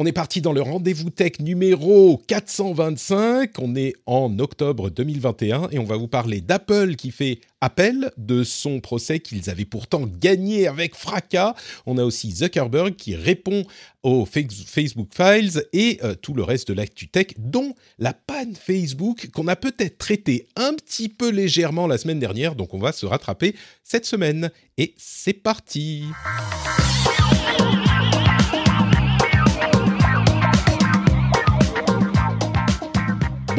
[0.00, 3.58] On est parti dans le rendez-vous tech numéro 425.
[3.58, 8.44] On est en octobre 2021 et on va vous parler d'Apple qui fait appel de
[8.44, 11.56] son procès qu'ils avaient pourtant gagné avec fracas.
[11.84, 13.64] On a aussi Zuckerberg qui répond
[14.04, 19.30] aux Facebook Files et euh, tout le reste de l'actu tech, dont la panne Facebook
[19.32, 22.54] qu'on a peut-être traité un petit peu légèrement la semaine dernière.
[22.54, 24.52] Donc on va se rattraper cette semaine.
[24.76, 26.04] Et c'est parti.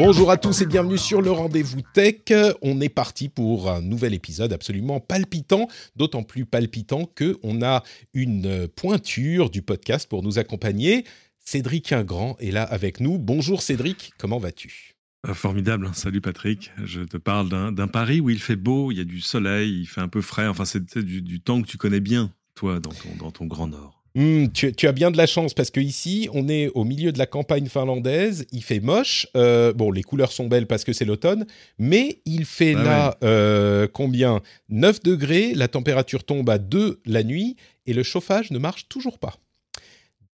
[0.02, 2.32] Bonjour à tous et bienvenue sur le rendez-vous tech.
[2.62, 7.82] On est parti pour un nouvel épisode absolument palpitant, d'autant plus palpitant que on a
[8.14, 11.04] une pointure du podcast pour nous accompagner.
[11.38, 13.18] Cédric Ingrand est là avec nous.
[13.18, 14.94] Bonjour Cédric, comment vas-tu?
[15.28, 16.72] Euh, Formidable, salut Patrick.
[16.82, 19.86] Je te parle d'un Paris où il fait beau, il y a du soleil, il
[19.86, 20.46] fait un peu frais.
[20.46, 23.99] Enfin, c'est du, temps que tu connais bien, toi, dans ton grand nord.
[24.14, 27.18] Hmm, tu, as bien de la chance parce que ici, on est au milieu de
[27.18, 28.46] la campagne finlandaise.
[28.52, 29.26] Il fait moche.
[29.36, 31.46] Euh, bon, les couleurs sont belles parce que c'est l'automne,
[31.78, 34.40] mais il fait ah là euh, combien?
[34.68, 35.54] 9 degrés.
[35.54, 39.34] La température tombe à 2 la nuit et le chauffage ne marche toujours pas.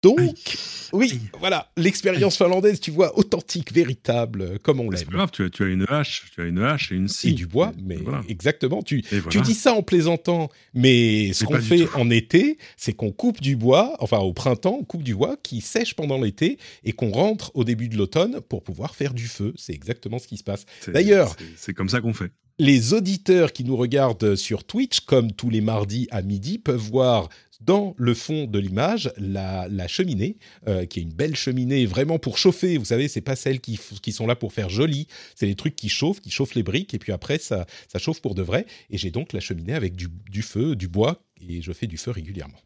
[0.03, 0.57] Donc,
[0.91, 4.99] oui, voilà, l'expérience finlandaise, tu vois, authentique, véritable, comme on l'aime.
[4.99, 7.29] C'est grave, tu as, une hache, tu as une hache et une scie.
[7.29, 8.83] Et du bois, mais exactement.
[8.83, 13.41] Tu, tu dis ça en plaisantant, mais ce qu'on fait en été, c'est qu'on coupe
[13.41, 17.11] du bois, enfin au printemps, on coupe du bois qui sèche pendant l'été et qu'on
[17.11, 19.53] rentre au début de l'automne pour pouvoir faire du feu.
[19.55, 20.65] C'est exactement ce qui se passe.
[20.87, 22.31] D'ailleurs, c'est comme ça qu'on fait.
[22.59, 27.29] Les auditeurs qui nous regardent sur Twitch, comme tous les mardis à midi, peuvent voir
[27.65, 30.37] dans le fond de l'image la, cheminée,
[30.67, 32.77] euh, qui est une belle cheminée vraiment pour chauffer.
[32.77, 33.77] Vous savez, c'est pas celles qui,
[34.11, 36.99] sont là pour faire joli, c'est les trucs qui chauffent, qui chauffent les briques, et
[36.99, 38.65] puis après ça, ça chauffe pour de vrai.
[38.89, 42.11] Et j'ai donc la cheminée avec du feu, du bois, et je fais du feu
[42.11, 42.59] régulièrement.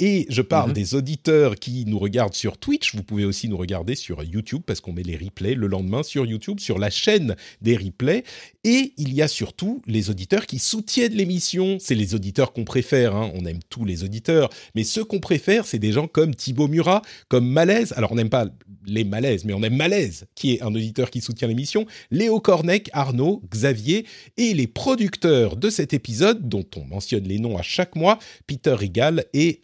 [0.00, 0.74] Et je parle mhm.
[0.74, 2.94] des auditeurs qui nous regardent sur Twitch.
[2.94, 6.26] Vous pouvez aussi nous regarder sur YouTube parce qu'on met les replays le lendemain sur
[6.26, 8.24] YouTube, sur la chaîne des replays.
[8.64, 11.78] Et il y a surtout les auditeurs qui soutiennent l'émission.
[11.80, 13.14] C'est les auditeurs qu'on préfère.
[13.16, 13.30] Hein.
[13.34, 14.50] On aime tous les auditeurs.
[14.74, 17.92] Mais ceux qu'on préfère, c'est des gens comme Thibaut Murat, comme Malaise.
[17.96, 18.46] Alors, on n'aime pas
[18.86, 22.90] les malaises, mais on aime Malaise, qui est un auditeur qui soutient l'émission, Léo Cornec,
[22.92, 27.96] Arnaud, Xavier, et les producteurs de cet épisode, dont on mentionne les noms à chaque
[27.96, 29.60] mois, Peter Rigal et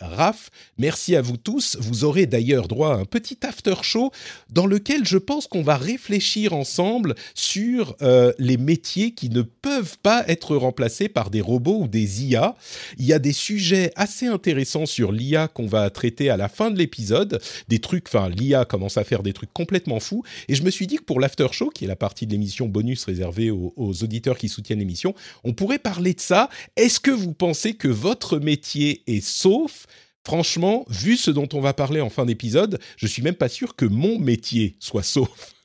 [0.78, 1.76] Merci à vous tous.
[1.80, 4.10] Vous aurez d'ailleurs droit à un petit after show
[4.50, 9.98] dans lequel je pense qu'on va réfléchir ensemble sur euh, les métiers qui ne peuvent
[10.02, 12.56] pas être remplacés par des robots ou des IA.
[12.98, 16.70] Il y a des sujets assez intéressants sur l'IA qu'on va traiter à la fin
[16.70, 20.24] de l'épisode, des trucs, enfin l'IA commence à faire des trucs complètement fous.
[20.48, 22.66] Et je me suis dit que pour l'after show, qui est la partie de l'émission
[22.66, 25.14] bonus réservée aux, auditeurs qui soutiennent l'émission,
[25.44, 26.48] on pourrait parler de ça.
[26.76, 29.86] Est-ce que vous pensez que votre métier est sauf
[30.28, 33.76] Franchement, vu ce dont on va parler en fin d'épisode, je suis même pas sûr
[33.76, 35.54] que mon métier soit sauf.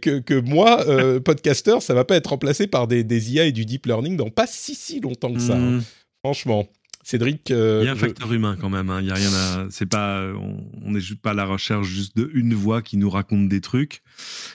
[0.00, 3.50] que, que, moi, euh, podcasteur, ça va pas être remplacé par des, des, IA et
[3.50, 5.56] du deep learning dans pas si si longtemps que ça.
[5.56, 5.78] Hein.
[5.78, 5.82] Hmm.
[6.22, 6.68] Franchement.
[7.02, 7.50] Cédric.
[7.50, 8.88] Euh, il y a un facteur humain quand même.
[8.88, 9.00] Hein.
[9.00, 9.66] Il y a rien à.
[9.70, 10.22] C'est pas.
[10.84, 13.60] On n'est juste pas à la recherche juste de une voix qui nous raconte des
[13.60, 14.02] trucs,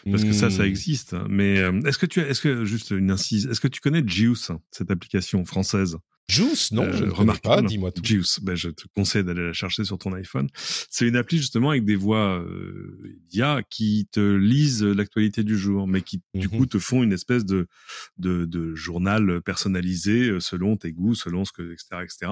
[0.09, 0.67] parce que ça, ça hmm.
[0.67, 1.15] existe.
[1.27, 4.51] Mais euh, est-ce que tu, est-ce que juste une incise, est-ce que tu connais Juice,
[4.71, 5.97] cette application française?
[6.27, 8.01] Juice, non, je ne remarque pas, dis-moi tout.
[8.03, 10.47] Juice, ben, je te conseille d'aller la chercher sur ton iPhone.
[10.55, 15.87] C'est une appli justement avec des voix euh, IA qui te lisent l'actualité du jour,
[15.87, 16.57] mais qui du mhm.
[16.57, 17.67] coup te font une espèce de,
[18.17, 22.31] de, de journal personnalisé euh, selon tes goûts, selon ce que, etc., etc.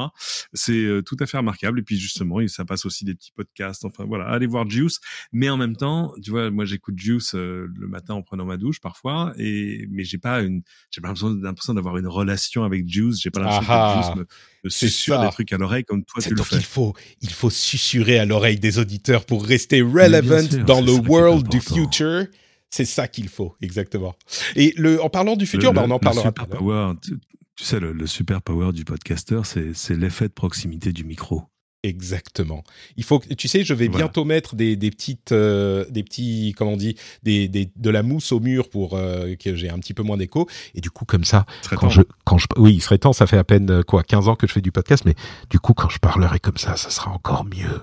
[0.53, 1.79] C'est euh, tout à fait remarquable.
[1.79, 3.85] Et puis justement, ça passe aussi des petits podcasts.
[3.85, 4.99] Enfin voilà, allez voir Juice.
[5.31, 8.58] Mais en même temps, tu vois, moi j'écoute Juice euh, le matin en prenant ma
[8.58, 10.61] douche parfois, et mais j'ai pas une,
[10.91, 13.19] j'ai pas l'impression d'avoir une relation avec Juice.
[13.22, 14.22] J'ai pas l'impression ah, me,
[14.64, 16.58] me des trucs à l'oreille comme toi tu le fais.
[16.58, 21.47] Il faut, il faut susurrer à l'oreille des auditeurs pour rester relevant dans le world
[21.47, 22.26] du future.
[22.70, 24.16] C'est ça qu'il faut, exactement.
[24.55, 26.28] Et le, en parlant du futur, bah, on en parlera.
[26.28, 31.03] Super power, tu, sais, le, le super power du podcaster, c'est l'effet de proximité du
[31.03, 31.43] micro.
[31.84, 32.64] Exactement.
[32.97, 36.53] Il faut que tu sais, je vais bientôt mettre des, des petites, euh, des petits,
[36.58, 39.79] comment on dit, des, des, de la mousse au mur pour euh, que j'ai un
[39.79, 40.47] petit peu moins d'écho.
[40.76, 43.14] Et du coup, comme ça, quand je, quand je, oui, il serait temps.
[43.14, 45.16] Ça fait à peine euh, quoi, 15 ans que je fais du podcast, mais
[45.49, 47.81] du coup, quand je parlerai comme ça, ça sera encore mieux.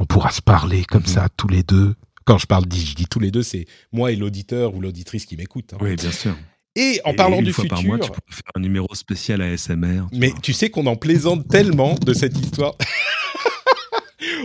[0.00, 1.06] On pourra se parler comme mhm.
[1.08, 1.94] ça tous les deux.
[2.24, 5.36] Quand je parle, je dis tous les deux, c'est moi et l'auditeur ou l'auditrice qui
[5.36, 5.74] m'écoute.
[5.74, 5.78] Hein.
[5.80, 6.34] Oui, bien sûr.
[6.78, 10.02] Et en parlant du fois futur, par mois, tu peux faire un numéro spécial ASMR.
[10.12, 12.76] mais tu sais qu'on en plaisante tellement de cette histoire.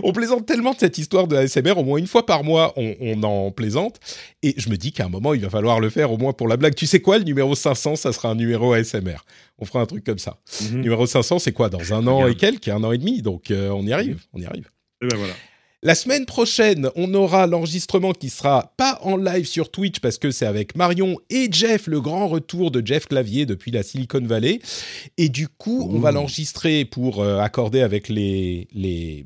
[0.04, 3.22] On plaisante tellement de cette histoire de ASMR, au moins une fois par mois, on,
[3.24, 4.00] en plaisante.
[4.42, 6.48] Et je me dis qu'à un moment, il va falloir le faire au moins pour
[6.48, 6.76] la blague.
[6.76, 9.18] Tu sais quoi, le numéro 500, ça sera un numéro ASMR.
[9.60, 10.38] On fera un truc comme ça.
[10.62, 10.82] Mhm.
[10.82, 13.22] Numéro 500, c'est quoi Dans un an et quelques, un an et demi?
[13.22, 14.70] Donc, euh, on y arrive, on y arrive.
[15.02, 15.34] Et ben voilà.
[15.86, 20.32] La semaine prochaine, on aura l'enregistrement qui sera pas en live sur Twitch parce que
[20.32, 24.62] c'est avec Marion et Jeff, le grand retour de Jeff Clavier depuis la Silicon Valley.
[25.18, 29.26] Et du coup, on va l'enregistrer pour euh, accorder avec les, les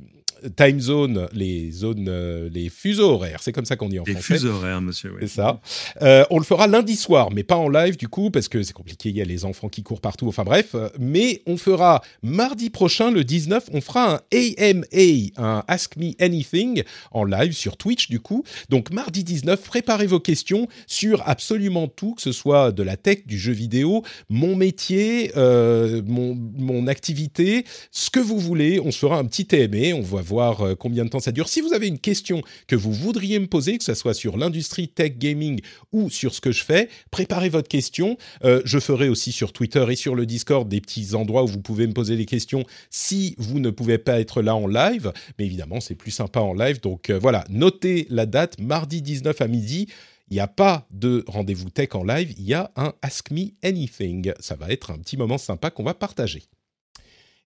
[0.56, 3.40] time zone, les zones, euh, les fuseaux horaires.
[3.42, 4.34] C'est comme ça qu'on dit en les français.
[4.34, 5.16] Les fuseaux horaires, monsieur.
[5.20, 5.60] C'est ça.
[6.02, 8.74] Euh, on le fera lundi soir, mais pas en live du coup, parce que c'est
[8.74, 9.10] compliqué.
[9.10, 10.28] Il y a les enfants qui courent partout.
[10.28, 10.76] Enfin bref.
[11.00, 16.84] Mais on fera mardi prochain, le 19, on fera un AMA, un Ask Me Anything,
[17.12, 18.44] en live sur Twitch du coup.
[18.70, 23.26] Donc mardi 19, préparez vos questions sur absolument tout, que ce soit de la tech,
[23.26, 28.80] du jeu vidéo, mon métier, euh, mon, mon activité, ce que vous voulez.
[28.80, 29.96] On se fera un petit AMA.
[29.96, 31.50] On va voir euh, combien de temps ça dure.
[31.50, 34.88] Si vous avez une question que vous voudriez me poser, que ce soit sur l'industrie
[34.88, 35.62] tech gaming
[35.92, 38.18] ou sur ce que je fais, préparez votre question.
[38.44, 41.62] Euh, je ferai aussi sur Twitter et sur le Discord des petits endroits où vous
[41.62, 45.12] pouvez me poser des questions si vous ne pouvez pas être là en live.
[45.40, 46.80] Mais évidemment, c'est plus sympa en live.
[46.82, 49.88] Donc euh, voilà, notez la date, mardi 19 à midi.
[50.30, 53.52] Il n'y a pas de rendez-vous tech en live, il y a un Ask Me
[53.64, 54.34] Anything.
[54.42, 56.44] Ça va être un petit moment sympa qu'on va partager.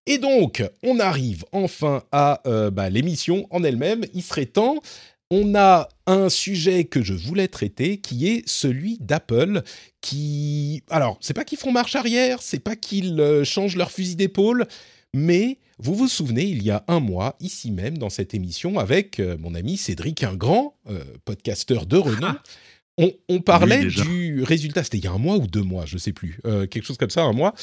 [0.07, 4.05] Et donc, on arrive enfin à euh, bah, l'émission en elle-même.
[4.13, 4.81] Il serait temps.
[5.29, 9.61] On a un sujet que je voulais traiter, qui est celui d'Apple,
[10.01, 14.17] qui, alors, c'est pas qu'ils font marche arrière, c'est pas qu'ils euh, changent leur fusil
[14.17, 14.67] d'épaule,
[15.13, 19.21] mais vous vous souvenez, il y a un mois, ici même, dans cette émission, avec
[19.21, 20.75] euh, mon ami Cédric Ingrand,
[21.23, 22.33] podcasteur de renom,
[23.29, 25.99] on, parlait du résultat, c'était il y a un mois ou deux mois, je ne
[25.99, 27.55] sais plus, quelque chose comme ça, un mois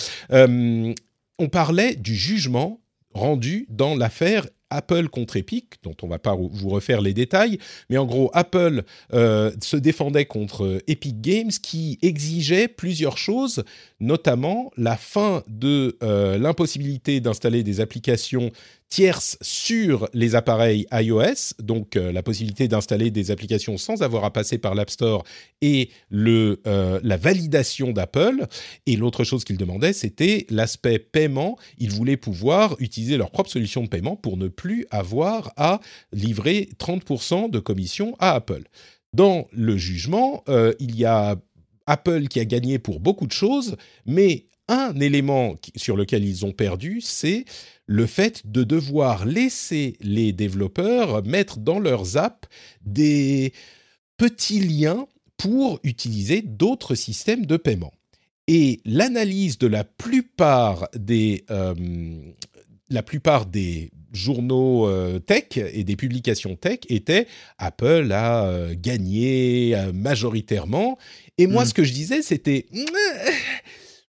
[1.38, 2.81] on parlait du jugement
[3.14, 7.58] rendu dans l'affaire Apple contre Epic, dont on va pas vous refaire les détails,
[7.88, 8.82] mais en gros, Apple
[9.14, 13.64] euh, se défendait contre Epic Games qui exigeait plusieurs choses,
[14.00, 18.50] notamment la fin de euh, l'impossibilité d'installer des applications
[18.88, 24.32] tierces sur les appareils iOS, donc euh, la possibilité d'installer des applications sans avoir à
[24.32, 25.25] passer par l'App Store
[25.61, 28.46] et le, euh, la validation d'Apple.
[28.87, 31.58] Et l'autre chose qu'ils demandaient, c'était l'aspect paiement.
[31.79, 35.81] Ils voulaient pouvoir utiliser leur propre solution de paiement pour ne plus avoir à
[36.12, 38.64] livrer 30% de commission à Apple.
[39.12, 41.37] Dans le jugement, euh, il y a
[41.87, 43.76] Apple qui a gagné pour beaucoup de choses,
[44.06, 47.44] mais un élément sur lequel ils ont perdu, c'est
[47.87, 52.49] le fait de devoir laisser les développeurs mettre dans leurs apps
[52.85, 53.53] des
[54.19, 55.06] petits liens
[55.38, 57.93] pour utiliser d'autres systèmes de paiement.
[58.47, 61.75] Et l'analyse de la plupart des, euh,
[62.91, 67.26] la plupart des journaux euh, tech et des publications tech était
[67.59, 70.99] Apple a euh, gagné majoritairement.
[71.37, 71.67] Et moi, mmh.
[71.69, 72.67] ce que je disais, c'était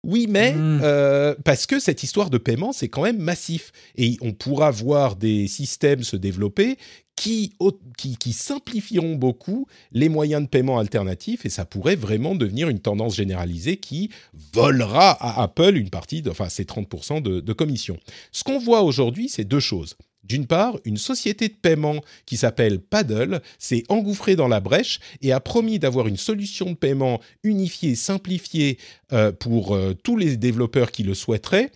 [0.04, 0.80] oui, mais mmh.
[0.82, 3.72] euh, parce que cette histoire de paiement, c'est quand même massif.
[3.98, 6.78] Et on pourra voir des systèmes se développer
[7.18, 7.54] qui,
[7.98, 13.18] qui, simplifieront beaucoup les moyens de paiement alternatifs et ça pourrait vraiment devenir une tendance
[13.18, 14.10] généralisée qui
[14.54, 17.98] volera à Apple une partie, de, enfin, ses 30% de, de commission.
[18.32, 19.98] Ce qu'on voit aujourd'hui, c'est deux choses.
[20.30, 25.32] D'une part, une société de paiement qui s'appelle Paddle s'est engouffrée dans la brèche et
[25.32, 28.78] a promis d'avoir une solution de paiement unifiée, simplifiée
[29.12, 31.72] euh, pour euh, tous les développeurs qui le souhaiteraient.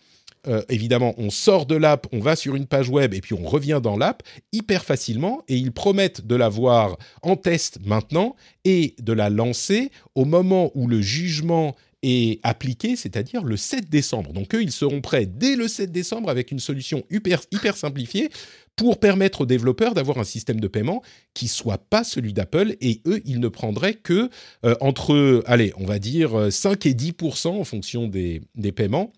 [0.48, 3.44] Euh, évidemment, on sort de l'app, on va sur une page web et puis on
[3.44, 9.14] revient dans l'app hyper facilement et ils promettent de l'avoir en test maintenant et de
[9.14, 14.34] la lancer au moment où le jugement est appliqué, c'est-à-dire le 7 décembre.
[14.34, 18.30] Donc eux, ils seront prêts dès le 7 décembre avec une solution hyper, hyper simplifiée
[18.76, 21.02] pour permettre aux développeurs d'avoir un système de paiement
[21.34, 24.30] qui soit pas celui d'Apple et eux, ils ne prendraient que
[24.66, 29.14] euh, entre, allez, on va dire 5 et 10% en fonction des, des paiements.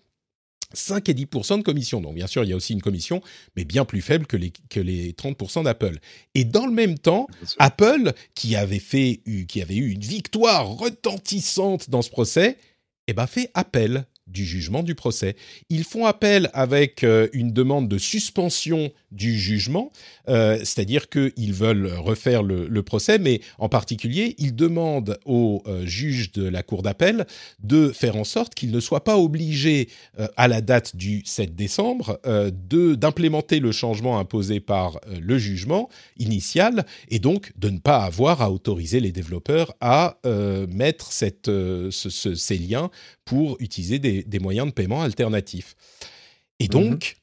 [0.72, 2.00] 5 et 10% de commission.
[2.00, 3.22] Donc, bien sûr, il y a aussi une commission,
[3.56, 5.98] mais bien plus faible que les, que les 30% d'Apple.
[6.34, 7.26] Et dans le même temps,
[7.58, 12.58] Apple, qui avait, fait, qui avait eu une victoire retentissante dans ce procès,
[13.06, 15.36] eh ben, fait appel du jugement du procès.
[15.70, 19.92] Ils font appel avec euh, une demande de suspension du jugement,
[20.28, 26.32] euh, c'est-à-dire qu'ils veulent refaire le, procès, mais en particulier, ils demandent au euh, juge
[26.32, 27.26] de la Cour d'appel
[27.62, 29.88] de faire en sorte qu'il ne soit pas obligé,
[30.36, 36.84] à la date du 7 décembre, de d'implémenter le changement imposé par le jugement initial,
[37.08, 40.18] et donc de ne pas avoir à autoriser les développeurs à
[40.68, 42.90] mettre ces liens
[43.24, 45.74] pour utiliser des, moyens de paiement alternatifs.
[46.58, 46.70] Et mhm.
[46.70, 47.16] donc,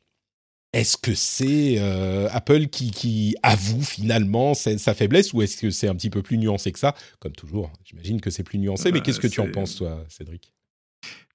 [0.74, 5.96] est-ce que c'est euh, Apple qui, avoue finalement sa, faiblesse ou est-ce que c'est un
[5.96, 6.96] petit peu plus nuancé que ça?
[7.20, 10.04] Comme toujours, j'imagine que c'est plus nuancé, mais bah, qu'est-ce que tu en penses, toi,
[10.10, 10.54] Cédric?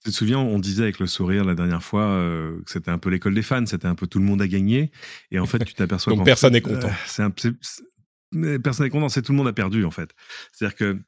[0.05, 2.99] Tu te souviens, on disait avec le sourire la dernière fois euh, que c'était un
[2.99, 4.91] peu l'école des fans, c'était un peu tout le monde a gagné.
[5.31, 6.91] Et en fait, tu t'aperçois Donc personne n'est content.
[8.35, 10.11] Euh, personne n'est content, c'est tout le monde a perdu en fait.
[10.53, 10.99] C'est-à-dire que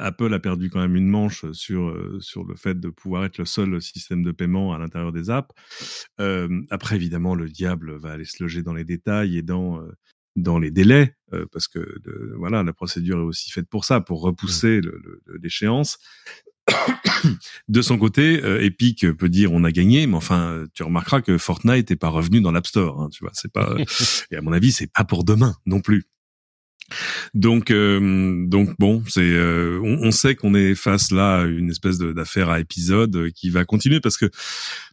[0.00, 3.38] Apple a perdu quand même une manche sur, euh, sur le fait de pouvoir être
[3.38, 5.54] le seul système de paiement à l'intérieur des apps.
[6.20, 9.82] Euh, après, évidemment, le diable va aller se loger dans les détails et dans,
[10.36, 11.16] dans les délais,
[11.52, 12.00] parce que
[12.36, 14.90] voilà, la procédure est aussi faite pour ça, pour repousser mmh.
[15.42, 15.98] l'échéance.
[17.68, 21.90] de son côté, Epic peut dire on a gagné, mais enfin, tu remarqueras que Fortnite
[21.90, 23.02] n'est pas revenu dans l'App Store.
[23.02, 23.76] Hein, tu vois, c'est pas.
[24.30, 26.04] et à mon avis, c'est pas pour demain non plus.
[27.34, 31.98] Donc, euh, donc bon, c'est, euh, on, sait qu'on est face là à une espèce
[31.98, 34.30] d'affaire à épisode euh, qui va continuer parce que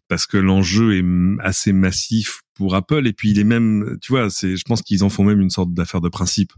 [0.07, 1.05] parce que l'enjeu est
[1.41, 5.03] assez massif pour Apple et puis il est même, tu vois, c'est, je pense qu'ils
[5.03, 6.51] en font même une sorte d'affaire de principe.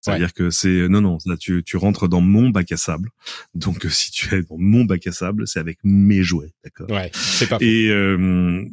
[0.00, 3.10] C'est-à-dire que c'est non non là tu tu rentres dans mon bac à sable.
[3.54, 6.90] Donc si tu es dans mon bac à sable, c'est avec mes jouets, d'accord?
[6.90, 7.58] Ouais, c'est pas.
[7.60, 8.70] Et c'est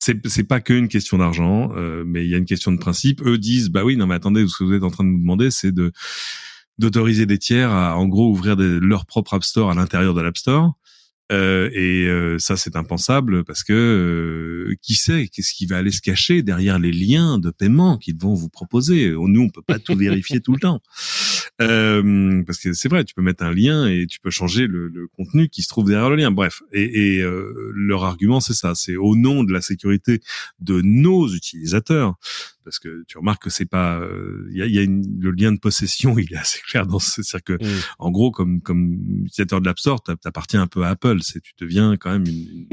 [0.00, 3.20] c'est pas qu'une question d'argent, euh, mais il y a une question de principe.
[3.24, 5.18] Eux disent bah oui non mais attendez ce que vous êtes en train de nous
[5.18, 5.92] demander c'est de
[6.78, 10.38] d'autoriser des tiers à en gros ouvrir leur propre App Store à l'intérieur de l'App
[10.38, 10.72] Store.
[11.30, 15.92] Euh, et euh, ça, c'est impensable parce que euh, qui sait qu'est-ce qui va aller
[15.92, 19.10] se cacher derrière les liens de paiement qu'ils vont vous proposer?
[19.10, 20.80] Nous, on peut pas tout vérifier tout le temps
[21.58, 25.06] parce que c'est vrai, tu peux mettre un lien et tu peux changer le, le
[25.08, 26.30] contenu qui se trouve derrière le lien.
[26.30, 27.24] Bref, et, et
[27.74, 30.20] leur argument, c'est ça, c'est au nom de la sécurité
[30.60, 32.16] de nos utilisateurs
[32.70, 34.00] parce que tu remarques que c'est pas
[34.52, 37.22] il y a, y a le lien de possession il est assez clair dans ce
[37.22, 37.80] c'est-à-dire que mmh.
[37.98, 41.52] en gros comme comme utilisateur de l'App Store t'appartiens un peu à Apple c'est tu
[41.60, 42.66] deviens quand même une,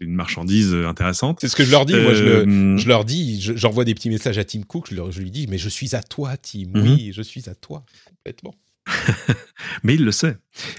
[0.00, 3.40] une marchandise intéressante c'est ce que je leur dis moi je, euh, je, leur dis
[3.40, 5.94] j'envoie des petits messages à Tim Cook je, leur, je lui dis mais je suis
[5.94, 6.80] à toi Tim mmh.
[6.80, 8.54] oui je suis à toi complètement
[9.82, 10.36] mais il le sait.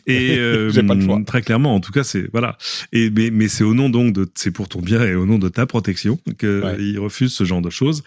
[0.08, 0.72] Et euh,
[1.26, 2.58] très clairement, en tout cas, c'est voilà.
[2.92, 5.38] Et mais, mais c'est au nom donc de c'est pour ton bien et au nom
[5.38, 8.04] de ta protection que il refuse ce genre de choses.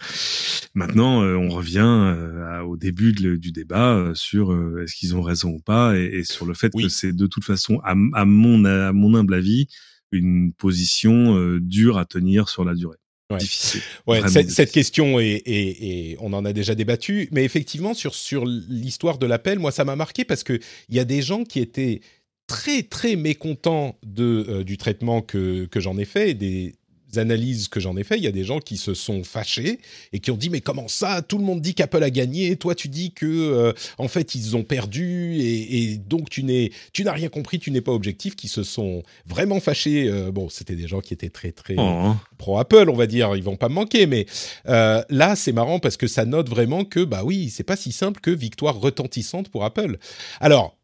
[0.73, 5.59] Maintenant, euh, on revient euh, au début du débat sur est-ce qu'ils ont raison ou
[5.59, 9.15] pas et, sur le fait que c'est de toute façon, à, à, mon à mon
[9.15, 9.67] humble avis,
[10.11, 12.97] une position dure à tenir sur la durée.
[14.07, 14.21] Ouais.
[14.27, 19.59] cette, question est, on en a déjà débattu, mais effectivement sur sur l'histoire de l'appel,
[19.59, 20.59] moi ça m'a marqué parce que
[20.89, 22.01] il y a des gens qui étaient
[22.47, 26.75] très très mécontents de euh, du traitement que que j'en ai fait, des
[27.17, 29.79] analyses que j'en ai fait, il y a des gens qui se sont fâchés
[30.11, 31.21] et qui ont dit mais comment ça?
[31.21, 34.55] Tout le monde dit qu'Apple a gagné, toi tu dis que euh, en fait ils
[34.55, 38.47] ont perdu et, donc tu n'es tu n'as rien compris, tu n'es pas objectif, qui
[38.47, 40.07] se sont vraiment fâchés.
[40.07, 42.15] Euh, bon, c'était des gens qui étaient très très oh.
[42.37, 44.25] pro Apple, on va dire, ils vont pas me manquer, mais
[44.67, 47.91] euh, là c'est marrant parce que ça note vraiment que bah oui, c'est pas si
[47.91, 49.97] simple que victoire retentissante pour Apple.
[50.39, 50.77] Alors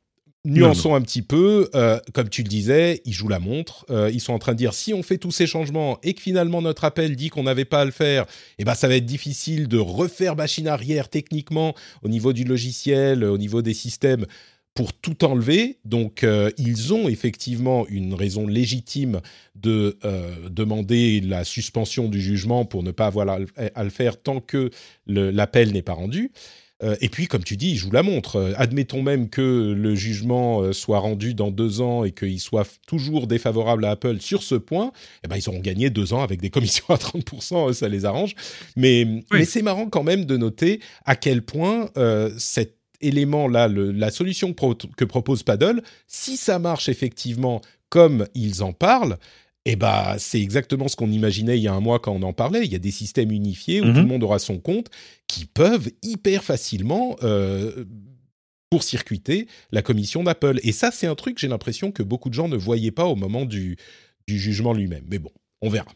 [0.50, 3.86] Nuançons un petit peu, euh, comme tu le disais, ils jouent la montre.
[3.89, 6.22] Euh, ils sont en train de dire si on fait tous ces changements et que
[6.22, 8.25] finalement notre appel dit qu'on n'avait pas à le faire,
[8.58, 13.24] eh ben ça va être difficile de refaire machine arrière techniquement au niveau du logiciel,
[13.24, 14.25] au niveau des systèmes
[14.74, 15.77] pour tout enlever.
[15.86, 19.22] Donc euh, ils ont effectivement une raison légitime
[19.56, 19.98] de
[20.50, 23.27] demander la suspension du jugement pour ne pas avoir
[23.75, 24.70] à le faire tant que
[25.06, 26.32] l'appel n'est pas rendu.
[26.83, 28.38] Euh, et puis, comme tu dis, ils jouent la montre.
[28.38, 32.67] Euh, admettons même que le jugement euh, soit rendu dans deux ans et qu'il soit
[32.88, 34.91] toujours défavorable à Apple sur ce point.
[35.24, 38.36] Eh ben, ils auront gagné deux ans avec des commissions à 30%, ça les arrange.
[38.75, 41.89] Mais, mais c'est marrant quand même de noter à quel point
[42.38, 49.17] cet élément-là, la solution que propose Paddle, si ça marche effectivement comme ils en parlent,
[49.66, 52.34] eh bah, c'est exactement ce qu'on imaginait il y a un mois quand on en
[52.34, 52.66] parlait.
[52.66, 54.08] Il y a des systèmes unifiés où tout le mhm.
[54.08, 54.89] monde aura son compte
[55.28, 57.86] qui peuvent hyper facilement euh,
[58.72, 60.60] court-circuiter la commission d'Apple.
[60.63, 63.16] Et ça, c'est un truc, j'ai l'impression que beaucoup de gens ne voyaient pas au
[63.16, 63.78] moment du,
[64.28, 65.06] du jugement lui-même.
[65.10, 65.92] Mais bon, on verra.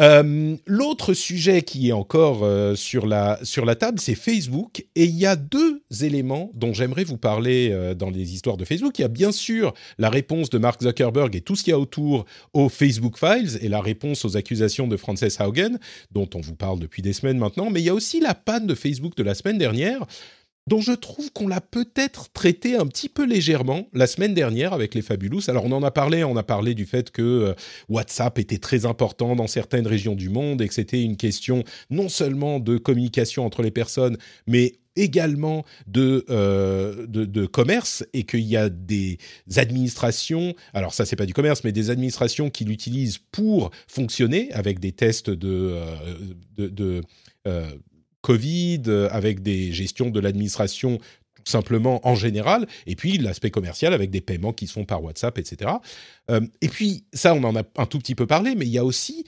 [0.00, 4.86] Euh, l'autre sujet qui est encore euh, sur, la, sur la table, c'est Facebook.
[4.94, 8.64] Et il y a deux éléments dont j'aimerais vous parler euh, dans les histoires de
[8.64, 8.98] Facebook.
[8.98, 11.74] Il y a bien sûr la réponse de Mark Zuckerberg et tout ce qu'il y
[11.74, 15.78] a autour aux Facebook Files et la réponse aux accusations de Frances Haugen,
[16.12, 17.70] dont on vous parle depuis des semaines maintenant.
[17.70, 20.06] Mais il y a aussi la panne de Facebook de la semaine dernière
[20.68, 24.94] dont je trouve qu'on l'a peut-être traité un petit peu légèrement la semaine dernière avec
[24.94, 25.48] les Fabulous.
[25.48, 27.54] Alors on en a parlé, on a parlé du fait que euh,
[27.88, 32.10] WhatsApp était très important dans certaines régions du monde et que c'était une question non
[32.10, 38.56] seulement de communication entre les personnes, mais également de, euh, de, commerce et qu'il y
[38.56, 39.18] a des
[39.56, 44.80] administrations, alors ça c'est pas du commerce, mais des administrations qui l'utilisent pour fonctionner avec
[44.80, 45.72] des tests de,
[46.58, 47.00] euh, de,
[49.10, 50.98] avec des gestions de l'administration
[51.48, 55.38] tout simplement en général, et puis l'aspect commercial avec des paiements qui sont par WhatsApp,
[55.38, 55.72] etc.
[56.30, 58.78] Euh, et puis ça, on en a un tout petit peu parlé, mais il y
[58.78, 59.24] a aussi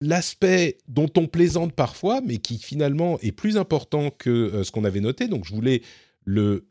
[0.00, 4.84] l'aspect dont on plaisante parfois, mais qui finalement est plus important que euh, ce qu'on
[4.84, 5.82] avait noté, donc je voulais
[6.24, 6.64] le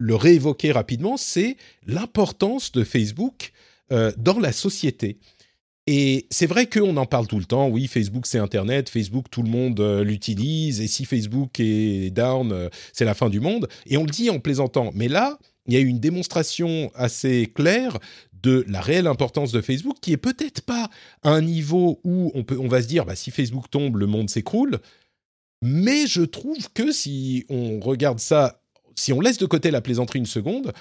[0.00, 3.52] réévoquer rapidement, c'est l'importance de Facebook
[3.90, 5.18] dans la société.
[5.86, 7.68] Et c'est vrai qu'on en parle tout le temps.
[7.68, 8.88] Oui, Facebook, c'est Internet.
[8.88, 10.80] Facebook, tout le monde euh, l'utilise.
[10.80, 13.68] Et si Facebook est down, euh, c'est la fin du monde.
[13.86, 14.90] Et on le dit en plaisantant.
[14.94, 17.98] Mais là, il y a eu une démonstration assez claire
[18.42, 20.90] de la réelle importance de Facebook, qui est peut-être pas
[21.22, 24.06] à un niveau où on, peut, on va se dire, bah, si Facebook tombe, le
[24.06, 24.80] monde s'écroule.
[25.62, 28.60] Mais je trouve que si on regarde ça,
[28.96, 30.72] si on laisse de côté la plaisanterie une seconde,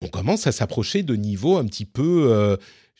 [0.00, 2.28] on commence à s'approcher de niveaux un petit peu...
[2.30, 2.56] Euh,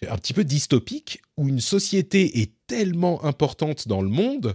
[0.09, 4.55] un petit peu dystopique, où une société est tellement importante dans le monde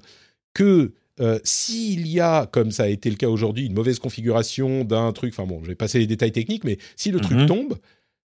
[0.54, 4.84] que euh, s'il y a, comme ça a été le cas aujourd'hui, une mauvaise configuration
[4.84, 7.46] d'un truc, enfin bon, je vais passer les détails techniques, mais si le truc mhm.
[7.46, 7.78] tombe,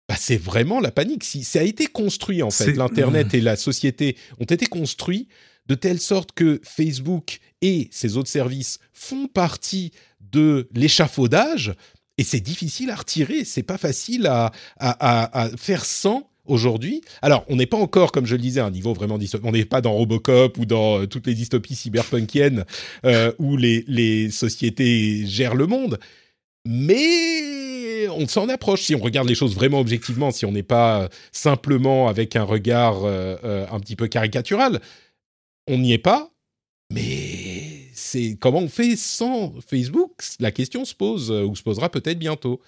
[0.08, 1.24] bah c'est vraiment la panique.
[1.24, 5.28] Si ça a été construit en fait, l'internet et la société ont été construits
[5.68, 11.76] de telle sorte que Facebook et ses autres services font partie de l'échafaudage
[12.18, 13.46] et c'est difficile à retirer.
[13.46, 17.02] C'est pas facile à, à, à faire sans aujourd'hui.
[17.22, 19.48] Alors, on n'est pas encore, comme je le disais, à un niveau vraiment dystopique.
[19.48, 22.66] On n'est pas dans Robocop ou dans euh, toutes les dystopies cyberpunkiennes
[23.06, 26.00] euh, où les, sociétés gèrent le monde.
[26.66, 31.10] Mais on s'en approche si on regarde les choses vraiment objectivement, si on n'est pas
[31.32, 34.82] simplement avec un regard euh, un petit peu caricatural.
[35.68, 36.32] On n'y est pas,
[36.92, 40.12] mais c'est comment on fait sans Facebook?
[40.40, 42.60] La question se pose ou se posera peut-être bientôt.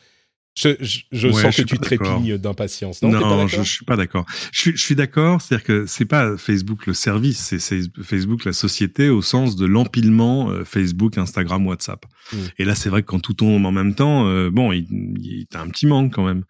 [0.53, 3.01] Je, sens que tu trépignes d'impatience.
[3.01, 4.25] Non, non je, je suis pas d'accord.
[4.51, 9.21] Je, suis d'accord, c'est-à-dire que c'est pas Facebook le service, c'est Facebook la société au
[9.21, 12.05] sens de l'empilement euh, Facebook, Instagram, WhatsApp.
[12.33, 12.37] Hmm.
[12.57, 14.87] Et là, c'est vrai que quand tout tombe en même temps, euh, bon, il,
[15.19, 16.43] il a un petit manque quand même.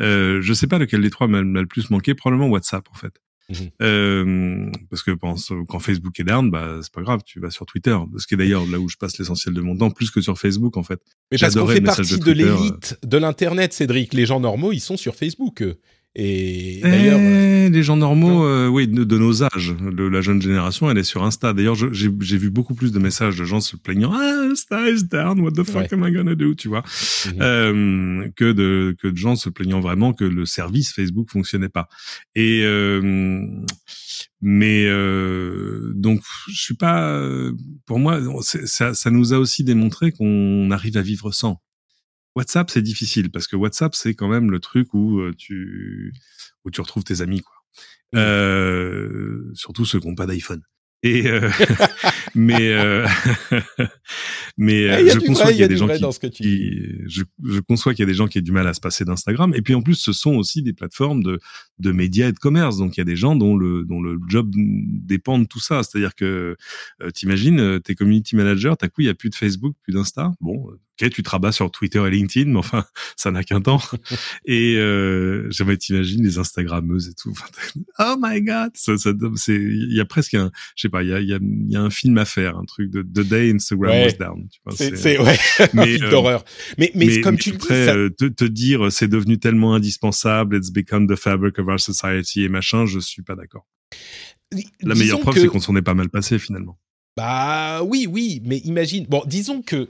[0.00, 3.12] Euh, je sais pas lequel des trois m'a le plus manqué, probablement WhatsApp en fait.
[3.48, 3.70] Mhm.
[3.80, 7.96] Euh, parce que quand Facebook est down, bah c'est pas grave, tu vas sur Twitter.
[8.18, 10.38] Ce qui est d'ailleurs là où je passe l'essentiel de mon temps, plus que sur
[10.38, 11.00] Facebook en fait.
[11.30, 14.14] Mais parce qu'on fait partie de l'élite de l'internet, Cédric.
[14.14, 15.62] Les gens normaux, ils sont sur Facebook.
[16.18, 20.90] Et d'ailleurs, eh, les gens normaux, euh, oui, de, nos âges, de la jeune génération,
[20.90, 21.52] elle est sur Insta.
[21.52, 25.40] D'ailleurs, j'ai vu beaucoup plus de messages de gens se plaignant, ah, Insta is down,
[25.40, 26.82] what the fuck am I gonna do, tu vois,
[27.26, 27.42] mhm.
[27.42, 31.86] euh, que de que de gens se plaignant vraiment que le service Facebook fonctionnait pas.
[32.34, 33.42] Et euh,
[34.40, 37.22] mais euh, donc, je suis pas.
[37.84, 41.60] Pour moi, ça, ça nous a aussi démontré qu'on arrive à vivre sans.
[42.36, 46.12] WhatsApp, c'est difficile parce que WhatsApp, c'est quand même le truc où tu
[46.64, 47.54] où tu retrouves tes amis, quoi.
[48.14, 50.62] Euh, surtout ceux qui n'ont pas d'iPhone.
[51.02, 51.50] Et euh,
[52.34, 53.06] mais euh,
[54.56, 58.02] mais ah, je conçois qu'il y a des gens qui, je, je, conçois qu'il y
[58.02, 59.52] a des gens qui ont du mal à se passer d'Instagram.
[59.54, 61.38] Et puis en plus, ce sont aussi des plateformes de
[61.78, 62.78] de médias et de commerce.
[62.78, 65.82] Donc il y a des gens dont le dont le job dépend de tout ça.
[65.82, 66.56] C'est-à-dire que
[67.02, 70.32] euh, t'imagines, t'es community manager, t'as coup il y a plus de Facebook, plus d'Insta.
[70.40, 70.70] Bon,
[71.00, 72.84] ok, tu te rabats sur Twitter et LinkedIn, mais enfin,
[73.16, 73.80] ça n'a qu'un temps.
[74.46, 77.34] Et euh, j'aimerais t'imaginer les Instagrammeuses et tout.
[77.98, 81.08] oh my god, ça, ça c'est, il y a presque un, je sais pas, il
[81.08, 83.26] y a, il y a, y a un film à faire, un truc de The
[83.26, 84.48] Day Instagram was down.
[84.70, 85.36] C'est, ouais,
[85.74, 86.44] mais, un film euh, d'horreur.
[86.78, 87.74] Mais, mais, comme tu le dis, ça...
[87.74, 92.44] Euh, te, te, dire, c'est devenu tellement indispensable, it's become the fabric of our society
[92.44, 93.66] et machin, je suis pas d'accord.
[94.80, 96.78] La meilleure preuve, c'est qu'on s'en est pas mal passé finalement.
[97.16, 99.06] Bah oui, oui, mais imagine.
[99.08, 99.88] Bon, disons que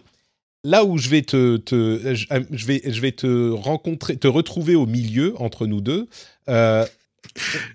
[0.67, 4.87] là où je vais te, te je vais, je vais te rencontrer, te retrouver au
[4.87, 6.09] milieu entre nous deux.
[6.49, 6.85] Euh,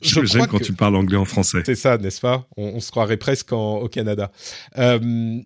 [0.01, 1.60] J'aime quand tu parles anglais en français.
[1.65, 2.47] C'est ça, n'est-ce pas?
[2.58, 4.32] On, se croirait presque au Canada.
[4.77, 5.39] Euh,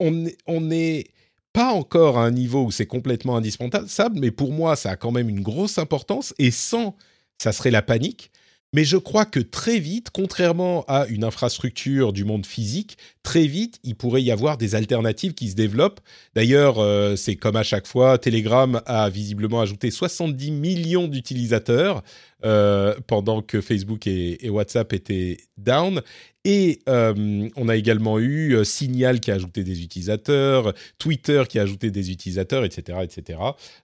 [0.00, 1.06] on n'est
[1.52, 5.10] pas encore à un niveau où c'est complètement indispensable, mais pour moi, ça a quand
[5.10, 6.34] même une grosse importance.
[6.38, 6.96] Et sans,
[7.38, 8.30] ça serait la panique.
[8.74, 13.80] Mais je crois que très vite, contrairement à une infrastructure du monde physique, très vite,
[13.82, 16.00] il pourrait y avoir des alternatives qui se développent.
[16.34, 22.02] D'ailleurs, euh, c'est comme à chaque fois, Telegram a visiblement ajouté 70 millions d'utilisateurs
[22.44, 26.02] euh, pendant que Facebook et, et, WhatsApp étaient down.
[26.44, 31.58] Et euh, on a également eu euh, Signal qui a ajouté des utilisateurs, Twitter qui
[31.58, 33.38] a ajouté des utilisateurs, etc., etc.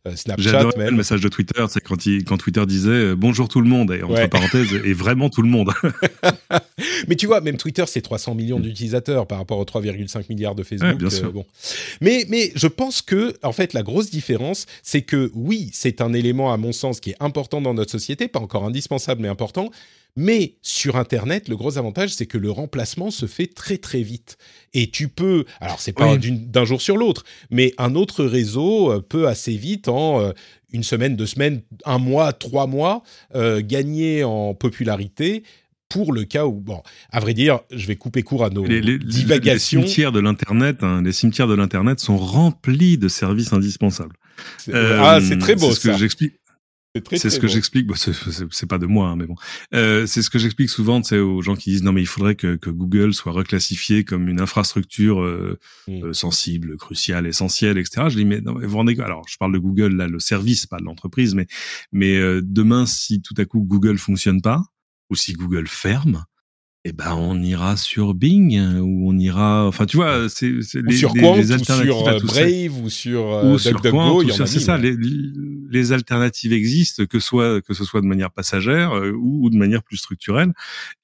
[0.07, 0.91] Euh, Snapchat même.
[0.91, 4.29] le message de Twitter, c'est quand, quand Twitter disait bonjour tout le monde et entre
[4.31, 5.73] parenthèses et vraiment tout le monde.
[7.09, 10.63] Mais tu vois, même Twitter, c'est 300 millions d'utilisateurs par rapport aux 3,5 milliards de
[10.63, 10.97] Facebook.
[10.97, 11.33] bien sûr.
[11.33, 11.45] bon.
[12.01, 16.13] Mais mais je pense que en fait la grosse différence, c'est que oui, c'est un
[16.13, 19.71] élément à mon sens qui est important dans notre société, pas encore indispensable mais important
[20.17, 24.39] mais sur Internet, le gros avantage, c'est que le remplacement se fait très très vite.
[24.73, 29.01] Et tu peux, alors c'est pas d'un jour sur l'autre, mais un autre réseau euh,
[29.01, 30.31] peut assez vite, en euh,
[30.73, 33.03] une semaine, deux semaines, un mois, trois mois,
[33.35, 35.43] euh, gagner en popularité
[35.89, 39.81] pour le cas où, bon, à vrai dire, je vais couper court à nos divagations.
[39.81, 44.17] Les cimetières de l'internet, hein, les cimetières de l'internet sont remplis de services indispensables.
[44.73, 45.73] ah, c'est très beau.
[45.73, 46.35] Ce que j'explique.
[47.17, 47.89] C'est ce que j'explique.
[47.89, 49.35] Bon, c'est pas de moi, hein, mais bon.
[49.75, 52.37] Euh, c'est ce que j'explique souvent, sais, aux gens qui disent non mais il faudrait
[52.37, 56.05] que, que Google soit reclassifié comme une infrastructure euh, mm.
[56.05, 58.07] euh, sensible, cruciale, essentielle, etc.
[58.09, 60.79] Je dis mais non, vous rendez alors je parle de Google là, le service, pas
[60.79, 61.49] de l'entreprise, mais
[61.91, 64.63] mais euh, demain si tout à coup Google fonctionne pas
[65.11, 66.25] ou si Google ferme,
[66.87, 71.15] eh ben on ira sur Bing ou on ira enfin tu vois c'est les, sur
[71.15, 74.95] Quant, les alternatives ou sur Brave ou sur euh, ou sur Quant, c'est ça les,
[75.71, 79.83] les, alternatives existent que soit que ce soit de manière passagère euh, ou, de manière
[79.83, 80.53] plus structurelle.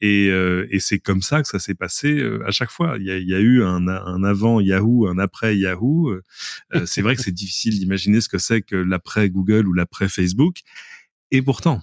[0.01, 2.97] Et, euh, et c'est comme ça que ça s'est passé euh, à chaque fois.
[2.99, 6.14] Il y a, il y a eu un, un avant Yahoo un après Yahoo.
[6.85, 10.61] C'est vrai que c'est difficile d'imaginer ce que c'est que l'après Google ou l'après Facebook.
[11.31, 11.83] Et pourtant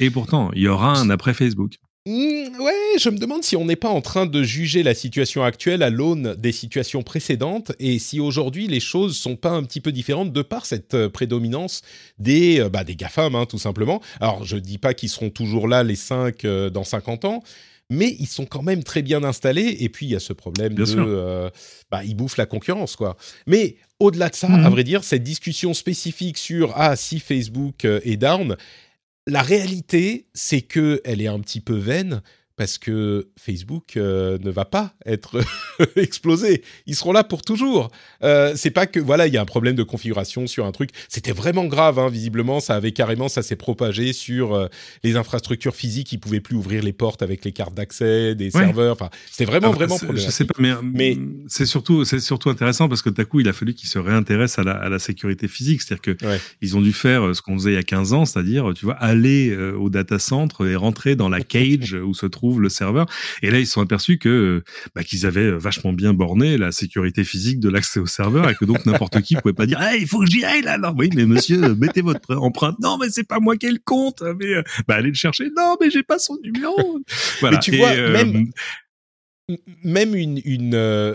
[0.00, 3.64] et pourtant il y aura un après Facebook Mmh, ouais, je me demande si on
[3.64, 7.98] n'est pas en train de juger la situation actuelle à l'aune des situations précédentes et
[7.98, 11.82] si aujourd'hui les choses sont pas un petit peu différentes de par cette euh, prédominance
[12.20, 14.00] des, euh, bah, des GAFAM, hein, tout simplement.
[14.20, 17.42] Alors, je dis pas qu'ils seront toujours là, les 5, euh, dans 50 ans,
[17.90, 19.76] mais ils sont quand même très bien installés.
[19.80, 21.50] Et puis, il y a ce problème de.
[21.90, 23.16] bah, ils bouffent la concurrence, quoi.
[23.48, 24.68] Mais au-delà de ça, à mmh.
[24.68, 28.56] vrai dire, cette discussion spécifique sur Ah, si Facebook est down,
[29.26, 32.22] la réalité, c'est que elle est un petit peu vaine
[32.56, 35.40] parce que Facebook euh, ne va pas être
[35.96, 36.62] explosé.
[36.86, 37.90] Ils seront là pour toujours.
[38.22, 40.90] Euh, c'est pas que voilà, il y a un problème de configuration sur un truc.
[41.08, 44.68] C'était vraiment grave, hein, visiblement, ça avait carrément, ça s'est propagé sur euh,
[45.04, 46.12] les infrastructures physiques.
[46.12, 48.94] Ils pouvaient plus ouvrir les portes avec les cartes d'accès des serveurs.
[48.94, 50.26] Enfin, c'était vraiment vraiment problématique.
[50.26, 53.48] Je sais pas, mais, mais c'est surtout c'est surtout intéressant parce que d'un coup, il
[53.48, 55.82] a fallu qu'ils se réintéressent à la, à la sécurité physique.
[55.82, 58.24] C'est-à-dire que ils ont dû faire euh, ce qu'on faisait il y a 15 ans,
[58.24, 62.45] c'est-à-dire, tu vois, aller au data center et rentrer dans la cage où se trouve
[62.54, 63.06] le serveur.
[63.42, 64.62] Et là, ils se sont aperçus que
[64.94, 68.64] bah, qu'ils avaient vachement bien borné la sécurité physique de l'accès au serveur et que
[68.64, 70.78] donc n'importe qui pouvait pas dire hey, il faut que j'y aille là.
[70.78, 72.76] Non, oui, mais monsieur, mettez votre empreinte.
[72.80, 74.22] Non, mais c'est pas moi qui ai le compte.
[74.22, 75.50] Mais euh, bah, allez le chercher.
[75.56, 77.00] Non, mais j'ai pas son numéro.
[77.40, 77.56] Voilà.
[77.56, 78.50] Mais tu vois, euh, même
[79.84, 81.14] même une, une euh,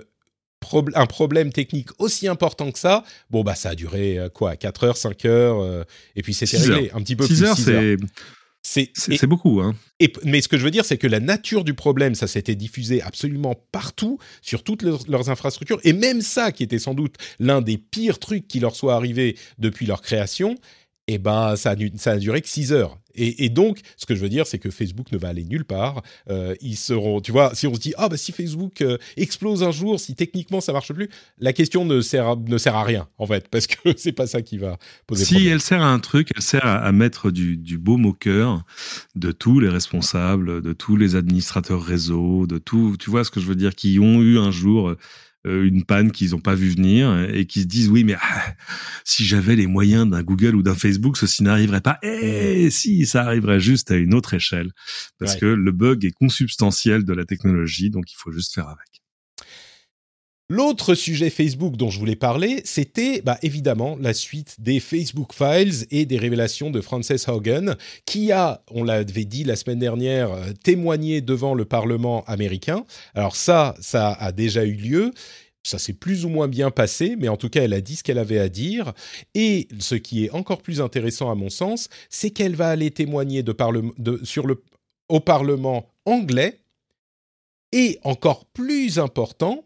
[0.94, 4.98] un problème technique aussi important que ça, bon bah ça a duré quoi 4 heures,
[4.98, 7.98] 5 heures et puis c'était réglé un petit peu 6 plus heures, c'est
[8.63, 9.76] c'est beaucoup, hein.
[10.00, 12.56] Et, mais ce que je veux dire, c'est que la nature du problème, ça s'était
[12.56, 17.62] diffusé absolument partout, sur toutes leurs, infrastructures, et même ça, qui était sans doute l'un
[17.62, 20.56] des pires trucs qui leur soit arrivé depuis leur création,
[21.08, 22.98] eh ben, ça a, ça a duré que 6 heures.
[23.16, 26.02] Et, donc, ce que je veux dire, c'est que Facebook ne va aller nulle part.
[26.30, 29.64] Euh, ils seront, tu vois, si on se dit, ah bah si Facebook euh, explose
[29.64, 32.84] un jour, si techniquement ça marche plus, la question ne sert à, ne sert à
[32.84, 35.26] rien en fait, parce que c'est pas ça qui va poser.
[35.26, 38.64] Si elle sert à un truc, elle sert à, mettre du, du baume au cœur
[39.16, 43.40] de tous les responsables, de tous les administrateurs réseau, de tout, tu vois ce que
[43.40, 44.98] je veux dire, qui ont eu un jour euh,
[45.46, 48.56] une panne qu'ils n'ont pas vu venir et qui se disent oui mais ah,
[49.04, 51.98] si j'avais les moyens d'un Google ou d'un Facebook ceci n'arriverait pas.
[52.04, 54.72] Et eh, si ça arriverait juste à une autre échelle.
[55.20, 59.01] Parce que le bug est consubstantiel de la technologie donc il faut juste faire avec.
[60.54, 65.88] L'autre sujet Facebook dont je voulais parler, c'était bah, évidemment la suite des Facebook Files
[65.92, 70.52] et des révélations de Frances Haugen, qui a, on l'avait dit la semaine dernière, euh,
[70.62, 72.84] témoigné devant le Parlement américain.
[73.16, 75.14] Alors ça, ça a déjà eu lieu.
[75.64, 78.04] Ça s'est plus ou moins bien passé, mais en tout cas, elle a dit ce
[78.04, 78.92] qu'elle avait à dire.
[79.34, 83.42] Et ce qui est encore plus intéressant à mon sens, c'est qu'elle va aller témoigner
[84.24, 84.62] sur le,
[85.08, 86.60] au Parlement anglais.
[87.72, 89.64] Et encore plus important,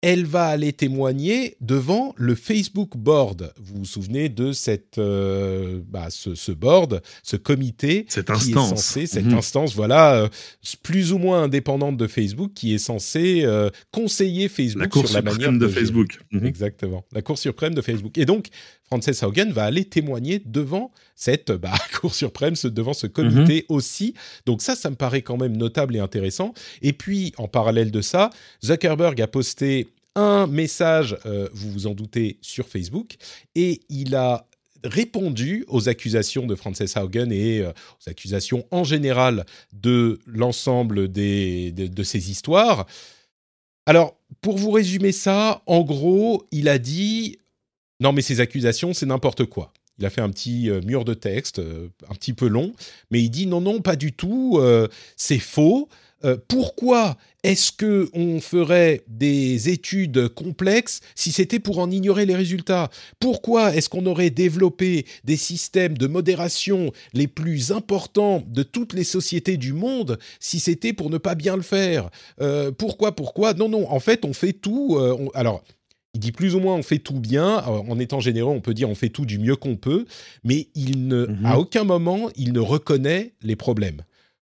[0.00, 3.52] elle va aller témoigner devant le Facebook Board.
[3.60, 9.24] Vous vous souvenez de cette, euh, bah, ce, board, ce comité, cette instance, censé, cette
[9.24, 9.34] mhm.
[9.34, 10.28] instance, voilà, euh,
[10.82, 15.52] plus ou moins indépendante de Facebook, qui est censée euh, conseiller Facebook sur la manière
[15.52, 16.20] de, Facebook.
[16.30, 16.46] Mhm.
[16.46, 18.16] Exactement, la Cour suprême de Facebook.
[18.18, 18.46] Et donc,
[18.88, 23.76] Frances Haugen va aller témoigner devant cette bah, Cour suprême, devant ce comité mhm.
[23.76, 24.14] aussi.
[24.46, 26.54] Donc ça, ça me paraît quand même notable et intéressant.
[26.82, 28.30] Et puis, en parallèle de ça,
[28.64, 33.16] Zuckerberg a posté un message, euh, vous vous en doutez, sur Facebook,
[33.54, 34.46] et il a
[34.84, 41.70] répondu aux accusations de Frances Haugen et euh, aux accusations en général de l'ensemble de,
[41.70, 42.86] de ces histoires.
[43.86, 47.38] Alors, pour vous résumer ça, en gros, il a dit
[48.00, 49.72] non, mais ces accusations, c'est n'importe quoi.
[49.98, 52.72] Il a fait un petit euh, mur de texte, euh, un petit peu long,
[53.10, 55.88] mais il dit non, non, pas du tout, euh, c'est faux.
[56.48, 62.90] pourquoi est-ce que on ferait des études complexes si c'était pour en ignorer les résultats?
[63.20, 69.04] Pourquoi est-ce qu'on aurait développé des systèmes de modération les plus importants de toutes les
[69.04, 72.10] sociétés du monde si c'était pour ne pas bien le faire?
[72.78, 73.54] Pourquoi Pourquoi?
[73.54, 73.88] Non, non.
[73.88, 74.98] En fait, on fait tout.
[75.34, 75.62] alors
[76.18, 77.58] il dit plus ou moins on fait tout bien.
[77.58, 80.04] En étant généreux, on peut dire on fait tout du mieux qu'on peut,
[80.42, 81.46] mais il ne, mhm.
[81.46, 84.02] à aucun moment, il ne reconnaît les problèmes.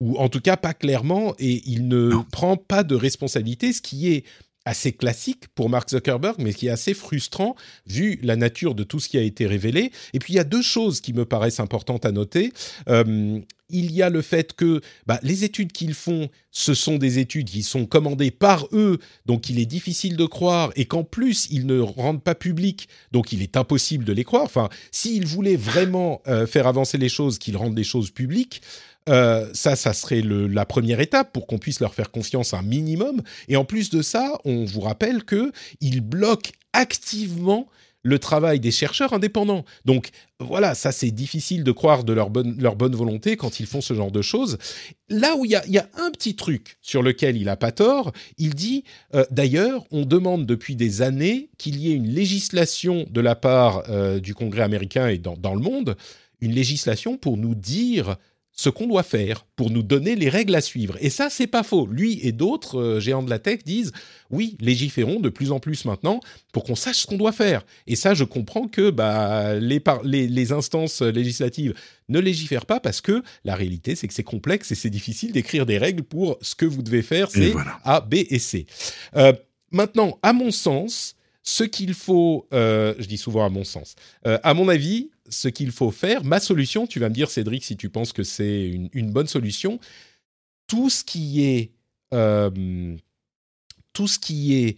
[0.01, 4.11] Ou en tout cas pas clairement, et il ne prend pas de responsabilité, ce qui
[4.11, 4.25] est
[4.65, 7.55] assez classique pour Mark Zuckerberg, mais qui est assez frustrant
[7.87, 9.91] vu la nature de tout ce qui a été révélé.
[10.13, 12.51] Et puis il y a deux choses qui me paraissent importantes à noter.
[12.89, 17.19] Euh, il y a le fait que bah, les études qu'ils font, ce sont des
[17.19, 21.47] études qui sont commandées par eux, donc il est difficile de croire, et qu'en plus
[21.49, 24.43] ils ne rendent pas public, donc il est impossible de les croire.
[24.43, 28.61] Enfin, s'ils voulaient vraiment euh, faire avancer les choses, qu'ils rendent les choses publiques,
[29.09, 33.21] euh, ça, ça serait la première étape pour qu'on puisse leur faire confiance un minimum.
[33.47, 37.67] Et en plus de ça, on vous rappelle que ils bloquent activement
[38.03, 39.65] le travail des chercheurs indépendants.
[39.85, 43.65] Donc voilà, ça c'est difficile de croire de leur bonne, leur bonne volonté quand ils
[43.65, 44.57] font ce genre de choses.
[45.09, 48.53] Là où il y a, un petit truc sur lequel il n'a pas tort, il
[48.53, 48.83] dit
[49.15, 53.83] euh, d'ailleurs, on demande depuis des années qu'il y ait une législation de la part
[53.89, 55.95] euh, du Congrès américain et dans, dans le monde,
[56.41, 58.17] une législation pour nous dire
[58.55, 60.95] ce qu'on doit faire pour nous donner les règles à suivre.
[61.01, 61.87] Et ça, c'est pas faux.
[61.87, 63.91] Lui et d'autres euh, géants de la tech disent
[64.29, 66.19] oui, légiférons de plus en plus maintenant
[66.53, 67.65] pour qu'on sache ce qu'on doit faire.
[67.87, 71.73] Et ça, je comprends que bah, les, les, instances législatives
[72.09, 75.65] ne légifèrent pas parce que la réalité, c'est que c'est complexe et c'est difficile d'écrire
[75.65, 77.29] des règles pour ce que vous devez faire.
[77.31, 78.67] C'est A, B et C.
[79.15, 79.33] Euh,
[79.71, 84.53] maintenant, à mon sens, ce qu'il faut, euh, je dis souvent à mon sens, à
[84.53, 86.23] mon avis, ce qu'il faut faire.
[86.23, 89.79] Ma solution, tu vas me dire, Cédric, si tu penses que c'est une, bonne solution.
[90.67, 91.71] Tout ce qui est,
[92.13, 92.95] euh,
[93.91, 94.77] tout ce qui est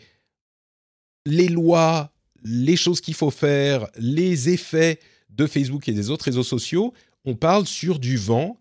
[1.25, 2.11] les lois,
[2.43, 6.93] les choses qu'il faut faire, les effets de Facebook et des autres réseaux sociaux,
[7.25, 8.57] on parle sur du vent,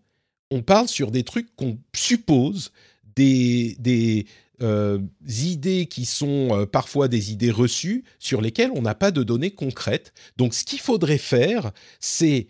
[0.51, 2.71] on parle sur des trucs qu'on suppose,
[3.15, 4.25] des, des,
[4.61, 9.23] euh, idées qui sont euh, parfois des idées reçues sur lesquelles on n'a pas de
[9.23, 10.13] données concrètes.
[10.37, 12.47] Donc ce qu'il faudrait faire, c'est,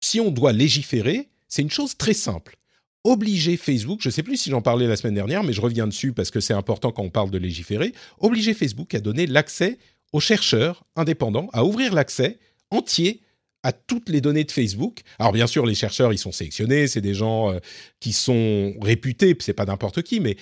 [0.00, 2.56] si on doit légiférer, c'est une chose très simple.
[3.04, 5.86] Obliger Facebook, je ne sais plus si j'en parlais la semaine dernière, mais je reviens
[5.86, 9.78] dessus parce que c'est important quand on parle de légiférer, obliger Facebook à donner l'accès
[10.12, 12.38] aux chercheurs indépendants, à ouvrir l'accès
[12.70, 13.20] entier
[13.62, 15.00] à toutes les données de Facebook.
[15.18, 17.58] Alors bien sûr, les chercheurs, ils sont sélectionnés, c'est des gens euh,
[17.98, 20.36] qui sont réputés, c'est pas n'importe qui, mais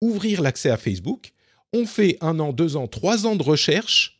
[0.00, 1.32] ouvrir l'accès à Facebook.
[1.72, 4.14] On fait un an, deux ans, trois ans de recherche.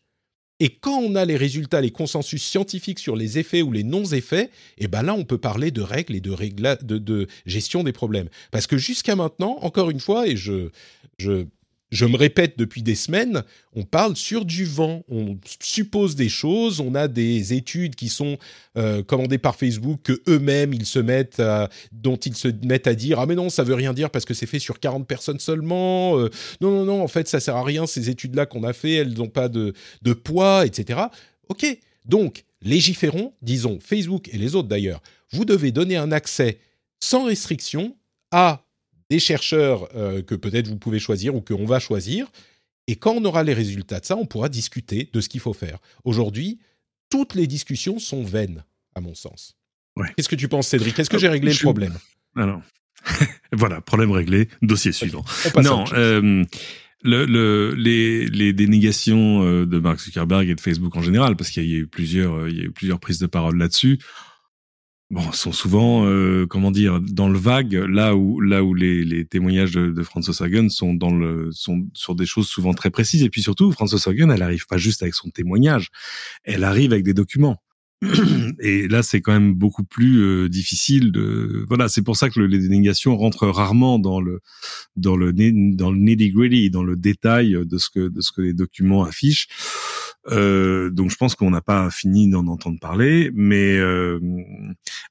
[0.61, 4.51] Et quand on a les résultats, les consensus scientifiques sur les effets ou les non-effets,
[4.79, 6.35] eh ben là, on peut parler de règles et de,
[6.83, 8.29] de, de gestion des problèmes.
[8.51, 10.71] Parce que jusqu'à maintenant, encore une fois, et je,
[11.19, 11.47] je
[11.91, 13.43] je me répète depuis des semaines,
[13.75, 18.39] on parle sur du vent, on suppose des choses, on a des études qui sont
[18.77, 21.43] euh, commandées par Facebook que eux-mêmes ils se mettent,
[21.93, 24.35] dont ils se mettent à dire ah mais non ça veut rien dire parce que
[24.35, 27.65] c'est fait sur 40 personnes seulement, euh, non non non en fait ça sert à
[27.65, 29.73] rien ces études là qu'on a fait elles n'ont pas de
[30.25, 31.01] poids etc.
[31.49, 36.59] Ok donc légiférons, disons Facebook et les autres d'ailleurs, vous devez donner un accès
[37.01, 37.97] sans restriction
[38.33, 38.65] à
[39.11, 42.27] des chercheurs euh, que peut-être vous pouvez choisir ou qu'on va choisir.
[42.87, 45.53] Et quand on aura les résultats de ça, on pourra discuter de ce qu'il faut
[45.53, 45.79] faire.
[46.05, 46.59] Aujourd'hui,
[47.11, 49.57] toutes les discussions sont vaines, à mon sens.
[50.17, 50.99] Qu'est-ce que tu penses, Cédric?
[50.99, 51.99] Est-ce que euh, j'ai réglé le problème?
[52.37, 52.63] Alors,
[53.53, 55.25] voilà, problème réglé, dossier suivant.
[55.57, 56.45] Non, euh,
[57.03, 61.75] le, les, les, dénégations de Mark Zuckerberg et de Facebook en général, parce qu'il y
[61.75, 63.99] a eu plusieurs, il y a eu plusieurs prises de parole là-dessus
[65.11, 69.25] bon, sont souvent, euh, comment dire, dans le vague, là où, là où les, les
[69.25, 73.23] témoignages de, de Frances Hagen sont dans le, sont sur des choses souvent très précises.
[73.23, 75.91] Et puis surtout, Frances Hagen, elle arrive pas juste avec son témoignage,
[76.45, 77.63] elle arrive avec des documents.
[78.61, 81.65] Et là, c'est quand même beaucoup plus euh, difficile de.
[81.67, 84.41] Voilà, c'est pour ça que les dénégations rentrent rarement dans le
[84.95, 88.41] dans le dans le nitty gritty, dans le détail de ce que de ce que
[88.41, 89.49] les documents affichent.
[90.27, 93.31] Euh, donc, je pense qu'on n'a pas fini d'en entendre parler.
[93.35, 94.21] Mais euh,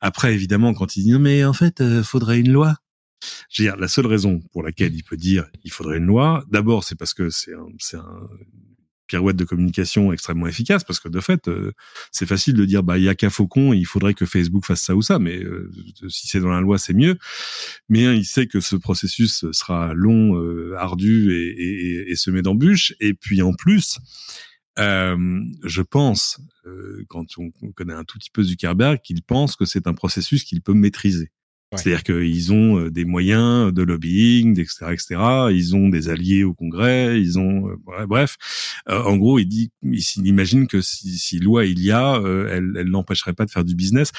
[0.01, 2.75] après, évidemment, quand il dit non, mais en fait, euh, faudrait une loi.
[3.49, 6.43] Je veux dire, la seule raison pour laquelle il peut dire il faudrait une loi,
[6.51, 8.29] d'abord, c'est parce que c'est un, un,
[9.07, 11.71] pirouette de communication extrêmement efficace parce que de fait, euh,
[12.11, 14.81] c'est facile de dire bah il y a qu'un faucon, il faudrait que Facebook fasse
[14.81, 15.71] ça ou ça, mais euh,
[16.09, 17.17] si c'est dans la loi, c'est mieux.
[17.89, 22.93] Mais il sait que ce processus sera long, euh, ardu et, et, et, semé d'embûches.
[22.99, 23.97] Et puis en plus,
[24.77, 26.39] je pense,
[27.07, 30.61] quand on connaît un tout petit peu Zuckerberg, qu'il pense que c'est un processus qu'il
[30.61, 31.31] peut maîtriser.
[31.75, 35.15] C'est-à-dire qu'ils ont euh, des moyens de lobbying, etc., etc.
[35.51, 37.19] Ils ont des alliés au Congrès.
[37.19, 38.37] Ils ont, euh, bref.
[38.87, 42.71] Euh, en gros, il dit, il imagine que si, si, loi il y a, elle,
[42.77, 44.11] elle n'empêcherait pas de faire du business.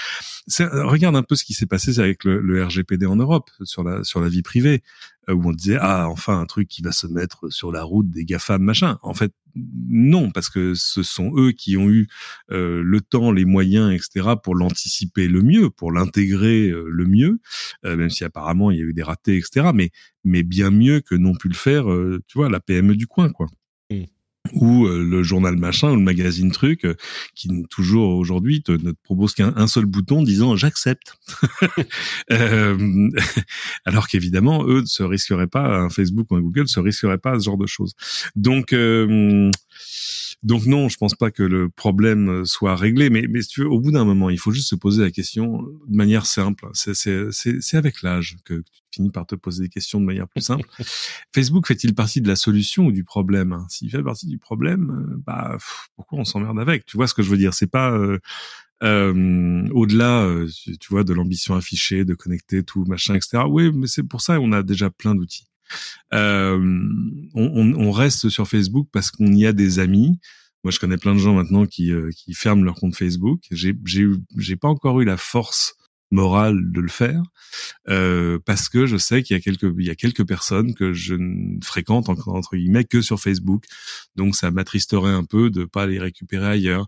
[0.58, 4.04] Regarde un peu ce qui s'est passé avec le, le, RGPD en Europe sur la
[4.04, 4.82] sur la vie privée.
[5.28, 8.10] Euh, où on disait ah enfin un truc qui va se mettre sur la route
[8.10, 8.98] des gafam machin.
[9.02, 12.08] En fait non parce que ce sont eux qui ont eu
[12.50, 17.40] euh, le temps, les moyens etc pour l'anticiper le mieux, pour l'intégrer euh, le mieux,
[17.84, 19.70] même si apparemment il y a eu des ratés etc.
[19.74, 19.90] Mais
[20.24, 21.84] mais bien mieux que n'ont pu le faire
[22.26, 23.46] tu vois la PME du coin quoi.
[24.52, 26.94] Ou euh, le journal machin ou le magazine truc euh,
[27.34, 31.18] qui toujours aujourd'hui te, ne te propose qu'un seul bouton disant j'accepte
[32.30, 33.10] euh,
[33.84, 37.32] alors qu'évidemment eux ne se risqueraient pas un Facebook ou un Google se risqueraient pas
[37.32, 37.94] à ce genre de choses.
[38.36, 38.74] Donc
[40.44, 43.68] donc non, je pense pas que le problème soit réglé, mais, mais si tu veux,
[43.68, 46.68] au bout d'un moment, il faut juste se poser la question de manière simple.
[46.74, 50.68] C'est avec l'âge que finis par te poser des questions de manière plus simple.
[51.34, 53.64] Facebook fait-il partie de la solution ou du problème?
[53.68, 55.56] S'il fait partie du problème, euh, bah
[55.96, 56.86] pourquoi on s'emmerde avec?
[56.86, 57.54] Tu vois ce que je veux dire?
[57.54, 58.18] C'est pas euh,
[58.82, 60.48] euh, au-delà, euh,
[60.80, 63.44] tu vois, de l'ambition affichée, de connecter tout machin, etc.
[63.48, 65.46] Oui, mais c'est pour ça qu'on a déjà plein d'outils.
[66.14, 66.58] Euh,
[67.34, 70.18] on, on, reste sur Facebook parce qu'on y a des amis.
[70.64, 73.40] Moi, je connais plein de gens maintenant qui, euh, qui ferment leur compte Facebook.
[73.50, 75.74] J'ai pas encore eu la force
[76.10, 77.22] morale de le faire
[77.88, 80.92] euh, parce que je sais qu'il y a quelques il y a quelques personnes que
[80.92, 83.64] je ne fréquente entre guillemets que sur Facebook.
[84.16, 86.86] Donc ça m'attristerait un peu de pas les récupérer ailleurs.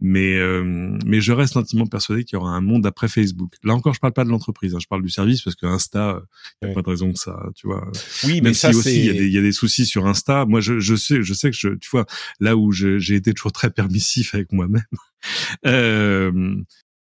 [0.00, 3.54] Mais euh, mais je reste intimement persuadé qu'il y aura un monde après Facebook.
[3.62, 6.22] Là encore je parle pas de l'entreprise hein, je parle du service parce que Insta
[6.62, 7.90] il y a pas de raison que ça tu vois.
[8.24, 10.44] Oui mais ça aussi il y, a des, il y a des soucis sur Insta
[10.46, 12.06] moi je, je sais je sais que je tu vois
[12.40, 14.84] là où j'ai été toujours très permissif avec moi-même
[15.66, 16.54] euh,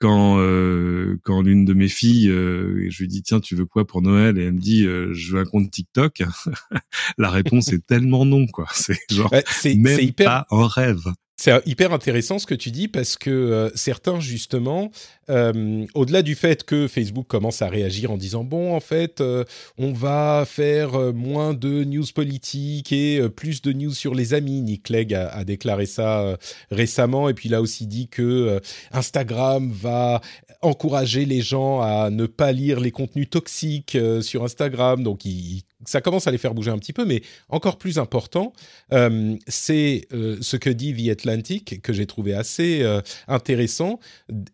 [0.04, 3.86] quand euh, quand l'une de mes filles, euh, je lui dis tiens tu veux quoi
[3.86, 4.36] pour Noël?
[4.36, 6.22] Et elle me dit euh, je veux un compte TikTok,
[7.18, 8.66] la réponse est tellement non quoi.
[8.74, 10.26] C'est genre c'est, même hyper...
[10.26, 11.06] pas en rêve.
[11.36, 14.92] C'est hyper intéressant ce que tu dis parce que euh, certains justement,
[15.30, 19.42] euh, au-delà du fait que Facebook commence à réagir en disant bon en fait euh,
[19.76, 24.62] on va faire moins de news politiques et plus de news sur les amis.
[24.62, 26.38] Nick Clegg a, déclaré ça
[26.70, 28.60] récemment et puis il a aussi dit que
[28.92, 30.20] Instagram va
[30.62, 35.02] encourager les gens à ne pas lire les contenus toxiques sur Instagram.
[35.02, 38.52] Donc il ça commence à les faire bouger un petit peu, mais encore plus important,
[38.92, 44.00] euh, c'est euh, ce que dit The Atlantic, que j'ai trouvé assez euh, intéressant.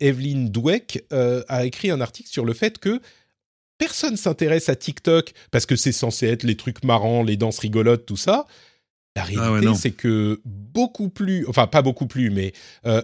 [0.01, 3.01] Evelyn Dweck a écrit un article sur le fait que
[3.79, 8.07] personne s'intéresse à TikTok parce que c'est censé être les trucs marrants, les danses rigolotes,
[8.07, 8.47] tout ça.
[9.17, 12.53] La ah réalité, c'est que beaucoup plus, enfin pas beaucoup plus, mais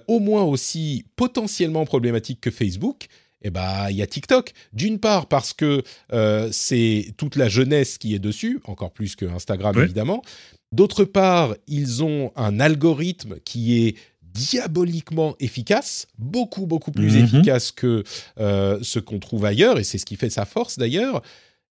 [0.06, 3.08] au moins aussi potentiellement problématique que Facebook,
[3.42, 4.52] eh ben, il y a TikTok.
[4.72, 9.26] D'une part parce que euh, c'est toute la jeunesse qui est dessus, encore plus que
[9.26, 10.22] Instagram évidemment.
[10.72, 17.24] D'autre part, ils ont un algorithme qui est diaboliquement efficace, beaucoup beaucoup plus mhm.
[17.24, 18.04] efficace que
[18.38, 21.22] euh, ce qu'on trouve ailleurs, et c'est ce qui fait sa force d'ailleurs.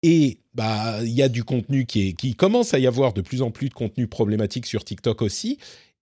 [0.03, 3.21] Et bah il y a du contenu qui est qui commence à y avoir de
[3.21, 5.57] plus en plus de contenu problématique sur TikTok aussi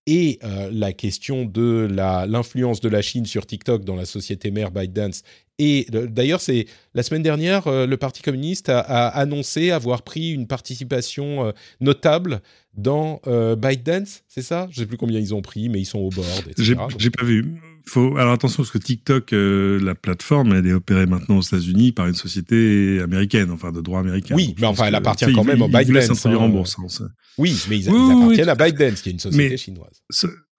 [0.08, 1.88] et euh, la question de
[2.28, 5.24] l'influence de la Chine sur TikTok dans la société mère ByteDance.
[5.58, 10.48] Et d'ailleurs, c'est la semaine dernière, euh, le Parti communiste a, annoncé avoir pris une
[10.48, 12.42] participation euh, notable
[12.74, 13.22] dans
[13.58, 14.68] ByteDance, c'est ça?
[14.70, 16.28] Je ne sais plus combien ils ont pris, mais ils sont au board.
[16.58, 21.06] J'ai pas vu faut alors attention parce que TikTok, euh, la plateforme, elle est opérée
[21.06, 24.36] maintenant aux États-Unis par une société américaine, enfin de droit américain.
[24.36, 26.26] Oui, mais enfin, elle appartient quand même à ByteDance.
[26.26, 26.36] Hein.
[26.36, 26.78] en bourse.
[26.80, 30.02] Hein, oui, mais ils, appartiennent à ByteDance, qui est une société chinoise.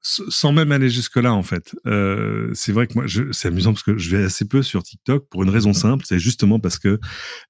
[0.06, 1.74] Sans même aller jusque là en fait.
[1.86, 5.28] Euh, c'est vrai que moi, c'est amusant parce que je vais assez peu sur TikTok
[5.28, 7.00] pour une raison simple, c'est justement parce que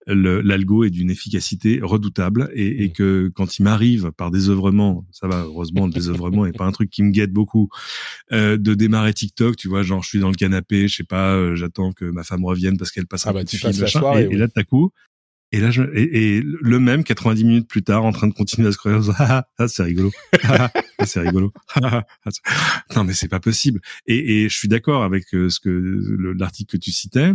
[0.07, 5.43] l'algo est d'une efficacité redoutable et, et, que quand il m'arrive par désœuvrement, ça va
[5.43, 7.69] heureusement le désœuvrement est pas un truc qui me guette beaucoup,
[8.33, 11.35] euh, de démarrer TikTok, tu vois, genre je suis dans le canapé, je sais pas,
[11.35, 14.19] euh, j'attends que ma femme revienne parce qu'elle passe un ah bah, petit film, machin,
[14.19, 14.93] et, et, là, tout à coup,
[15.53, 18.73] et là, je, et, le même 90 minutes plus tard, en train de continuer à
[18.73, 20.11] se croire, ah, ah, c'est rigolo,
[20.45, 20.71] ah,
[21.05, 21.53] c'est rigolo.
[22.97, 23.81] non, mais c'est pas possible.
[24.07, 25.71] Et, et je suis d'accord avec euh, ce que
[26.39, 27.33] l'article que tu citais.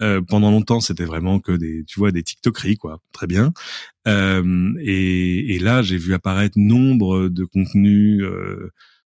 [0.00, 3.00] Euh, pendant longtemps, c'était vraiment que des, tu vois, des TikTokeries, quoi.
[3.12, 3.52] Très bien.
[4.08, 8.22] Euh, et, et, là, j'ai vu apparaître nombre de contenus.
[8.22, 8.72] Euh,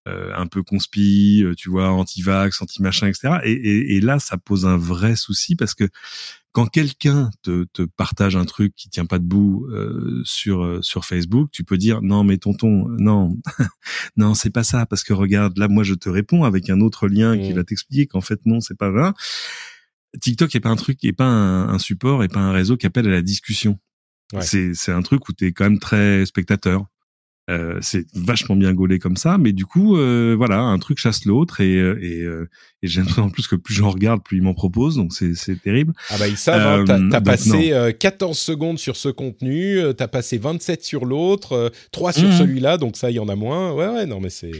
[0.06, 3.40] un peu conspi, tu vois, anti-vax, anti-machin, etc.
[3.44, 5.90] Et, et, et, là, ça pose un vrai souci parce que
[6.54, 11.04] quand quelqu'un te, te, partage un truc qui tient pas debout euh, sur euh, sur
[11.04, 13.38] Facebook, tu peux dire non mais tonton, non,
[14.18, 17.08] non c'est pas ça parce que regarde là moi je te réponds avec un autre
[17.08, 17.56] lien qui mmh.
[17.56, 19.12] va t'expliquer qu'en fait non c'est pas vrai.
[20.22, 23.08] TikTok est pas un truc, est pas un, support, est pas un réseau qui appelle
[23.08, 23.80] à la discussion.
[24.42, 26.86] C'est c'est un truc où tu es quand même très spectateur.
[27.50, 31.26] Euh, c'est vachement bien gaulé comme ça, mais du coup, euh, voilà, un truc chasse
[31.26, 32.22] l'autre et, euh, et,
[32.82, 35.62] et j'ai l'impression en plus que plus j'en regarde, plus ils m'en proposent, donc c'est,
[35.62, 35.94] terrible.
[36.10, 40.86] Ah bah ils savent, hein, t'as, passé 14 secondes sur ce contenu, t'as passé 27
[40.86, 42.32] sur l'autre, 3 sur mmh.
[42.32, 43.74] celui-là, donc ça, il y en a moins.
[43.74, 44.52] Ouais, ouais, non, mais c'est...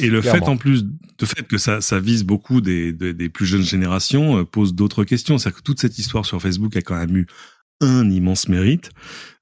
[0.00, 3.28] Et, le fait en plus, de fait que ça, ça vise beaucoup des, des, des
[3.28, 5.36] plus jeunes générations pose d'autres questions.
[5.36, 7.26] C'est-à-dire que toute cette histoire sur Facebook a quand même eu
[7.80, 8.90] un immense mérite,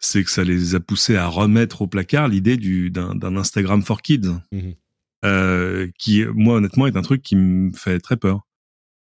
[0.00, 4.30] c'est que ça les a poussés à remettre au placard l'idée d'un Instagram for Kids,
[4.52, 4.74] mhm.
[5.24, 8.46] euh, qui moi honnêtement est un truc qui me fait très peur.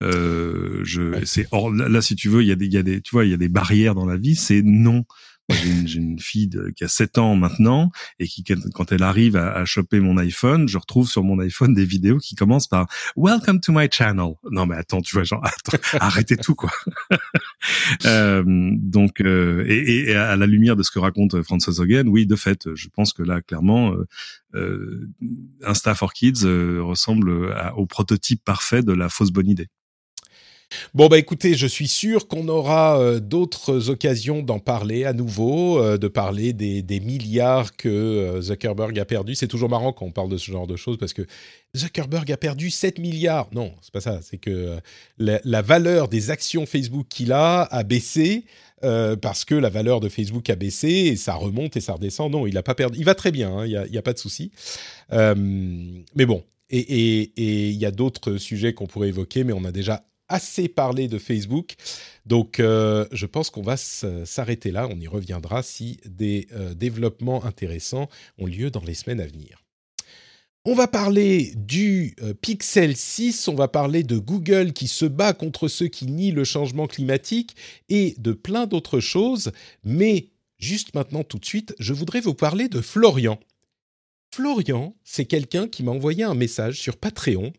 [0.03, 3.01] Euh, je, c'est là, si tu veux, il y a des, il y a des,
[3.01, 4.35] tu vois, il y a des barrières dans la vie.
[4.35, 5.05] C'est non,
[5.49, 9.65] j'ai une, fille qui a 7 ans maintenant et qui, quand elle arrive à, à,
[9.65, 13.71] choper mon iPhone, je retrouve sur mon iPhone des vidéos qui commencent par Welcome to
[13.71, 14.33] my channel.
[14.51, 15.43] Non mais attends, tu vois, genre
[15.93, 16.71] arrêtez tout quoi.
[18.05, 22.25] euh, donc euh, et, et, à la lumière de ce que raconte Frances Hogan, oui,
[22.25, 24.07] de fait, je pense que là clairement, euh,
[24.55, 25.09] euh
[25.63, 29.67] Insta for Kids euh, ressemble au prototype parfait de la fausse bonne idée.
[30.93, 35.79] Bon, bah écoutez, je suis sûr qu'on aura euh, d'autres occasions d'en parler à nouveau,
[35.79, 39.35] euh, de parler des, milliards que euh, Zuckerberg a perdu.
[39.35, 41.23] C'est toujours marrant quand on parle de ce genre de choses parce que
[41.75, 43.47] Zuckerberg a perdu 7 milliards.
[43.53, 44.19] Non, c'est pas ça.
[44.21, 44.77] C'est que
[45.17, 48.45] la, valeur des actions Facebook qu'il a a baissé.
[48.81, 52.31] parce que la valeur de Facebook a baissé et ça remonte et ça redescend.
[52.31, 52.97] Non, il a pas perdu.
[52.99, 54.51] Il va très bien, hein, il n'y a, pas de souci.
[55.11, 57.31] mais bon, et
[57.69, 61.17] il y a d'autres sujets qu'on pourrait évoquer, mais on a déjà assez parlé de
[61.17, 61.75] Facebook.
[62.25, 64.87] Donc, euh, je pense qu'on va s'arrêter là.
[64.89, 69.61] On y reviendra si des euh, développements intéressants ont lieu dans les semaines à venir.
[70.63, 75.33] On va parler du euh, Pixel 6, on va parler de Google qui se bat
[75.33, 77.55] contre ceux qui nient le changement climatique
[77.89, 79.51] et de plein d'autres choses.
[79.83, 80.27] Mais
[80.59, 83.39] juste maintenant, tout de suite, je voudrais vous parler de Florian.
[84.33, 87.53] Florian, c'est quelqu'un qui m'a envoyé un message sur Patreon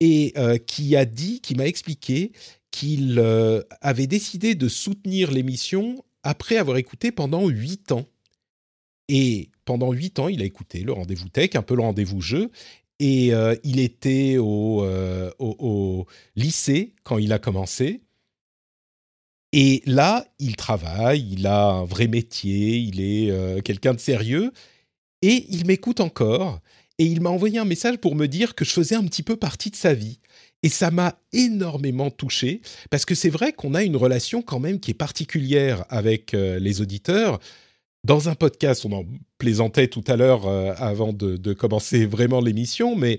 [0.00, 2.32] et euh, qui a dit, qui m'a expliqué
[2.70, 8.06] qu'il euh, avait décidé de soutenir l'émission après avoir écouté pendant huit ans.
[9.08, 12.50] Et pendant huit ans, il a écouté le rendez-vous tech, un peu le rendez-vous jeu,
[12.98, 14.84] et euh, il était au,
[15.38, 18.02] au, lycée quand il a commencé.
[19.52, 24.52] Et là, il travaille, il a un vrai métier, il est quelqu'un de sérieux,
[25.22, 26.60] et il m'écoute encore
[27.00, 29.34] et il m'a envoyé un message pour me dire que je faisais un petit peu
[29.34, 30.18] partie de sa vie.
[30.62, 34.78] Et ça m'a énormément touché, parce que c'est vrai qu'on a une relation quand même
[34.78, 37.40] qui est particulière avec euh, les auditeurs.
[38.04, 39.06] Dans un podcast, on en
[39.38, 43.18] plaisantait tout à l'heure euh, avant de, commencer vraiment l'émission, mais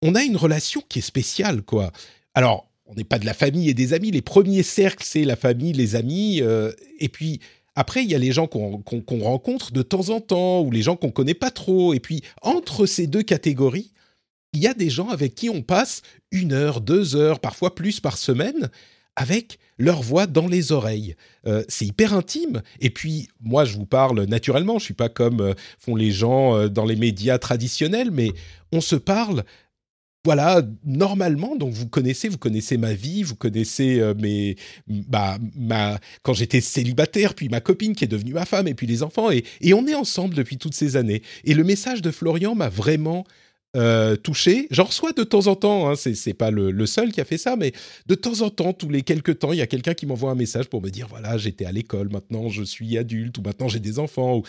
[0.00, 1.92] on a une relation qui est spéciale, quoi.
[2.32, 4.12] Alors, on n'est pas de la famille et des amis.
[4.12, 6.40] Les premiers cercles, c'est la famille, les amis.
[6.40, 7.40] Euh, et puis,
[7.78, 8.82] après, il y a les gens qu'on
[9.22, 11.94] rencontre de temps en temps ou les gens qu'on connaît pas trop.
[11.94, 13.92] Et puis, entre ces deux catégories,
[14.52, 16.02] il y a des gens avec qui on passe
[16.32, 18.68] une heure, deux heures, parfois plus par semaine,
[19.14, 21.14] avec leur voix dans les oreilles.
[21.46, 22.62] Euh, c'est hyper intime.
[22.80, 24.80] Et puis, moi, je vous parle naturellement.
[24.80, 28.32] Je suis pas comme euh, font les gens euh, dans les médias traditionnels, mais
[28.72, 29.44] on se parle
[30.28, 34.56] voilà, normalement, donc vous connaissez, vous connaissez ma vie, vous connaissez euh, mes,
[34.86, 38.86] bah, ma, quand j'étais célibataire, puis ma copine qui est devenue ma femme, et puis
[38.86, 41.22] les enfants, et, on est ensemble depuis toutes ces années.
[41.44, 43.24] Et le message de Florian m'a vraiment
[43.74, 44.66] euh, touché.
[44.70, 47.56] J'en reçois de temps en temps, hein, c'est pas le, seul qui a fait ça,
[47.56, 47.72] mais
[48.06, 50.34] de temps en temps, tous les quelques temps, il y a quelqu'un qui m'envoie un
[50.34, 53.80] message pour me dire voilà, j'étais à l'école, maintenant je suis adulte, ou maintenant j'ai
[53.80, 54.42] des enfants.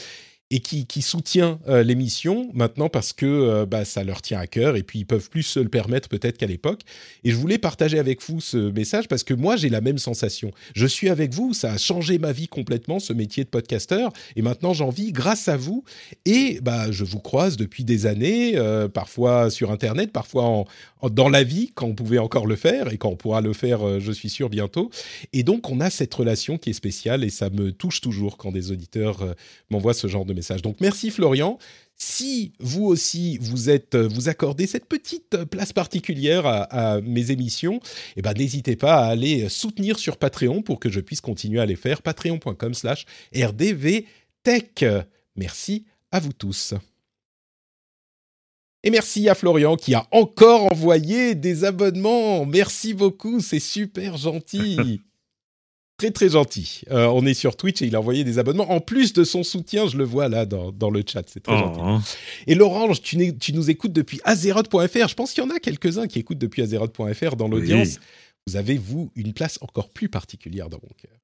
[0.51, 4.75] Et qui, soutient euh, l'émission maintenant parce que euh, bah, ça leur tient à cœur
[4.75, 6.81] et puis ils peuvent plus se le permettre peut-être qu'à l'époque.
[7.23, 10.51] Et je voulais partager avec vous ce message parce que moi j'ai la même sensation.
[10.75, 14.41] Je suis avec vous, ça a changé ma vie complètement ce métier de podcasteur et
[14.41, 15.83] maintenant j'en vis grâce à vous
[16.25, 20.65] et bah je vous croise depuis des années, euh, parfois sur internet, parfois
[21.11, 23.99] dans la vie quand on pouvait encore le faire et quand on pourra le faire,
[23.99, 24.89] je suis sûr bientôt.
[25.31, 28.51] Et donc on a cette relation qui est spéciale et ça me touche toujours quand
[28.51, 29.35] des auditeurs
[29.69, 31.57] m'envoient ce genre de Donc merci Florian.
[31.95, 37.81] Si vous aussi vous êtes vous accordez cette petite place particulière à, mes émissions,
[38.15, 41.65] eh ben n'hésitez pas à aller soutenir sur Patreon pour que je puisse continuer à
[41.65, 42.01] les faire.
[42.01, 44.85] Patreon.com/slash rdvtech.
[45.35, 46.73] Merci à vous tous.
[48.83, 52.45] Et merci à Florian qui a encore envoyé des abonnements.
[52.45, 55.01] Merci beaucoup, c'est super gentil.
[55.99, 56.81] très très gentil.
[56.89, 58.71] Euh, on est sur Twitch et il a envoyé des abonnements.
[58.71, 61.53] En plus de son soutien, je le vois là dans, dans le chat, c'est très
[61.53, 61.73] oh.
[61.75, 62.15] gentil.
[62.47, 65.07] Et Laurent, tu, tu, nous écoutes depuis azeroth.fr.
[65.07, 67.99] Je pense qu'il y en a quelques-uns qui écoutent depuis azeroth.fr dans l'audience.
[68.47, 71.18] Vous avez, vous, une place encore plus particulière dans mon cœur.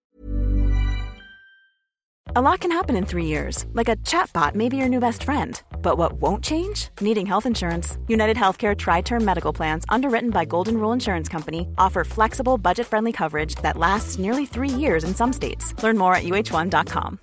[2.29, 5.23] A lot can happen in three years, like a chatbot may be your new best
[5.23, 5.61] friend.
[5.81, 6.89] But what won't change?
[6.99, 7.97] Needing health insurance.
[8.07, 12.87] United Healthcare Tri Term Medical Plans, underwritten by Golden Rule Insurance Company, offer flexible, budget
[12.87, 15.81] friendly coverage that lasts nearly three years in some states.
[15.83, 17.19] Learn more at uh1.com.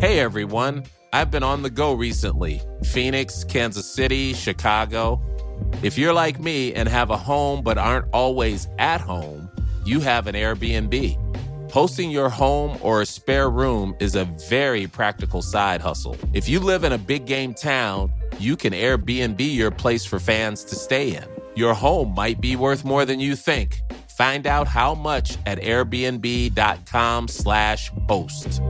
[0.00, 5.20] Hey everyone, I've been on the go recently Phoenix, Kansas City, Chicago.
[5.82, 9.50] If you're like me and have a home but aren't always at home,
[9.84, 11.27] you have an Airbnb.
[11.70, 16.16] Hosting your home or a spare room is a very practical side hustle.
[16.32, 20.64] If you live in a big game town, you can Airbnb your place for fans
[20.64, 21.26] to stay in.
[21.54, 23.82] Your home might be worth more than you think.
[24.16, 28.62] Find out how much at airbnb.com/slash host.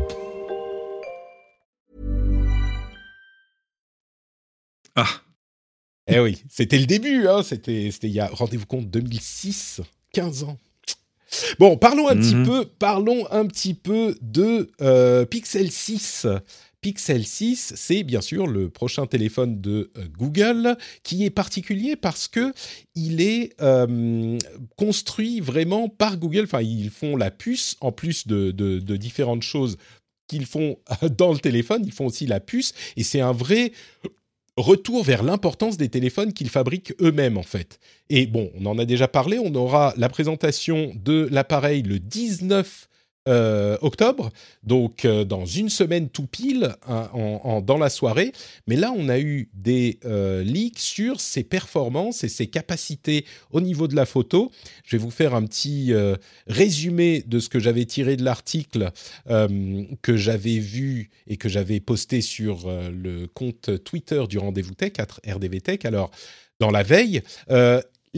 [4.97, 5.23] Ah.
[6.09, 7.45] Eh oui, c'était le début, hein.
[7.45, 9.83] C'était, c'était il y a, rendez-vous compte, 2006,
[10.13, 10.59] 15 ans.
[11.59, 12.47] Bon, parlons un petit mhm.
[12.47, 16.27] peu, parlons un petit peu de euh, Pixel 6.
[16.81, 22.29] Pixel 6, c'est bien sûr le prochain téléphone de euh, Google qui est particulier parce
[22.29, 22.53] que
[22.95, 24.39] il est euh,
[24.77, 26.45] construit vraiment par Google.
[26.45, 29.77] Enfin, ils font la puce en plus de, de différentes choses
[30.29, 30.79] qu'ils font
[31.19, 31.83] dans le téléphone.
[31.85, 33.73] Ils font aussi la puce et c'est un vrai
[34.59, 37.79] retour vers l'importance des téléphones qu'ils fabriquent eux-mêmes en fait.
[38.11, 42.67] Et bon, on en a déjà parlé, on aura la présentation de l'appareil le 19
[42.67, 42.98] euh,
[43.81, 44.31] octobre,
[44.63, 48.33] donc euh, dans une semaine tout pile hein, en, dans la soirée.
[48.67, 53.61] Mais là, on a eu des euh, leaks sur ses performances et ses capacités au
[53.61, 54.51] niveau de la photo.
[54.85, 55.93] Je vais vous faire un petit
[56.47, 58.91] résumé de ce que j'avais tiré de l'article
[59.27, 64.93] que j'avais vu et que j'avais posté sur le compte Twitter du Rendez-vous Tech,
[65.27, 65.85] RDV Tech.
[65.85, 66.11] Alors,
[66.61, 67.23] dans la veille,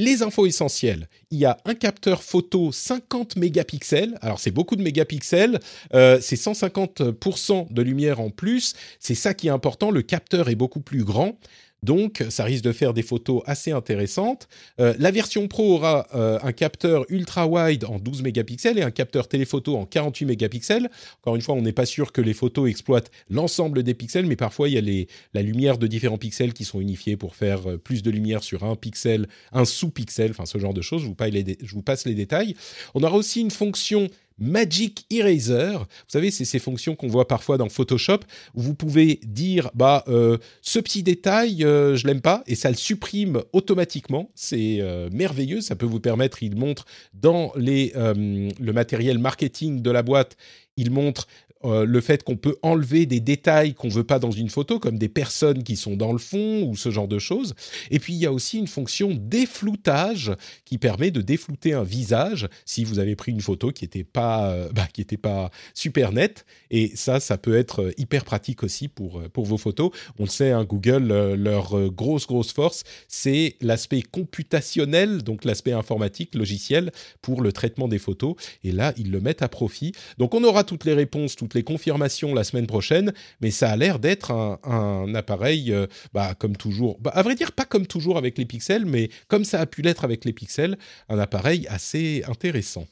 [0.01, 1.09] les infos essentielles.
[1.30, 4.18] Il y a un capteur photo 50 mégapixels.
[4.22, 5.61] Alors c'est beaucoup de mégapixels.
[5.94, 8.74] Euh, c'est 150% de lumière en plus.
[8.98, 9.90] C'est ça qui est important.
[9.90, 11.38] Le capteur est beaucoup plus grand.
[11.83, 14.49] Donc, ça risque de faire des photos assez intéressantes.
[14.81, 18.91] Euh, la version Pro aura euh, un capteur ultra wide en 12 mégapixels et un
[18.91, 20.91] capteur téléphoto en 48 mégapixels.
[21.20, 24.37] Encore une fois, on n'est pas sûr que les photos exploitent l'ensemble des pixels, mais
[24.37, 27.78] parfois il y a la lumière de différents pixels qui sont unifiés pour faire euh,
[27.78, 31.03] plus de lumière sur un pixel, un sous-pixel, enfin ce genre de choses.
[31.03, 32.55] Je vous passe les détails.
[32.95, 34.09] On aura aussi une fonction
[34.41, 35.78] Magic Eraser.
[35.78, 38.20] Vous savez, c'est ces fonctions qu'on voit parfois dans Photoshop
[38.55, 42.70] où vous pouvez dire bah euh, ce petit détail euh, je l'aime pas et ça
[42.70, 44.30] le supprime automatiquement.
[44.34, 45.61] C'est euh, merveilleux.
[45.61, 46.43] Ça peut vous permettre.
[46.43, 50.36] Il montre dans les le matériel marketing de la boîte.
[50.76, 51.26] Il montre
[51.64, 54.98] euh, le fait qu'on peut enlever des détails qu'on veut pas dans une photo, comme
[54.98, 57.54] des personnes qui sont dans le fond ou ce genre de choses.
[57.90, 60.32] Et puis il y a aussi une fonction défloutage
[60.64, 64.50] qui permet de déflouter un visage si vous avez pris une photo qui n'était pas,
[64.50, 66.46] euh, bah, qui était pas super nette.
[66.70, 69.90] Et ça, ça peut être euh, hyper pratique aussi pour pour vos photos.
[70.18, 76.34] On le sait, hein, Google, leur grosse grosse force, c'est l'aspect computationnel, donc l'aspect informatique,
[76.34, 76.90] logiciel
[77.20, 78.34] pour le traitement des photos.
[78.64, 79.92] Et là, ils le mettent à profit.
[80.18, 83.98] Donc on aura toutes les réponses, les confirmations la semaine prochaine, mais ça a l'air
[83.98, 88.38] d'être un, appareil, euh, bah, comme toujours, bah, à vrai dire pas comme toujours avec
[88.38, 90.78] les pixels, mais comme ça a pu l'être avec les pixels,
[91.09, 92.86] un appareil assez intéressant.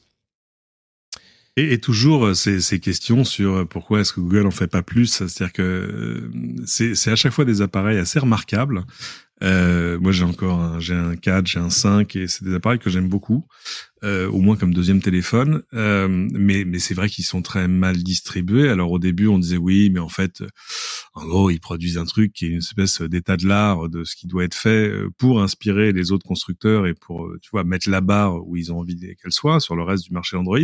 [1.57, 5.07] Et, toujours euh, ces, questions sur euh, pourquoi est-ce que Google en fait pas plus,
[5.07, 6.29] c'est-à-dire que
[6.65, 8.85] c'est à chaque fois des appareils assez remarquables
[9.43, 12.79] Euh, moi, j'ai encore un, j'ai un 4, j'ai un 5 et c'est des appareils
[12.79, 13.45] que j'aime beaucoup,
[14.03, 15.63] euh, au moins comme deuxième téléphone.
[15.73, 18.69] Euh, mais mais c'est vrai qu'ils sont très mal distribués.
[18.69, 20.43] Alors au début, on disait oui, mais en fait,
[21.13, 24.15] en gros, ils produisent un truc qui est une espèce d'état de l'art de ce
[24.15, 28.01] qui doit être fait pour inspirer les autres constructeurs et pour tu vois mettre la
[28.01, 30.59] barre où ils ont envie qu'elle soit sur le reste du marché Android.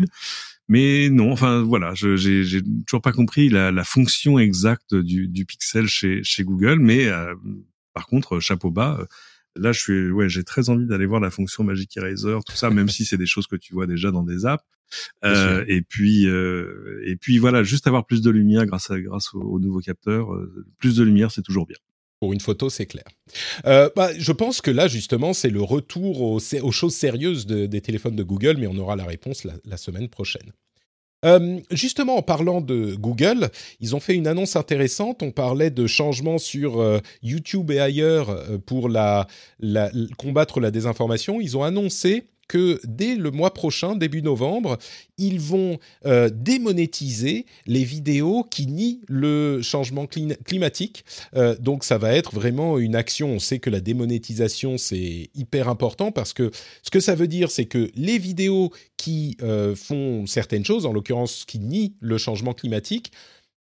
[0.67, 5.45] Mais non, enfin voilà, je j'ai toujours pas compris la, la fonction exacte du, du
[5.45, 7.35] Pixel chez chez Google, mais euh,
[7.95, 8.97] par contre, chapeau bas.
[8.99, 9.05] Euh,
[9.55, 12.69] là, je suis, ouais, j'ai très envie d'aller voir la fonction Magic Eraser, tout ça,
[12.69, 14.63] même si c'est des choses que tu vois déjà dans des apps.
[15.23, 19.33] Euh, et puis, euh, et puis voilà, juste avoir plus de lumière grâce à grâce
[19.33, 21.77] au, au nouveau capteur, euh, plus de lumière, c'est toujours bien.
[22.19, 23.05] Pour une photo, c'est clair.
[23.65, 27.65] Euh, bah, je pense que là, justement, c'est le retour aux, aux choses sérieuses de,
[27.65, 30.51] des téléphones de Google, mais on aura la réponse la, la semaine prochaine.
[31.25, 33.49] Euh, justement, en parlant de Google,
[33.79, 35.23] ils ont fait une annonce intéressante.
[35.23, 39.27] On parlait de changements sur euh, YouTube et ailleurs euh, pour la,
[39.59, 41.41] la, combattre la désinformation.
[41.41, 44.77] Ils ont annoncé que dès le mois prochain, début novembre,
[45.17, 51.05] ils vont euh, démonétiser les vidéos qui nient le changement climatique.
[51.35, 53.29] Euh, donc ça va être vraiment une action.
[53.29, 56.51] On sait que la démonétisation, c'est hyper important parce que
[56.83, 60.93] ce que ça veut dire, c'est que les vidéos qui euh, font certaines choses, en
[60.93, 63.11] l'occurrence qui nient le changement climatique,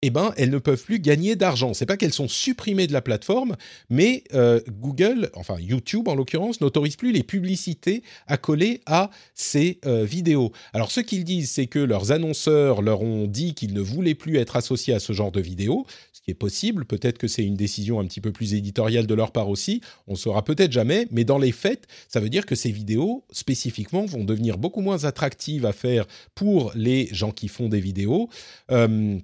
[0.05, 1.73] eh ben, elles ne peuvent plus gagner d'argent.
[1.73, 3.55] C'est pas qu'elles sont supprimées de la plateforme,
[3.89, 9.79] mais euh, Google, enfin YouTube en l'occurrence, n'autorise plus les publicités à coller à ces
[9.85, 10.51] euh, vidéos.
[10.73, 14.35] Alors ce qu'ils disent, c'est que leurs annonceurs leur ont dit qu'ils ne voulaient plus
[14.39, 16.83] être associés à ce genre de vidéos, ce qui est possible.
[16.83, 19.79] Peut-être que c'est une décision un petit peu plus éditoriale de leur part aussi.
[20.07, 24.05] On saura peut-être jamais, mais dans les faits, ça veut dire que ces vidéos spécifiquement
[24.05, 28.27] vont devenir beaucoup moins attractives à faire pour les gens qui font des vidéos.
[28.69, 29.17] Euh,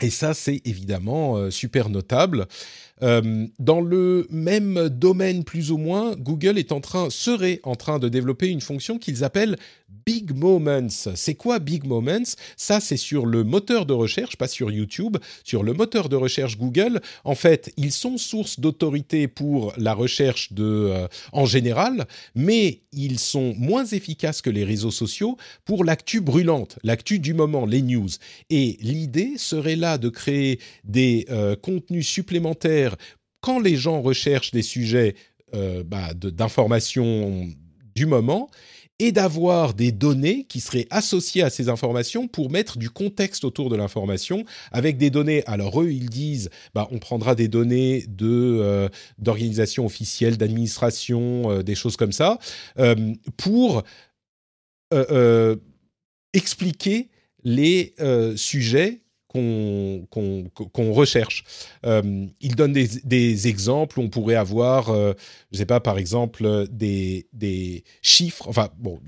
[0.00, 2.46] et ça, c'est évidemment euh, super notable.
[3.02, 7.98] Euh, dans le même domaine plus ou moins, Google est en train, serait en train
[7.98, 9.56] de développer une fonction qu'ils appellent
[10.06, 10.88] Big Moments.
[11.14, 12.34] C'est quoi Big Moments?
[12.56, 16.58] Ça, c'est sur le moteur de recherche, pas sur YouTube, sur le moteur de recherche
[16.58, 17.00] Google.
[17.24, 23.54] En fait, ils sont source d'autorité pour la recherche euh, en général, mais ils sont
[23.56, 28.08] moins efficaces que les réseaux sociaux pour l'actu brûlante, l'actu du moment, les news.
[28.50, 32.87] Et l'idée serait là de créer des euh, contenus supplémentaires
[33.40, 35.14] quand les gens recherchent des sujets
[35.54, 37.48] euh, bah, d'information
[37.94, 38.50] du moment
[38.98, 43.70] et d'avoir des données qui seraient associées à ces informations pour mettre du contexte autour
[43.70, 45.44] de l'information avec des données.
[45.46, 51.62] Alors eux, ils disent, bah, on prendra des données de euh, d'organisations officielles, d'administration, euh,
[51.62, 52.38] des choses comme ça,
[52.78, 53.84] euh, pour
[54.92, 55.56] euh,
[56.32, 57.08] expliquer
[57.44, 57.94] les
[58.36, 61.44] sujets qu'on recherche.
[61.84, 64.00] Euh, il donne des, des, exemples.
[64.00, 65.12] On pourrait avoir, euh,
[65.52, 68.48] je sais pas, par exemple, des, des chiffres.
[68.48, 69.00] Enfin, bon,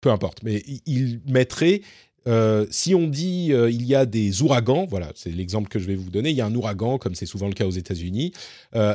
[0.00, 0.42] peu importe.
[0.42, 1.82] Mais il mettrait
[2.26, 5.94] euh, si on dit il y a des ouragans, voilà, c'est l'exemple que je vais
[5.94, 6.28] vous donner.
[6.28, 8.32] Il y a un ouragan, comme c'est souvent le cas aux États-Unis.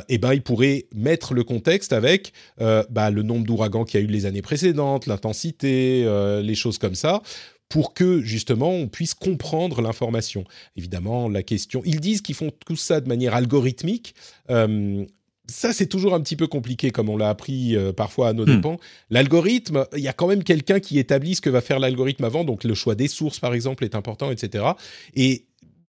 [0.08, 4.06] Et ben, il pourrait mettre le contexte avec bah, le nombre d'ouragans qu'il y a
[4.06, 6.04] eu les années précédentes, l'intensité,
[6.42, 7.22] les choses comme ça,
[7.68, 10.44] pour que justement on puisse comprendre l'information.
[10.76, 14.14] Évidemment, la question, ils disent qu'ils font tout ça de manière algorithmique.
[14.50, 15.04] Euh,
[15.46, 18.44] ça, c'est toujours un petit peu compliqué, comme on l'a appris euh, parfois à nos
[18.44, 18.56] hmm.
[18.56, 18.78] dépens.
[19.10, 22.44] L'algorithme, il y a quand même quelqu'un qui établit ce que va faire l'algorithme avant,
[22.44, 24.64] donc le choix des sources, par exemple, est important, etc.
[25.14, 25.44] Et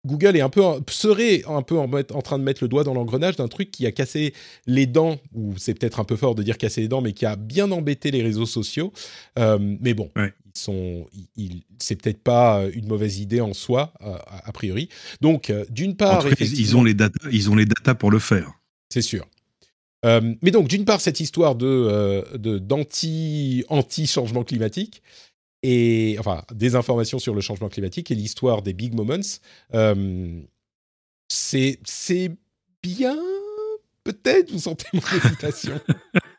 [0.07, 2.95] Google est un peu serait un peu en, en train de mettre le doigt dans
[2.95, 4.33] l'engrenage d'un truc qui a cassé
[4.67, 7.27] les dents, ou c'est peut-être un peu fort de dire casser les dents, mais qui
[7.27, 8.93] a bien embêté les réseaux sociaux.
[9.39, 10.11] Euh, mais bon,
[10.55, 11.07] sont,
[11.79, 14.89] c'est peut-être pas une mauvaise idée en soi, a, priori.
[15.21, 18.53] Donc, euh, d'une part, ils ont les data, ils ont les data pour le faire.
[18.89, 19.27] C'est sûr.
[20.05, 25.03] Euh, mais donc, d'une part, cette histoire de, euh, d'anti, anti changement climatique
[25.63, 29.21] et enfin des informations sur le changement climatique et l'histoire des big moments,
[31.29, 32.31] c'est c'est
[32.83, 33.19] bien
[34.05, 34.51] peut-être.
[34.51, 35.81] Vous sentez mon hésitation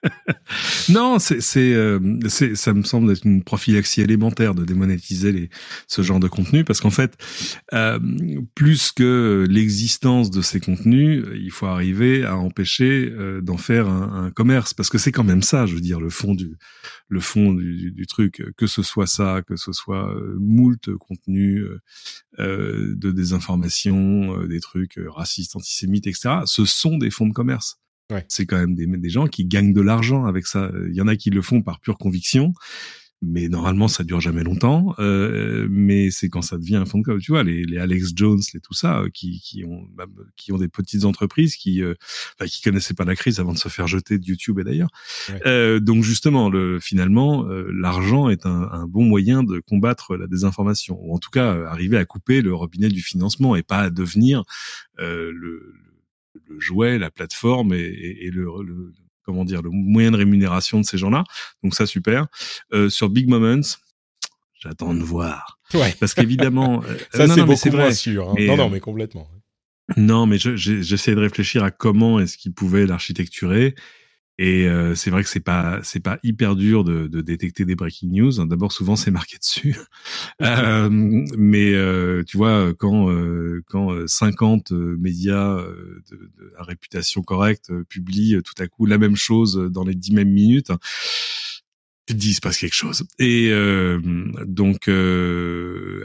[0.89, 5.49] non, c'est, euh, ça me semble être une prophylaxie élémentaire de démonétiser les,
[5.87, 7.17] ce genre de contenu, parce qu'en fait,
[7.73, 7.99] euh,
[8.55, 14.25] plus que l'existence de ces contenus, il faut arriver à empêcher euh, d'en faire un,
[14.25, 16.57] un, commerce, parce que c'est quand même ça, je veux dire, le fond du,
[17.07, 21.63] le fond du, du truc, que ce soit ça, que ce soit euh, moult contenu
[22.39, 26.39] euh, de désinformation, des trucs racistes, antisémites, etc.
[26.45, 27.81] Ce sont des fonds de commerce.
[28.27, 30.71] C'est quand même des, des gens qui gagnent de l'argent avec ça.
[30.89, 32.53] Il y en a qui le font par pure conviction.
[33.21, 34.95] mais normalement ça dure jamais longtemps.
[34.99, 37.19] Euh, mais c'est quand ça devient un fond de com.
[37.19, 40.05] Tu vois, les, les Alex Jones, les tout ça, euh, qui, qui ont bah,
[40.35, 41.93] qui ont des petites entreprises qui euh,
[42.39, 44.89] bah, qui connaissaient pas la crise avant de se faire jeter de YouTube et d'ailleurs.
[45.45, 50.99] Euh, donc justement, le, finalement, l'argent est un, un, bon moyen de combattre la désinformation,
[51.01, 54.43] ou en tout cas arriver à couper le robinet du financement et pas à devenir
[54.97, 55.90] le, le
[56.57, 60.85] jouet, la plateforme et, et, et le, le, comment dire, le moyen de rémunération de
[60.85, 61.23] ces gens-là.
[61.63, 62.27] Donc ça, super.
[62.73, 63.61] Euh, sur Big Moments,
[64.59, 65.59] j'attends de voir.
[65.73, 65.93] Ouais.
[65.99, 67.83] Parce qu'évidemment, euh, ça c'est beaucoup vrai.
[67.83, 68.29] moins sûr.
[68.29, 68.33] Hein.
[68.37, 69.29] Mais, non, non, mais complètement.
[69.97, 73.75] Non, mais j'essaie de réfléchir à comment est-ce qu'ils pouvaient l'architecturer.
[74.43, 77.75] Et euh, c'est vrai que c'est pas c'est pas hyper dur de, de détecter des
[77.75, 78.43] breaking news.
[78.47, 79.77] D'abord, souvent c'est marqué dessus,
[80.41, 80.89] euh,
[81.37, 86.01] mais euh, tu vois quand euh, quand 50 euh, médias de,
[86.39, 90.31] de, à réputation correcte publient tout à coup la même chose dans les dix mêmes
[90.31, 90.71] minutes,
[92.07, 93.03] tu te dis il se passe quelque chose.
[93.19, 93.51] Et
[94.47, 94.89] donc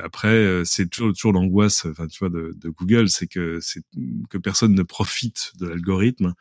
[0.05, 3.81] après c'est toujours, toujours l'angoisse, enfin tu vois de, de Google, c'est que c'est
[4.29, 6.35] que personne ne profite de l'algorithme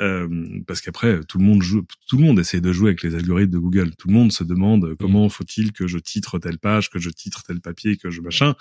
[0.00, 0.28] euh,
[0.66, 3.52] parce qu'après, tout le monde joue, tout le monde essaie de jouer avec les algorithmes
[3.52, 3.90] de Google.
[3.96, 4.96] Tout le monde se demande mmh.
[4.96, 8.54] comment faut-il que je titre telle page, que je titre tel papier, que je machin,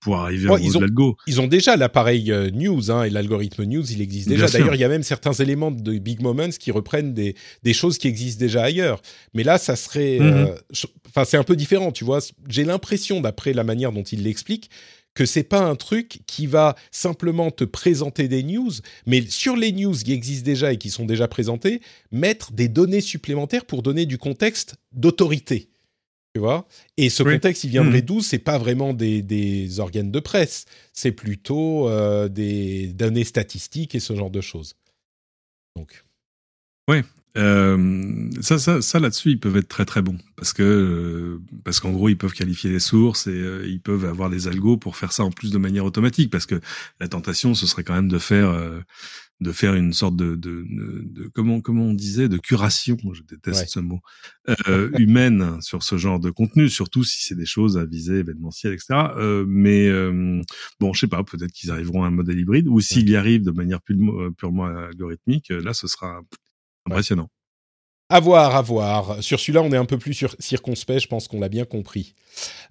[0.00, 1.16] pour arriver de l'algo.
[1.26, 4.48] Ils ont déjà l'appareil euh, news, hein, et l'algorithme news, il existe déjà.
[4.48, 7.98] D'ailleurs, il y a même certains éléments de Big Moments qui reprennent des, des choses
[7.98, 9.02] qui existent déjà ailleurs.
[9.34, 10.54] Mais là, ça serait, mmh euh,
[11.08, 12.20] enfin, c'est un peu différent, tu vois.
[12.48, 14.70] J'ai l'impression, d'après la manière dont il l'explique,
[15.16, 18.70] que c'est pas un truc qui va simplement te présenter des news,
[19.06, 21.80] mais sur les news qui existent déjà et qui sont déjà présentées,
[22.12, 25.70] mettre des données supplémentaires pour donner du contexte d'autorité.
[26.34, 26.68] Tu vois?
[26.98, 31.12] Et ce contexte, il viendrait d'où C'est pas vraiment des, des, organes de presse, c'est
[31.12, 34.76] plutôt euh, des données statistiques et ce genre de choses.
[35.76, 36.04] Donc.
[36.88, 36.98] Oui,
[37.36, 40.18] euh, ça, ça, ça là-dessus, ils peuvent être très très bons.
[40.36, 44.04] Parce que euh, parce qu'en gros, ils peuvent qualifier les sources et euh, ils peuvent
[44.04, 46.30] avoir les algos pour faire ça en plus de manière automatique.
[46.30, 46.60] Parce que
[47.00, 48.80] la tentation, ce serait quand même de faire euh,
[49.40, 53.68] de faire une sorte de, de, de, comment comment on disait de curation, je déteste
[53.68, 54.00] ce mot,
[54.96, 59.10] humaine sur ce genre de contenu, surtout si c'est des choses à viser événementielle, etc.
[59.46, 59.90] mais
[60.80, 63.44] bon, je sais pas, peut-être qu'ils arriveront à un modèle hybride ou s'ils y arrivent
[63.44, 66.22] de manière purement algorithmique, là, ce sera
[66.86, 67.28] Impressionnant.
[68.08, 69.20] À voir, à voir.
[69.20, 72.14] Sur celui-là, on est un peu plus sur circonspect, je pense qu'on l'a bien compris.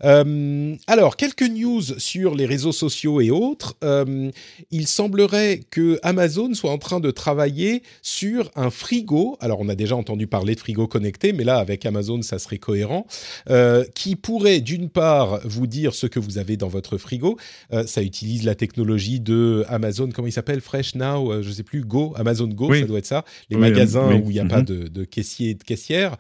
[0.04, 3.76] Euh, alors, quelques news sur les réseaux sociaux et autres.
[3.84, 4.32] Euh,
[4.72, 9.38] il semblerait que Amazon soit en train de travailler sur un frigo.
[9.40, 12.58] Alors, on a déjà entendu parler de frigo connecté, mais là, avec Amazon, ça serait
[12.58, 13.06] cohérent.
[13.50, 17.38] Euh, qui pourrait, d'une part, vous dire ce que vous avez dans votre frigo.
[17.86, 20.62] ça utilise la technologie de Amazon, comment il s'appelle?
[20.62, 23.26] Fresh Now, je sais plus, Go, Amazon Go, ça doit être ça.
[23.50, 24.66] Les magasins où il n'y a pas mhm.
[24.66, 26.18] de, de caissier et de caissière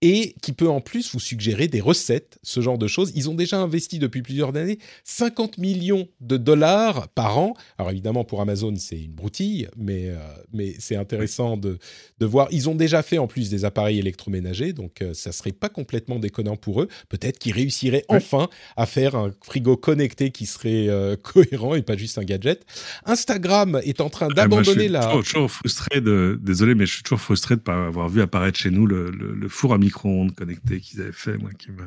[0.00, 3.12] et qui peut en plus vous suggérer des recettes, ce genre de choses.
[3.14, 7.54] Ils ont déjà investi depuis plusieurs années 50 millions de dollars par an.
[7.78, 10.16] Alors évidemment pour Amazon c'est une broutille, mais, euh,
[10.52, 11.78] mais c'est intéressant de,
[12.18, 12.48] de voir.
[12.50, 16.18] Ils ont déjà fait en plus des appareils électroménagers, donc euh, ça serait pas complètement
[16.18, 16.88] déconnant pour eux.
[17.08, 21.96] Peut-être qu'ils réussiraient enfin à faire un frigo connecté qui serait euh, cohérent et pas
[21.96, 22.64] juste un gadget.
[23.04, 25.00] Instagram est en train ah, d'abandonner la...
[25.02, 26.38] Je suis toujours, frustré de...
[26.40, 29.34] Désolé, mais je suis toujours frustré de pas avoir vu apparaître chez nous le, le,
[29.34, 31.84] le four à micro-ondes connecté qu'ils avaient fait, moi, qui me,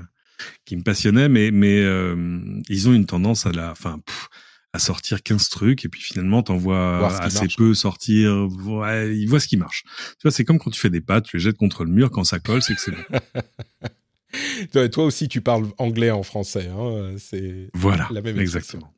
[0.66, 1.30] qui me passionnait.
[1.30, 4.00] Mais, mais euh, ils ont une tendance à la, enfin,
[4.74, 8.48] à sortir 15 trucs et puis finalement t'en vois assez peu sortir.
[8.66, 9.84] Ouais, ils voient ce qui marche.
[9.84, 12.10] Tu vois, c'est comme quand tu fais des pâtes, tu les jettes contre le mur,
[12.10, 13.20] quand ça colle, c'est que c'est bon.
[14.92, 16.68] Toi aussi, tu parles anglais en français.
[16.68, 18.92] Hein c'est voilà, la même exactement.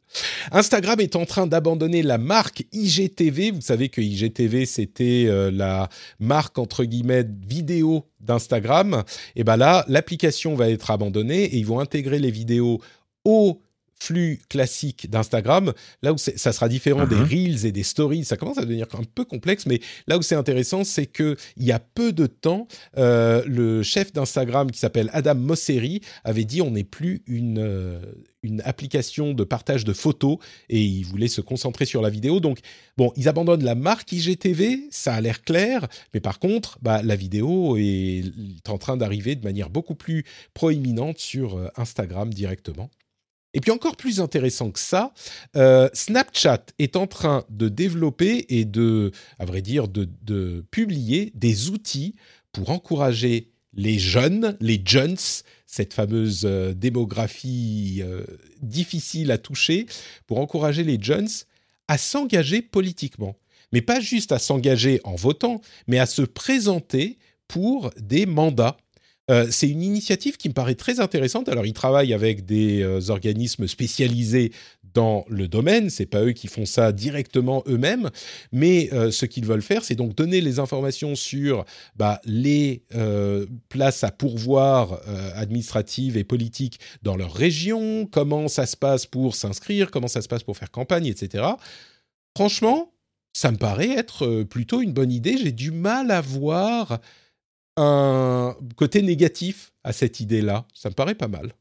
[0.52, 3.52] Instagram est en train d'abandonner la marque IGTV.
[3.52, 9.04] Vous savez que IGTV, c'était euh, la marque, entre guillemets, vidéo d'Instagram.
[9.36, 12.80] Et ben là, l'application va être abandonnée et ils vont intégrer les vidéos
[13.26, 13.62] au
[14.04, 17.30] flux classique d'Instagram, là où ça sera différent des uh-huh.
[17.30, 20.36] reels et des stories, ça commence à devenir un peu complexe, mais là où c'est
[20.36, 25.10] intéressant, c'est que il y a peu de temps, euh, le chef d'Instagram qui s'appelle
[25.14, 28.00] Adam Mosseri avait dit on n'est plus une euh,
[28.44, 30.38] une application de partage de photos
[30.70, 32.40] et il voulait se concentrer sur la vidéo.
[32.40, 32.60] Donc
[32.98, 37.16] bon, ils abandonnent la marque IGTV, ça a l'air clair, mais par contre, bah, la
[37.16, 38.24] vidéo est
[38.68, 42.90] en train d'arriver de manière beaucoup plus proéminente sur euh, Instagram directement.
[43.54, 45.14] Et puis encore plus intéressant que ça,
[45.56, 51.70] euh, Snapchat est en train de développer et de, à vrai dire, de, publier des
[51.70, 52.16] outils
[52.52, 55.18] pour encourager les jeunes, les jeunes,
[55.68, 58.24] cette fameuse euh, démographie euh,
[58.62, 59.86] difficile à toucher,
[60.28, 61.30] pour encourager les jeunes
[61.88, 63.36] à s'engager politiquement.
[63.72, 68.78] Mais pas juste à s'engager en votant, mais à se présenter pour des mandats
[69.32, 71.48] Euh, c'est une initiative qui me paraît très intéressante.
[71.48, 74.52] Alors, ils travaillent avec des euh, organismes spécialisés
[74.94, 75.90] dans le domaine.
[75.90, 78.10] C'est pas eux qui font ça directement eux-mêmes,
[78.52, 81.66] mais euh, ce qu'ils veulent faire, c'est donc donner les informations sur
[81.96, 82.84] bah, les
[83.70, 85.02] places à pourvoir
[85.36, 90.28] administratives et politiques dans leur région, comment ça se passe pour s'inscrire, comment ça se
[90.28, 91.46] passe pour faire campagne, etc.
[92.36, 92.94] Franchement,
[93.34, 95.38] ça me paraît être plutôt une bonne idée.
[95.38, 97.00] J'ai du mal à voir
[97.78, 100.66] un côté négatif à cette idée-là.
[100.74, 101.54] Ça me paraît pas mal.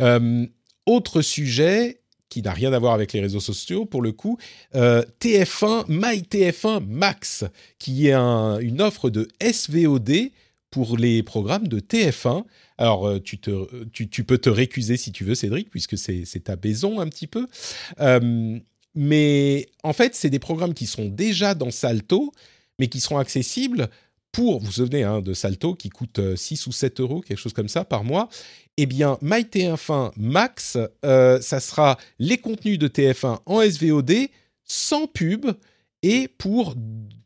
[0.00, 0.46] Euh,
[0.86, 4.38] autre sujet qui n'a rien à voir avec les réseaux sociaux pour le coup,
[4.74, 7.44] euh, TF1, MyTF1 Max,
[7.78, 10.30] qui est une offre de SVOD
[10.70, 12.44] pour les programmes de TF1.
[12.76, 13.38] Alors, euh, tu,
[14.24, 17.46] peux te récuser si tu veux, Cédric, puisque c'est ta maison un petit peu.
[18.94, 22.32] mais en fait, c'est des programmes qui sont déjà dans Salto
[22.78, 23.88] mais qui seront accessibles
[24.32, 27.38] pour, vous vous souvenez hein, de Salto qui coûte 6 euh, ou 7 euros, quelque
[27.38, 28.28] chose comme ça par mois,
[28.76, 34.28] eh bien MyTF1 Max, euh, ça sera les contenus de TF1 en SVOD,
[34.64, 35.46] sans pub,
[36.02, 36.76] et pour,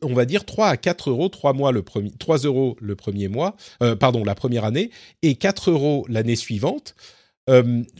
[0.00, 3.28] on va dire, 3 à 4 euros, 3, mois le premier, 3 euros le premier
[3.28, 4.90] mois, euh, pardon, la première année,
[5.22, 6.94] et 4 euros l'année suivante,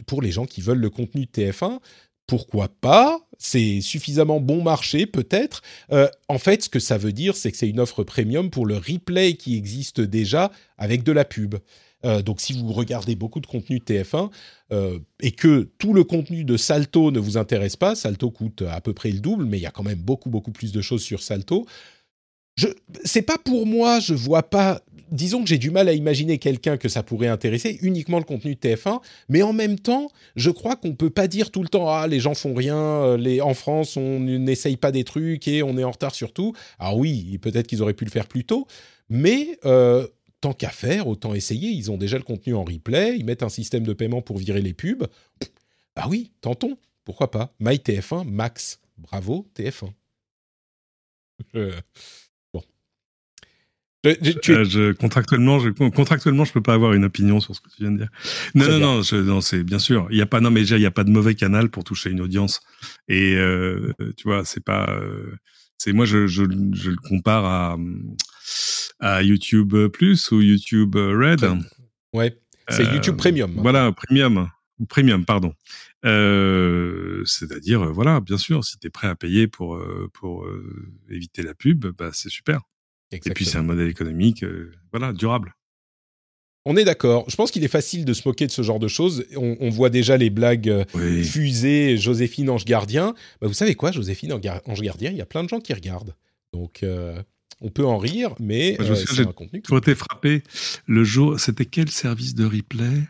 [0.07, 1.79] pour les gens qui veulent le contenu de TF1
[2.27, 5.63] pourquoi pas C'est suffisamment bon marché, peut-être.
[5.91, 8.65] Euh, en fait, ce que ça veut dire, c'est que c'est une offre premium pour
[8.65, 11.55] le replay qui existe déjà avec de la pub.
[12.05, 14.29] Euh, donc, si vous regardez beaucoup de contenu de TF1
[14.71, 18.79] euh, et que tout le contenu de Salto ne vous intéresse pas, Salto coûte à
[18.79, 21.03] peu près le double, mais il y a quand même beaucoup beaucoup plus de choses
[21.03, 21.65] sur Salto.
[23.03, 24.81] C'est pas pour moi, je vois pas.
[25.11, 28.55] Disons que j'ai du mal à imaginer quelqu'un que ça pourrait intéresser, uniquement le contenu
[28.55, 28.99] de TF1,
[29.29, 32.19] mais en même temps, je crois qu'on peut pas dire tout le temps ah les
[32.19, 35.83] gens font rien, euh, les en France on n'essaye pas des trucs et on est
[35.83, 36.53] en retard sur tout.
[36.79, 38.65] Alors oui, peut-être qu'ils auraient pu le faire plus tôt,
[39.09, 40.07] mais euh,
[40.41, 41.69] tant qu'à faire, autant essayer.
[41.69, 44.61] Ils ont déjà le contenu en replay, ils mettent un système de paiement pour virer
[44.61, 45.05] les pubs.
[45.95, 47.53] Ah oui, tentons, pourquoi pas.
[47.59, 49.91] My TF1 Max, bravo TF1.
[54.05, 57.83] Euh, je, contractuellement, je, contractuellement, je peux pas avoir une opinion sur ce que tu
[57.83, 58.09] viens de dire.
[58.53, 60.07] Non, non, non, non, c'est bien sûr.
[60.11, 61.85] Il y a pas, non, mais déjà, il y a pas de mauvais canal pour
[61.85, 62.61] toucher une audience.
[63.07, 65.37] Et euh, tu vois, c'est pas, euh,
[65.77, 66.43] c'est moi, je, je,
[66.73, 67.77] je, le compare à
[68.99, 71.45] à YouTube Plus ou YouTube Red.
[72.11, 72.37] Ouais,
[72.69, 73.53] c'est YouTube Premium.
[73.57, 74.49] Voilà, Premium
[74.79, 75.53] ou Premium, pardon.
[76.03, 79.81] C'est-à-dire, voilà, bien sûr, si tu es prêt à payer pour
[80.11, 80.45] pour
[81.09, 82.59] éviter la pub, bah c'est super.
[83.13, 85.53] Et puis c'est un modèle économique, euh, voilà, durable.
[86.65, 87.25] On est d'accord.
[87.29, 89.25] Je pense qu'il est facile de se moquer de ce genre de choses.
[89.35, 93.15] On, voit déjà les blagues euh, fusées, Joséphine Ange Gardien.
[93.41, 96.15] Bah, vous savez quoi, Joséphine Ange Gardien, il y a plein de gens qui regardent.
[96.53, 97.21] Donc, euh,
[97.59, 99.61] on peut en rire, mais c'est un contenu.
[99.67, 100.43] J'ai été frappé
[100.87, 101.37] le jour.
[101.37, 103.01] C'était quel service de replay?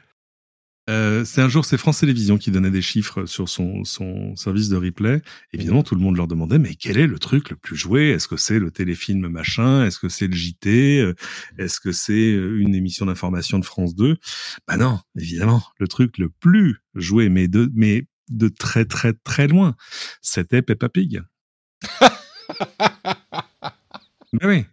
[0.90, 4.68] Euh, c'est un jour, c'est France Télévisions qui donnait des chiffres sur son, son service
[4.68, 5.22] de replay.
[5.54, 8.10] Évidemment, tout le monde leur demandait, mais quel est le truc le plus joué?
[8.10, 9.86] Est-ce que c'est le téléfilm machin?
[9.86, 11.14] Est-ce que c'est le JT euh,
[11.58, 14.18] Est-ce que c'est euh, une émission d'information de France 2
[14.68, 19.48] Bah non, évidemment, le truc le plus joué, mais de, mais de très très très
[19.48, 19.76] loin,
[20.22, 21.22] c'était Peppa Pig.
[24.34, 24.66] mais oui.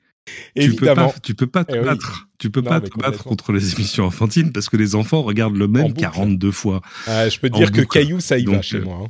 [0.57, 2.29] Tu peux pas, tu peux pas te eh battre.
[2.39, 5.69] Tu peux pas te battre contre les émissions enfantines parce que les enfants regardent le
[5.69, 6.81] même 42 fois.
[7.07, 9.01] Ah, je peux te dire que Caillou, ça y va chez moi.
[9.05, 9.09] Hein.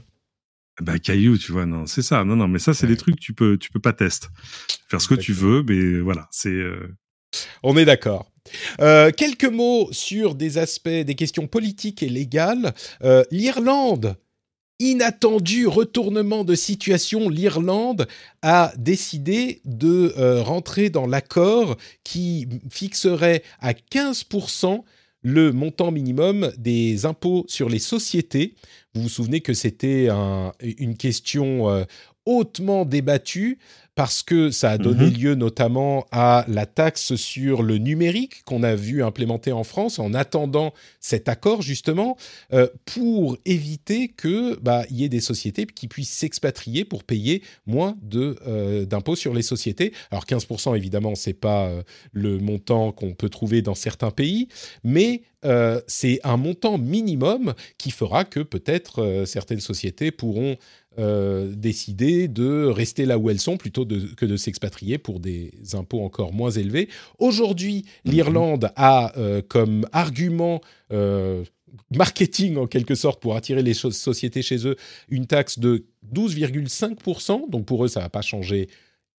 [0.81, 2.25] Bah Caillou, tu vois, non, c'est ça.
[2.25, 4.29] Non, non, mais ça, c'est des trucs tu peux, tu peux pas tester.
[4.89, 6.49] Faire ce que tu veux, mais voilà, c'est.
[6.49, 6.97] Euh,
[7.63, 8.31] On est d'accord.
[8.81, 12.75] Euh, quelques mots sur des aspects, des questions politiques et légales.
[13.05, 14.17] Euh, L'Irlande
[14.81, 18.09] inattendu retournement de situation, l'Irlande
[18.43, 24.83] a décidé de euh, rentrer dans l'accord qui fixerait à 15%
[25.23, 28.55] le montant minimum des impôts sur les sociétés.
[28.95, 30.09] Vous vous souvenez que c'était
[30.61, 31.85] une question euh,
[32.25, 33.59] hautement débattue
[33.95, 35.15] parce que ça a donné mhm.
[35.15, 40.15] lieu notamment à la taxe sur le numérique qu'on a vu implémenter en France en
[40.15, 42.17] attendant cet accord justement
[42.53, 47.97] euh, pour éviter que bah y ait des sociétés qui puissent s'expatrier pour payer moins
[48.03, 49.93] de euh, d'impôts sur les sociétés.
[50.11, 51.83] Alors 15% évidemment c'est pas euh,
[52.13, 54.49] le montant qu'on peut trouver dans certains pays,
[54.85, 55.23] mais
[55.87, 60.59] c'est un montant minimum qui fera que peut-être certaines sociétés pourront
[61.01, 66.03] euh, décider de rester là où elles sont plutôt que de s'expatrier pour des impôts
[66.05, 66.91] encore moins élevés.
[67.19, 68.13] Aujourd'hui, mhm.
[68.13, 70.61] l'Irlande a euh, comme argument
[70.93, 71.43] euh,
[71.91, 74.77] marketing en quelque sorte pour attirer les sociétés chez eux
[75.09, 77.49] une taxe de 12,5%.
[77.49, 78.69] Donc pour eux, ça va pas changer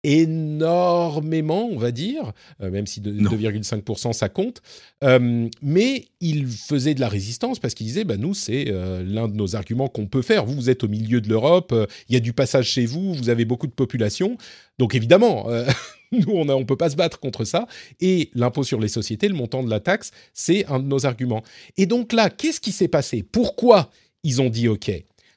[0.03, 2.33] énormément, on va dire,
[2.63, 4.63] euh, même si 2,5% ça compte.
[5.05, 9.29] Euh, mais il faisait de la résistance parce qu'il disait, bah, nous, c'est euh, l'un
[9.29, 10.47] de nos arguments qu'on peut faire.
[10.47, 11.75] Vous, vous êtes au milieu de l'Europe,
[12.09, 14.37] il y a du passage chez vous, vous avez beaucoup de population.
[14.79, 15.49] Donc évidemment,
[16.13, 17.67] nous, on ne peut pas se battre contre ça.
[18.01, 21.43] Et l'impôt sur les sociétés, le montant de la taxe, c'est un de nos arguments.
[21.77, 23.23] Et donc là, qu'est-ce qui s'est passé?
[23.23, 23.91] Pourquoi
[24.23, 24.91] ils ont dit OK?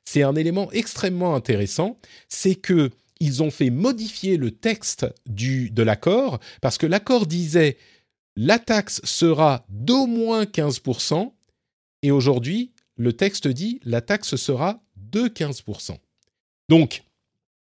[0.05, 1.97] C'est un élément extrêmement intéressant,
[2.27, 2.91] c'est que
[3.23, 7.77] ils ont fait modifier le texte du, de l'accord parce que l'accord disait
[8.35, 11.31] la taxe sera d'au moins 15%
[12.01, 15.95] et aujourd'hui, le texte dit la taxe sera de 15%.
[16.67, 17.03] Donc,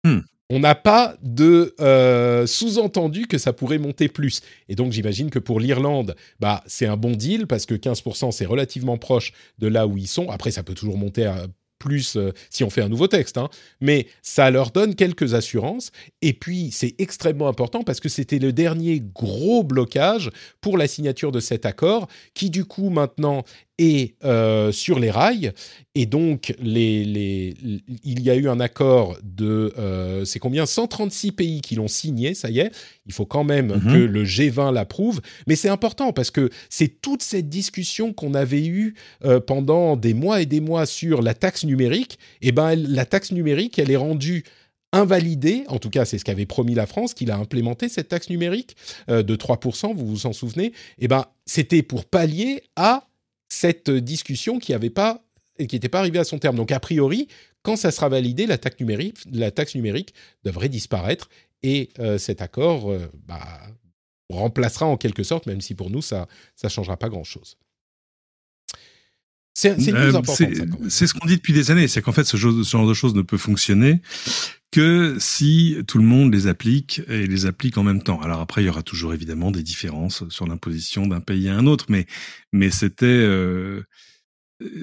[0.06, 0.20] hmm.
[0.50, 4.42] on n'a pas de euh, sous-entendu que ça pourrait monter plus.
[4.70, 8.46] Et donc, j'imagine que pour l'Irlande, bah, c'est un bon deal parce que 15%, c'est
[8.46, 10.30] relativement proche de là où ils sont.
[10.30, 11.48] Après, ça peut toujours monter à
[11.80, 13.50] plus euh, si on fait un nouveau texte, hein.
[13.82, 15.92] mais ça leur donne quelques assurances.
[16.22, 20.30] Et puis, c'est extrêmement important parce que c'était le dernier gros blocage
[20.62, 23.44] pour la signature de cet accord, qui du coup maintenant
[23.80, 25.54] et euh, sur les rails.
[25.96, 27.56] Et donc, les, les,
[28.04, 30.66] il y a eu un accord de, euh, c'est combien?
[30.66, 32.72] 136 pays qui l'ont signé, ça y est.
[33.08, 33.94] Il faut quand même mhm.
[33.94, 35.22] que le G20 l'approuve.
[35.48, 40.14] Mais c'est important parce que c'est toute cette discussion qu'on avait eue euh, pendant des
[40.14, 42.20] mois et des mois sur la taxe numérique.
[42.42, 44.44] Et eh ben, la taxe numérique, elle est rendue
[44.92, 48.28] invalidée, en tout cas c'est ce qu'avait promis la France, qu'il a implémenté cette taxe
[48.28, 48.76] numérique
[49.08, 53.08] de 3%, vous vous en souvenez, et eh ben c'était pour pallier à
[53.50, 55.24] cette discussion qui n'avait pas
[55.68, 56.56] qui n'était pas arrivée à son terme.
[56.56, 57.28] Donc a priori,
[57.64, 60.14] quand ça sera validé, la taxe numérique, la taxe numérique
[60.46, 61.30] devrait disparaître
[61.64, 63.60] et euh, cet accord euh, bah,
[64.30, 67.58] remplacera en quelque sorte, même si pour nous ça ça changera pas grand chose.
[69.54, 70.22] C'est euh,
[70.88, 73.22] C'est ce qu'on dit depuis des années, c'est qu'en fait ce, genre de choses ne
[73.22, 74.02] peut fonctionner
[74.72, 78.22] que si tout le monde les applique et les applique en même temps.
[78.22, 81.66] Alors après, il y aura toujours évidemment des différences sur l'imposition d'un pays à un
[81.66, 82.06] autre, mais
[82.54, 83.84] mais c'était euh,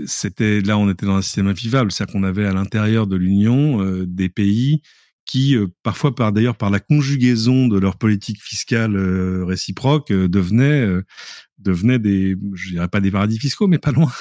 [0.07, 3.83] c'était là on était dans un système invivable, c'est-à-dire qu'on avait à l'intérieur de l'Union
[3.83, 4.83] euh, des pays
[5.27, 8.97] qui parfois par d'ailleurs par la conjugaison de leur politique fiscale
[9.45, 10.87] réciproque devenaient
[11.59, 14.13] devenaient des je dirais pas des paradis fiscaux mais pas loin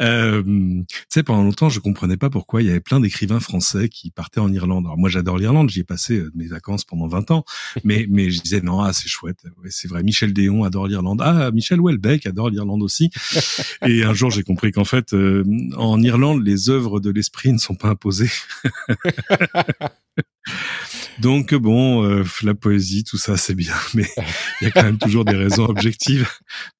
[0.00, 3.88] euh, tu sais, pendant longtemps, je comprenais pas pourquoi il y avait plein d'écrivains français
[3.88, 4.86] qui partaient en Irlande.
[4.86, 7.44] Alors moi, j'adore l'Irlande, j'y ai passé euh, mes vacances pendant 20 ans,
[7.84, 10.02] mais mais je disais non, ah c'est chouette, ouais, c'est vrai.
[10.02, 13.10] Michel Déon adore l'Irlande, ah Michel Houellebecq adore l'Irlande aussi.
[13.86, 15.44] Et un jour, j'ai compris qu'en fait, euh,
[15.76, 18.30] en Irlande, les œuvres de l'esprit ne sont pas imposées.
[21.20, 24.06] Donc bon, euh, la poésie, tout ça, c'est bien, mais
[24.60, 26.28] il y a quand même toujours des raisons objectives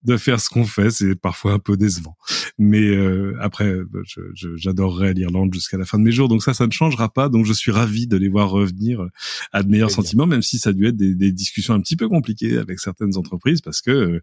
[0.05, 0.91] de faire ce qu'on fait.
[0.91, 2.16] C'est parfois un peu décevant,
[2.59, 4.01] mais euh, après, bah,
[4.35, 6.28] j'adorerais l'Irlande jusqu'à la fin de mes jours.
[6.28, 7.28] Donc ça, ça ne changera pas.
[7.28, 9.07] Donc je suis ravi de les voir revenir
[9.53, 11.97] à de meilleurs sentiments, même si ça a dû être des, des, discussions un petit
[11.97, 14.20] peu compliquées avec certaines entreprises, parce que,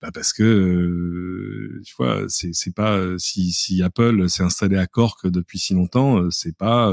[0.00, 4.86] bah parce que, euh, tu vois, c'est c'est pas si, si Apple s'est installé à
[4.86, 6.92] Cork depuis si longtemps, c'est pas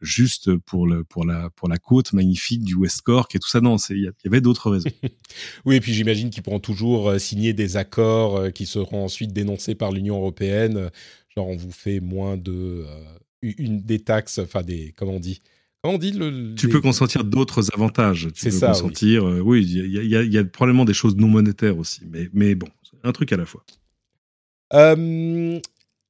[0.00, 3.60] juste pour le pour la pour la côte magnifique du West Cork et tout ça.
[3.60, 4.90] Non, il y, avait d'autres raisons.
[5.64, 9.32] oui, et puis j'imagine qu'ils pourront toujours euh, signer des accords euh, qui seront ensuite
[9.32, 10.90] dénoncés par l'Union européenne.
[11.36, 15.40] Genre, on vous fait moins de euh, une des taxes, enfin des, comment on dit.
[15.82, 18.28] Comment on dit le, Tu peux consentir d'autres avantages.
[18.34, 18.68] C'est ça.
[18.68, 22.66] Consentir, oui, il y, y, a probablement des choses non monétaires aussi, mais, mais bon,
[23.04, 23.64] un truc à la fois.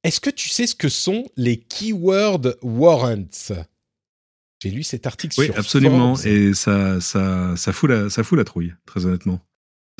[0.03, 3.51] Est-ce que tu sais ce que sont les keyword warrants?
[4.61, 6.15] J'ai lu cet article oui, absolument.
[6.25, 9.41] Et ça, ça, ça, fout la, ça fout la trouille, très honnêtement.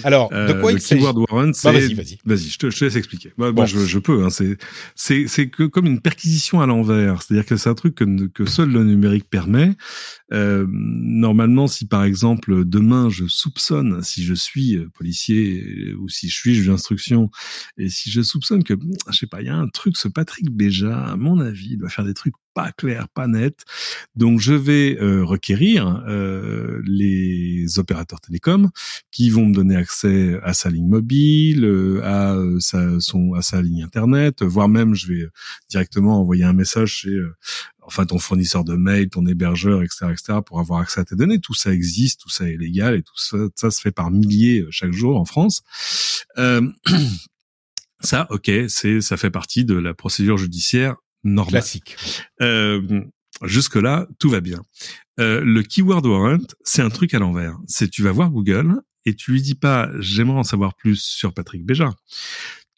[0.03, 1.03] Alors, de euh, quoi il s'agit?
[1.03, 2.19] bah, vas-y, vas-y.
[2.23, 3.33] Vas-y, je te, je te laisse expliquer.
[3.37, 4.23] Moi je, je, peux.
[4.23, 4.57] Hein, c'est,
[4.95, 7.21] c'est, c'est que comme une perquisition à l'envers.
[7.21, 9.75] C'est-à-dire que c'est un truc que, que seul le numérique permet.
[10.31, 16.07] Euh, normalement, si par exemple demain je soupçonne, si je suis euh, policier euh, ou
[16.07, 17.29] si je suis juge d'instruction,
[17.77, 18.75] et si je soupçonne que,
[19.09, 21.77] je sais pas, il y a un truc, ce Patrick Béja, à mon avis, il
[21.77, 23.63] doit faire des trucs pas clairs, pas nets.
[24.15, 28.69] Donc je vais euh, requérir euh, les opérateurs télécoms
[29.11, 31.65] qui vont me donner accès à sa ligne mobile,
[32.03, 35.27] à sa, son, à sa ligne internet, voire même je vais
[35.69, 37.17] directement envoyer un message chez
[37.89, 41.39] enfin ton fournisseur de mail, ton hébergeur, etc., etc., pour avoir accès à tes données.
[41.39, 44.61] Tout ça existe, tout ça est légal et tout ça, ça se fait par milliers
[44.61, 45.63] euh, chaque jour en France.
[46.37, 46.69] Euh,
[48.01, 51.51] ça, ok, c'est ça fait partie de la procédure judiciaire normale.
[51.51, 51.97] Classique.
[52.41, 53.01] Euh,
[53.43, 54.61] jusque là, tout va bien.
[55.19, 57.57] Euh, le keyword warrant, c'est un truc à l'envers.
[57.67, 61.33] C'est tu vas voir Google et tu lui dis pas j'aimerais en savoir plus sur
[61.33, 61.93] Patrick Béja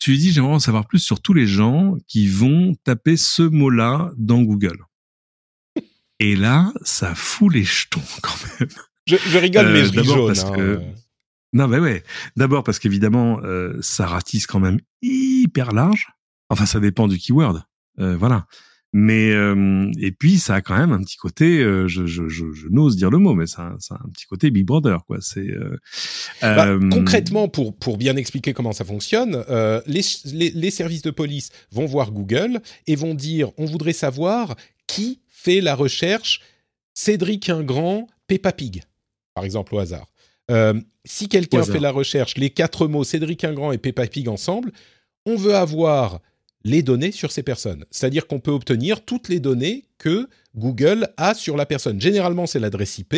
[0.01, 3.43] tu lui dis j'aimerais en savoir plus sur tous les gens qui vont taper ce
[3.43, 4.79] mot-là dans Google.
[6.19, 8.69] Et là, ça fout les jetons quand même.
[9.05, 10.25] je, rigole, mais je jaune.
[10.25, 10.81] Parce hein, que...
[11.53, 12.03] Non, mais ouais.
[12.35, 13.41] D'abord parce qu'évidemment,
[13.81, 16.07] ça ratisse quand même hyper large.
[16.49, 17.63] Enfin, ça dépend du keyword.
[18.01, 18.45] Voilà.
[18.93, 22.51] Mais euh, et puis ça a quand même un petit côté, euh, je, je, je,
[22.51, 25.19] je n'ose dire le mot, mais ça, ça a un petit côté Big Brother, quoi.
[25.21, 25.77] C'est euh,
[26.41, 29.45] bah, concrètement pour pour bien expliquer comment ça fonctionne,
[29.87, 30.01] les,
[30.33, 34.55] les, les services de police vont voir Google et vont dire on voudrait savoir
[34.87, 36.41] qui fait la recherche
[36.93, 38.83] Cédric Ingrand Peppa Pig,
[39.33, 40.07] par exemple au hasard.
[41.05, 44.73] si quelqu'un fait la recherche, les quatre mots Cédric Ingrand et Peppa Pig ensemble,
[45.25, 46.19] on veut avoir
[46.63, 47.85] les données sur ces personnes.
[47.91, 51.99] C'est-à-dire qu'on peut obtenir toutes les données que Google a sur la personne.
[51.99, 53.15] Généralement, c'est l'adresse IP,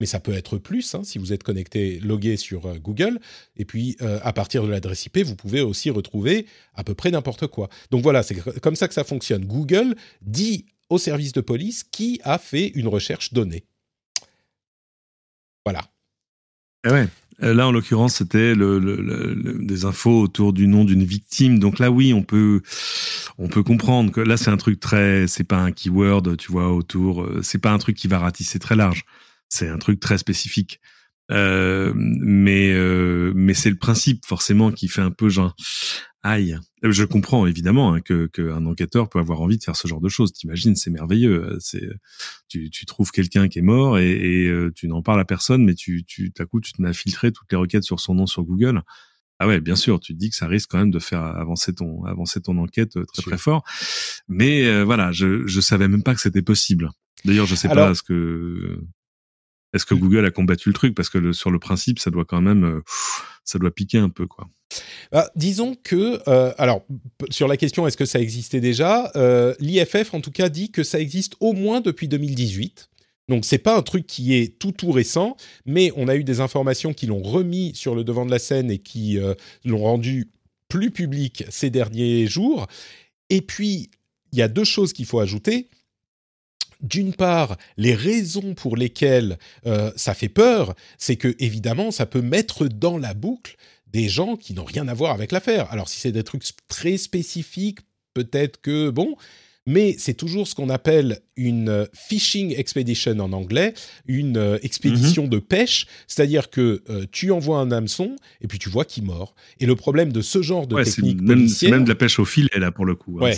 [0.00, 3.18] mais ça peut être plus hein, si vous êtes connecté, logué sur euh, Google.
[3.56, 7.10] Et puis, euh, à partir de l'adresse IP, vous pouvez aussi retrouver à peu près
[7.10, 7.68] n'importe quoi.
[7.90, 9.44] Donc voilà, c'est comme ça que ça fonctionne.
[9.44, 13.64] Google dit au service de police qui a fait une recherche donnée.
[15.64, 15.82] Voilà.
[16.86, 17.08] Eh ouais.
[17.42, 21.58] Euh, là, en l'occurrence, c'était le, le, des infos autour du nom d'une victime.
[21.58, 22.62] Donc là, oui, on peut,
[23.38, 26.72] on peut comprendre que là, c'est un truc très, c'est pas un keyword, tu vois,
[26.72, 27.22] autour.
[27.22, 29.04] Euh, c'est pas un truc qui va ratisser très large.
[29.48, 30.80] C'est un truc très spécifique.
[31.32, 35.56] Euh, mais euh, mais c'est le principe forcément qui fait un peu genre
[36.30, 36.58] aïe.
[36.82, 40.08] Je comprends évidemment hein, que qu'un enquêteur peut avoir envie de faire ce genre de
[40.08, 40.32] choses.
[40.32, 41.56] T'imagines, c'est merveilleux.
[41.60, 41.88] C'est
[42.48, 45.64] tu, tu trouves quelqu'un qui est mort et, et euh, tu n'en parles à personne,
[45.64, 48.26] mais tu tu coup tu te mets à filtrer toutes les requêtes sur son nom
[48.26, 48.82] sur Google.
[49.38, 51.74] Ah ouais, bien sûr, tu te dis que ça risque quand même de faire avancer
[51.74, 53.64] ton avancer ton enquête très très fort.
[54.28, 56.90] Mais voilà, je je savais même pas que c'était possible.
[57.24, 58.78] D'ailleurs, je sais pas ce que
[59.76, 60.94] est-ce que Google a combattu le truc?
[60.94, 62.80] Parce que sur le principe, ça doit quand même, euh,
[63.44, 64.48] ça doit piquer un peu, quoi.
[65.12, 66.84] Bah, disons que, euh, alors,
[67.30, 70.82] sur la question est-ce que ça existait déjà, euh, l'IFF en tout cas dit que
[70.82, 72.88] ça existe au moins depuis 2018.
[73.28, 76.40] Donc c'est pas un truc qui est tout tout récent, mais on a eu des
[76.40, 79.18] informations qui l'ont remis sur le devant de la scène et qui
[79.64, 80.30] l'ont rendu
[80.68, 82.68] plus public ces derniers jours.
[83.28, 83.90] Et puis
[84.32, 85.68] il y a deux choses qu'il faut ajouter
[86.80, 92.22] d'une part, les raisons pour lesquelles euh, ça fait peur, c'est que évidemment, ça peut
[92.22, 93.56] mettre dans la boucle
[93.96, 95.72] des gens qui n'ont rien à voir avec l'affaire.
[95.72, 97.78] Alors, si c'est des trucs très spécifiques,
[98.12, 99.16] peut-être que bon,
[99.66, 103.72] mais c'est toujours ce qu'on appelle une fishing expedition en anglais,
[104.06, 105.30] une euh, expédition mhm.
[105.30, 109.34] de pêche, c'est-à-dire que euh, tu envoies un hameçon et puis tu vois qui mord.
[109.60, 112.58] Et le problème de ce genre de technique c'est même de la pêche au filet
[112.58, 113.18] là pour le coup.
[113.22, 113.30] Hein,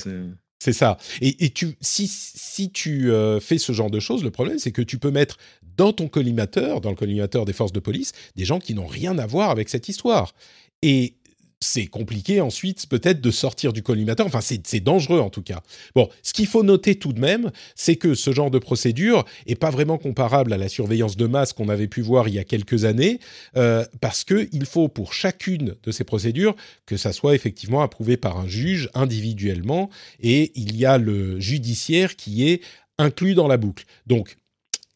[0.60, 0.98] c'est ça.
[1.20, 4.82] Et, tu, si, si tu euh, fais ce genre de choses, le problème, c'est que
[4.82, 5.38] tu peux mettre
[5.78, 9.16] dans ton collimateur, dans le collimateur des forces de police, des gens qui n'ont rien
[9.18, 10.34] à voir avec cette histoire.
[10.82, 11.14] Et
[11.60, 14.26] c'est compliqué ensuite peut-être de sortir du collimateur.
[14.26, 15.60] Enfin, c'est dangereux en tout cas.
[15.94, 19.56] Bon, ce qu'il faut noter tout de même, c'est que ce genre de procédure est
[19.56, 22.44] pas vraiment comparable à la surveillance de masse qu'on avait pu voir il y a
[22.44, 23.18] quelques années,
[23.56, 26.54] euh, parce que il faut pour chacune de ces procédures
[26.86, 32.14] que ça soit effectivement approuvé par un juge individuellement, et il y a le judiciaire
[32.14, 32.62] qui est
[32.98, 33.84] inclus dans la boucle.
[34.06, 34.36] Donc,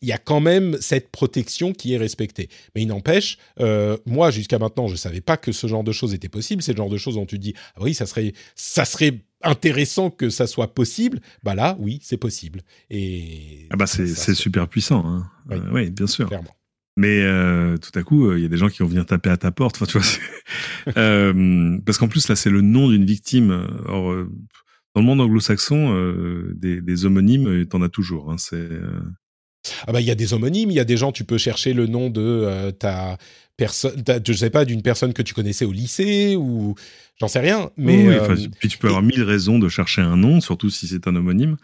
[0.03, 2.49] il y a quand même cette protection qui est respectée.
[2.75, 6.13] Mais il n'empêche, euh, moi jusqu'à maintenant, je savais pas que ce genre de choses
[6.13, 6.63] était possible.
[6.63, 10.11] C'est le genre de choses dont tu dis, ah oui, ça serait, ça serait intéressant
[10.11, 11.21] que ça soit possible.
[11.43, 12.63] Bah là, oui, c'est possible.
[12.91, 15.05] Et ah bah c'est super puissant.
[15.07, 15.31] Hein.
[15.49, 15.57] Oui.
[15.57, 16.27] Euh, oui, bien sûr.
[16.27, 16.55] Clairement.
[16.97, 19.37] Mais euh, tout à coup, il y a des gens qui vont venir taper à
[19.37, 19.77] ta porte.
[19.77, 23.67] Enfin, tu vois, euh, parce qu'en plus là, c'est le nom d'une victime.
[23.87, 24.15] Or,
[24.95, 28.31] dans le monde anglo-saxon, des, des, homonymes, t'en as toujours.
[28.31, 28.69] Hein, c'est
[29.87, 31.73] ah bah il y a des homonymes, il y a des gens, tu peux chercher
[31.73, 33.17] le nom de euh, ta
[33.57, 36.75] personne, je sais pas, d'une personne que tu connaissais au lycée ou
[37.21, 37.71] j'en sais rien.
[37.77, 41.07] Mais euh, puis tu peux avoir mille raisons de chercher un nom, surtout si c'est
[41.07, 41.57] un homonyme.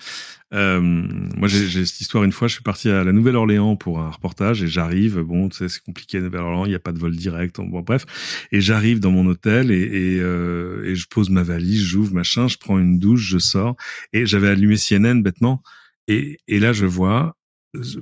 [0.54, 2.46] Euh, moi, j'ai cette histoire une fois.
[2.46, 5.18] Je suis parti à la Nouvelle-Orléans pour un reportage et j'arrive.
[5.20, 7.56] Bon, tu sais, c'est compliqué à Nouvelle-Orléans, il n'y a pas de vol direct.
[7.58, 8.04] Bon, bref,
[8.52, 12.58] et j'arrive dans mon hôtel et, et, et je pose ma valise, j'ouvre machin, je
[12.58, 13.74] prends une douche, je sors
[14.12, 15.62] et j'avais allumé CNN bêtement.
[16.06, 17.37] Et, et là, je vois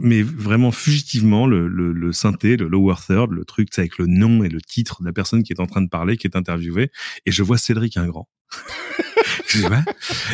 [0.01, 4.45] mais vraiment fugitivement le, le, le, synthé, le lower third, le truc avec le nom
[4.45, 6.91] et le titre de la personne qui est en train de parler, qui est interviewée,
[7.27, 8.29] et je vois Cédric Ingrand.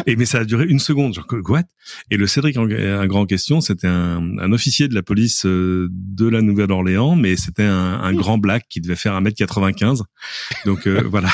[0.07, 1.65] et mais ça a duré une seconde, genre what
[2.11, 6.29] Et le Cédric un grand question, c'était un, un, officier de la police euh, de
[6.29, 10.03] la Nouvelle-Orléans, mais c'était un, un, grand black qui devait faire 1m95.
[10.65, 11.31] Donc euh, voilà.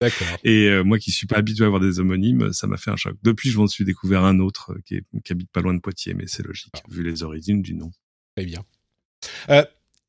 [0.44, 2.96] Et euh, moi qui suis pas habitué à avoir des homonymes, ça m'a fait un
[2.96, 3.16] choc.
[3.22, 6.24] Depuis, je m'en suis découvert un autre qui, qui habite pas loin de Poitiers, mais
[6.26, 6.82] c'est logique ah.
[6.90, 7.90] vu les origines du nom.
[8.36, 8.64] Très bien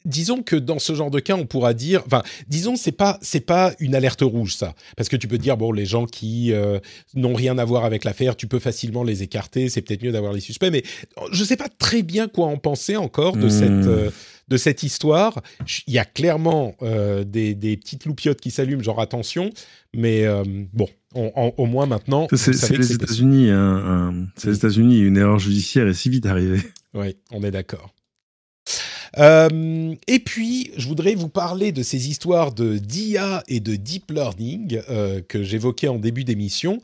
[0.10, 3.46] disons que dans ce genre de cas, on pourra dire, enfin, disons c'est pas c'est
[3.46, 6.80] pas une alerte rouge ça, parce que tu peux dire bon les gens qui euh,
[7.14, 10.34] n'ont rien à voir avec l'affaire, tu peux facilement les écarter, c'est peut-être mieux d'avoir
[10.34, 10.84] les suspects, mais
[11.32, 13.88] je sais pas très bien quoi en penser encore de cette hmm.
[13.88, 14.10] euh,
[14.48, 15.40] de cette histoire.
[15.86, 19.52] Il y a clairement des, des, petites loupiotes qui s'allument, genre attention,
[19.94, 20.26] mais
[20.74, 22.28] bon, au moins maintenant.
[22.34, 23.52] C'est les États-Unis,
[24.36, 26.62] c'est les États-Unis, une erreur judiciaire est si vite arrivée.
[26.96, 27.94] Oui, on est d'accord.
[29.18, 34.12] Euh, et puis, je voudrais vous parler de ces histoires de d'IA et de deep
[34.12, 36.82] learning euh, que j'évoquais en début d'émission.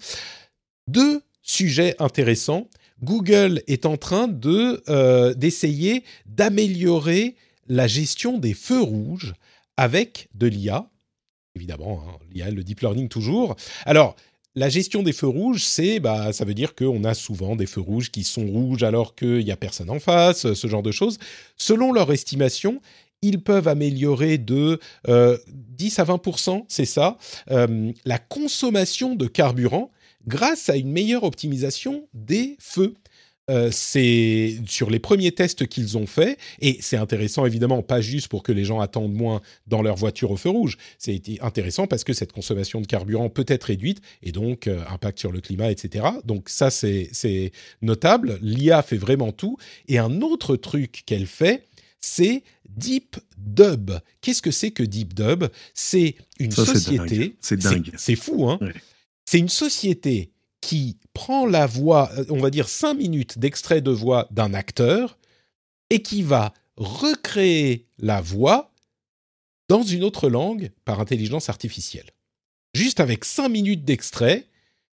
[0.87, 2.67] Deux sujets intéressants.
[3.03, 7.35] Google est en train de euh, d'essayer d'améliorer
[7.67, 9.33] la gestion des feux rouges
[9.77, 10.89] avec de l'IA.
[11.55, 13.55] Évidemment, hein, l'IA, le deep learning toujours.
[13.85, 14.15] Alors,
[14.55, 17.81] la gestion des feux rouges, c'est, bah, ça veut dire qu'on a souvent des feux
[17.81, 21.17] rouges qui sont rouges alors qu'il n'y a personne en face, ce genre de choses.
[21.57, 22.81] Selon leur estimation,
[23.21, 26.21] ils peuvent améliorer de 10 euh, à 20
[26.67, 27.17] c'est ça,
[27.51, 29.91] euh, la consommation de carburant
[30.27, 32.95] grâce à une meilleure optimisation des feux.
[33.51, 38.27] Euh, c'est sur les premiers tests qu'ils ont faits, et c'est intéressant évidemment, pas juste
[38.27, 42.03] pour que les gens attendent moins dans leur voiture au feu rouge, c'est intéressant parce
[42.03, 45.69] que cette consommation de carburant peut être réduite, et donc euh, impact sur le climat,
[45.69, 46.07] etc.
[46.23, 47.51] Donc ça, c'est
[47.83, 49.57] notable, l'IA fait vraiment tout,
[49.87, 51.65] et un autre truc qu'elle fait,
[51.99, 53.91] c'est Deep Dub.
[54.21, 55.45] Qu'est-ce que c'est que Deep Dub?
[55.73, 57.35] C'est une société...
[57.41, 57.91] C'est dingue.
[57.97, 58.59] C'est fou, hein?
[59.25, 60.31] C'est une société
[60.65, 65.19] qui prend la voix, euh, on va dire cinq minutes d'extrait de voix d'un acteur,
[65.91, 68.71] et qui va recréer la voix
[69.69, 72.09] dans une autre langue par intelligence artificielle.
[72.73, 74.47] Juste avec cinq minutes d'extrait,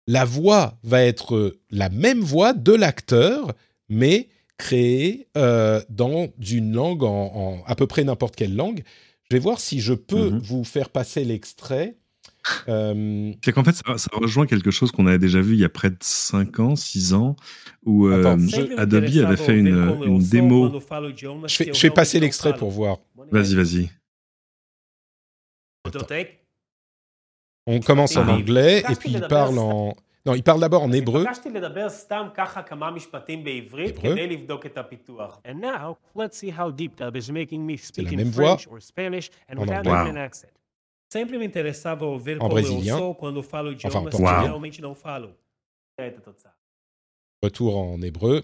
[0.07, 3.53] la voix va être la même voix de l'acteur,
[3.91, 8.83] mais créée euh, dans une langue, en, à peu près n'importe quelle langue.
[9.31, 10.39] Je vais voir si je peux mhm.
[10.39, 11.99] vous faire passer l'extrait.
[12.69, 15.69] Euh, c'est qu'en fait, ça, rejoint quelque chose qu'on avait déjà vu il y a
[15.69, 17.37] près de 5 ans, 6 ans,
[17.85, 18.37] où euh,
[18.77, 19.69] Adobe avait fait une,
[20.05, 20.69] une démo.
[21.49, 22.99] Je fais, je fais passer l'extrait pour voir.
[23.31, 23.91] Vas-y, vas-y.
[27.67, 29.95] On commence en anglais et puis il parle en.
[30.27, 31.25] Non, il parle d'abord en hébreu.
[34.03, 34.15] hébreu.
[37.95, 38.57] C'est la même voix
[39.57, 40.13] en anglais.
[41.11, 45.35] Sempre me interessava ver como eu sou quando falo idiomas enfin, que realmente não falo.
[47.43, 48.43] Retour en hébreu.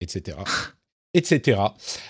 [0.00, 0.36] Etc.
[1.14, 1.60] etc.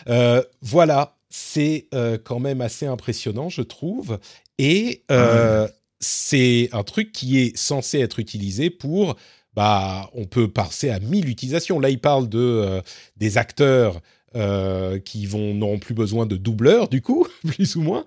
[0.08, 4.18] Euh, voilà, c'est euh, quand même assez impressionnant, je trouve.
[4.58, 5.68] Et euh,
[6.00, 9.16] c'est un truc qui est censé être utilisé pour
[9.54, 11.78] bah, on peut passer à mille utilisations.
[11.78, 12.82] Là, il parle de euh,
[13.16, 14.00] des acteurs
[14.34, 18.06] euh, qui vont n'auront plus besoin de doubleurs du coup, plus ou moins.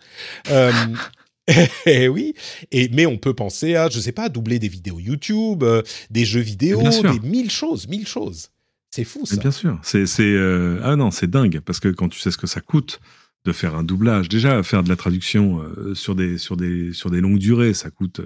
[0.49, 0.71] Euh,
[1.85, 2.33] et oui,
[2.71, 6.25] et mais on peut penser à, je sais pas, doubler des vidéos YouTube, euh, des
[6.25, 8.49] jeux vidéo, des mille choses, mille choses.
[8.89, 9.35] C'est fou ça.
[9.35, 10.35] bien sûr, c'est c'est
[10.83, 12.99] ah non, c'est dingue parce que quand tu sais ce que ça coûte
[13.45, 15.61] de faire un doublage, déjà faire de la traduction
[15.93, 18.21] sur des sur des sur des longues durées, ça coûte.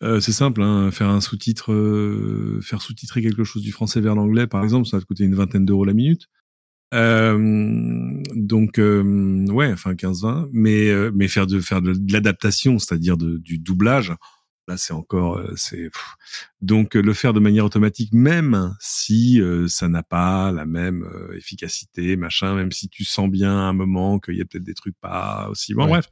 [0.00, 1.72] c'est simple, hein, faire un sous-titre,
[2.62, 5.36] faire sous-titrer quelque chose du français vers l'anglais, par exemple, ça va te coûter une
[5.36, 6.28] vingtaine d'euros la minute.
[6.94, 13.16] Euh, donc euh, ouais, enfin 15-20, mais euh, mais faire de faire de, l'adaptation, c'est-à-dire
[13.16, 14.12] du doublage,
[14.68, 15.90] là c'est encore c'est
[16.60, 22.54] donc le faire de manière automatique, même si ça n'a pas la même efficacité, machin,
[22.54, 25.48] même si tu sens bien à un moment qu'il y a peut-être des trucs pas
[25.50, 26.06] aussi bon, bref,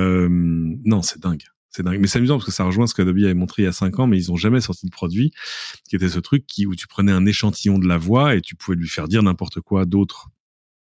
[0.00, 1.44] non c'est dingue.
[1.76, 2.00] C'est dingue.
[2.00, 3.98] Mais c'est amusant parce que ça rejoint ce qu'Adobe avait montré il y a 5
[3.98, 5.32] ans, mais ils ont jamais sorti de produit
[5.86, 8.54] qui était ce truc qui, où tu prenais un échantillon de la voix et tu
[8.54, 10.30] pouvais lui faire dire n'importe quoi d'autre.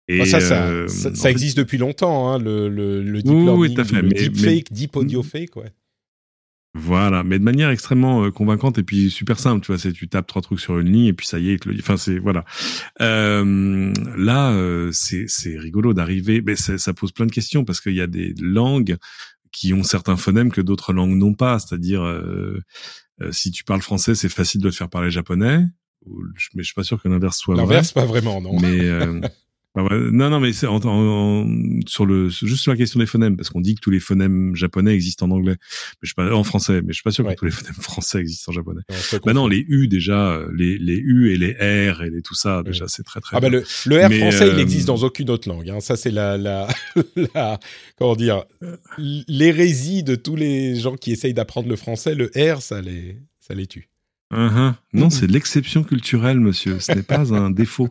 [0.08, 3.68] Et ah, ça, ça, euh, ça, existe depuis longtemps, hein, le, le, le deep oui,
[3.70, 4.02] learning, fait.
[4.02, 5.24] le deep fake, deep audio mm.
[5.24, 5.72] fake, ouais.
[6.76, 10.08] Voilà, mais de manière extrêmement euh, convaincante et puis super simple, tu vois, c'est tu
[10.08, 12.44] tapes trois trucs sur une ligne et puis ça y est, enfin c'est voilà.
[13.00, 17.94] Euh, là, euh, c'est c'est rigolo d'arriver, mais ça pose plein de questions parce qu'il
[17.94, 18.96] y a des langues
[19.54, 21.58] qui ont certains phonèmes que d'autres langues n'ont pas.
[21.58, 22.60] C'est-à-dire, euh,
[23.22, 25.64] euh, si tu parles français, c'est facile de te faire parler japonais.
[26.54, 27.62] Mais je suis pas sûr que l'inverse soit vrai.
[27.62, 28.58] L'inverse, pas vraiment, non.
[28.60, 29.20] Mais euh,
[29.76, 30.80] non, non, mais c'est en,
[31.86, 34.54] sur le juste sur la question des phonèmes, parce qu'on dit que tous les phonèmes
[34.54, 37.26] japonais existent en anglais, mais je suis pas en français, mais je suis pas sûr
[37.26, 38.82] que tous les phonèmes français existent en japonais.
[39.24, 42.62] Bah non, les U déjà, les, les U et les R et les tout ça,
[42.62, 43.36] déjà c'est très très.
[43.36, 45.68] Ah bah le, le R français, il n'existe dans aucune autre langue.
[45.70, 45.80] Hein.
[45.80, 46.68] Ça c'est la, la,
[47.34, 47.58] la
[47.98, 48.44] comment dire
[48.98, 52.14] l'hérésie de tous les gens qui essayent d'apprendre le français.
[52.14, 53.88] Le R, ça les ça les tue.
[54.32, 54.74] Uh-huh.
[54.92, 56.80] Non, c'est l'exception culturelle, monsieur.
[56.80, 57.90] Ce n'est pas un défaut.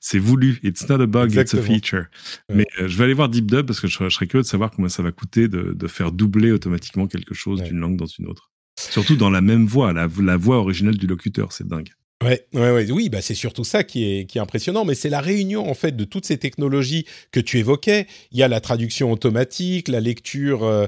[0.00, 0.58] C'est voulu.
[0.62, 2.06] It's not a bug, it's a feature.
[2.52, 4.70] Mais euh, je vais aller voir Deep Dub parce que je, serais curieux de savoir
[4.70, 8.50] combien ça va coûter de, faire doubler automatiquement quelque chose d'une langue dans une autre.
[8.78, 11.52] Surtout dans la même voix, la, voix originale du locuteur.
[11.52, 11.90] C'est dingue.
[12.22, 15.10] Ouais, ouais, ouais, oui, bah c'est surtout ça qui est, qui est impressionnant, mais c'est
[15.10, 18.06] la réunion en fait de toutes ces technologies que tu évoquais.
[18.32, 20.86] Il y a la traduction automatique, la lecture euh,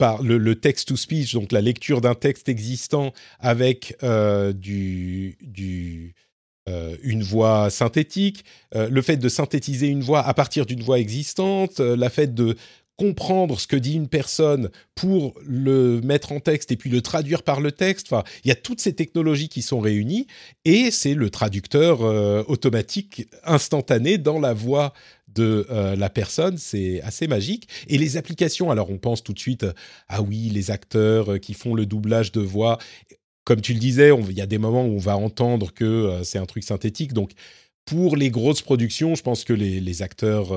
[0.00, 5.36] par le, le text-to-speech, donc la lecture d'un texte existant avec euh, du,
[6.70, 10.98] euh, une voix synthétique, euh, le fait de synthétiser une voix à partir d'une voix
[10.98, 12.56] existante, la fait de
[12.96, 17.42] comprendre ce que dit une personne pour le mettre en texte et puis le traduire
[17.42, 18.10] par le texte.
[18.10, 20.26] Enfin, il y a toutes ces technologies qui sont réunies
[20.64, 22.00] et c'est le traducteur
[22.48, 24.92] automatique instantané dans la voix
[25.34, 26.58] de euh, la personne.
[26.58, 27.68] C'est assez magique.
[27.88, 29.72] Et les applications, alors on pense tout de suite, euh,
[30.08, 32.78] ah oui, les acteurs euh, qui font le doublage de voix.
[33.44, 36.38] Comme tu le disais, il y a des moments où on va entendre que c'est
[36.38, 37.14] un truc synthétique.
[37.14, 37.32] Donc,
[37.84, 40.56] pour les grosses productions, je pense que les, acteurs,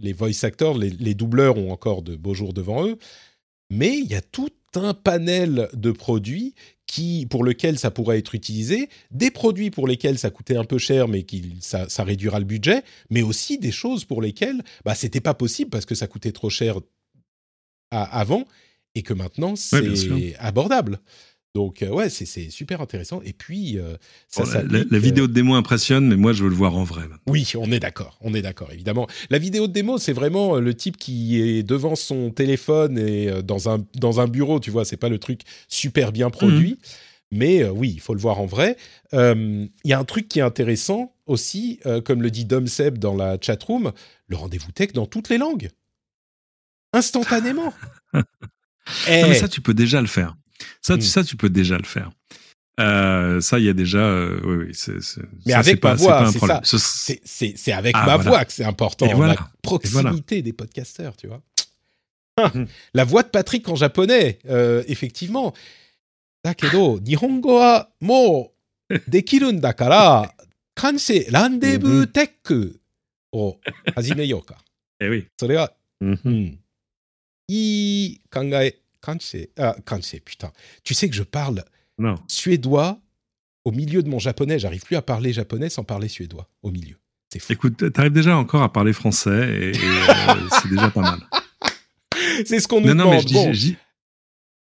[0.00, 2.98] les voice actors, les, les doubleurs ont encore de beaux jours devant eux.
[3.70, 6.54] Mais il y a tout un panel de produits
[6.86, 10.78] qui, pour lequel ça pourrait être utilisé, des produits pour lesquels ça coûtait un peu
[10.78, 14.94] cher, mais qui ça, ça réduira le budget, mais aussi des choses pour lesquelles bah,
[14.94, 16.78] c'était pas possible parce que ça coûtait trop cher
[17.90, 18.44] à- avant
[18.94, 21.00] et que maintenant Ouais, c'est abordable.
[21.54, 23.20] Donc euh, ouais, c'est super intéressant.
[23.24, 23.96] Et puis euh,
[24.28, 26.48] ça Bon, la, la- s'applique, la euh, vidéo de démo impressionne, mais moi, je veux
[26.48, 27.02] le voir en vrai.
[27.02, 27.18] maintenant.
[27.28, 29.06] oui, on est d'accord, on est d'accord, évidemment.
[29.30, 33.42] La vidéo de démo, c'est vraiment euh, le type qui est devant son téléphone et
[33.42, 36.78] dans un, dans un bureau, tu vois, c'est pas le truc super bien produit.
[37.30, 38.76] Mais euh, oui, il faut le voir en vrai.
[39.12, 43.14] Il y a un truc qui est intéressant aussi, comme le dit Dom Seb dans
[43.14, 43.92] la chatroom,
[44.26, 45.70] le rendez-vous tech dans toutes les langues.
[46.92, 47.72] Instantanément.
[48.12, 48.18] Eh,
[49.22, 50.36] Non, mais ça, tu peux déjà le faire.
[50.81, 51.07] Ça, tu, Hmm.
[51.07, 52.09] ça, tu peux déjà le faire.
[52.79, 53.99] Euh, ça, il y a déjà.
[53.99, 56.31] euh, oui, oui, c'est, c'est- Mais ça, avec c'est pas, ma c'est voix, pas un
[56.31, 56.57] c'est problème.
[56.63, 56.63] ça.
[56.63, 58.29] Ce- c'est- c'est c'est avec Ah, ma voilà.
[58.29, 59.33] voix que c'est important, Et voilà.
[59.33, 61.41] la proximité des podcasteurs, tu vois.
[62.37, 62.67] Ah, Mhm.
[62.93, 65.53] La voix de Patrick en japonais, euh, effectivement.
[66.45, 68.53] Dakedo, Nihongo wa mo
[69.07, 70.33] dekiru n dakara,
[70.73, 72.11] kansei rendezvous Mhm.
[72.13, 72.31] tech
[73.33, 73.59] o
[73.95, 74.55] hajimeyou ka.
[75.01, 75.27] Eh oui.
[75.37, 76.19] それは、Mhm.
[76.23, 76.59] うん。
[77.49, 79.76] いい考え、 kansei, ah,
[80.24, 80.50] putain.
[80.82, 81.64] Tu sais que je parle
[81.98, 82.16] Non.
[82.28, 82.98] suédois
[83.64, 84.58] au milieu de mon japonais.
[84.58, 86.96] J'arrive plus à parler japonais sans parler suédois au milieu.
[87.32, 87.52] C'est fou.
[87.52, 91.20] Écoute, t'arrives déjà encore à parler français et, et, euh, c'est déjà pas mal.
[92.46, 93.22] C'est ce qu'on nous Non, non, mais demande.
[93.22, 93.50] je dis, Bon.
[93.50, 93.76] dis-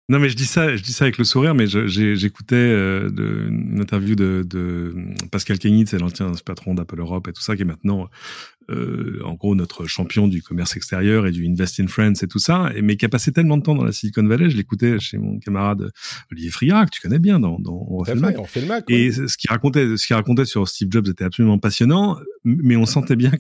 [0.10, 3.10] non, mais je dis ça, je dis ça avec le sourire, mais j'écoutais euh,
[3.50, 4.96] une interview de, de
[5.32, 8.10] Pascal Cagnit, c'est l'ancien patron d'Apple Europe et tout ça, qui est maintenant,
[8.70, 12.40] euh, en gros, notre champion du commerce extérieur et du Invest in France et tout
[12.40, 15.00] ça, et, mais qui a passé tellement de temps dans la Silicon Valley, je l'écoutais
[15.00, 15.92] chez mon camarade
[16.32, 18.40] Olivier Friard, que tu connais bien dans, dans On refait le Mac.
[18.40, 18.84] on fait le Mac.
[18.90, 22.86] Et ce qu'il racontait, ce qu'il racontait sur Steve Jobs était absolument passionnant, mais on
[22.86, 23.32] sentait bien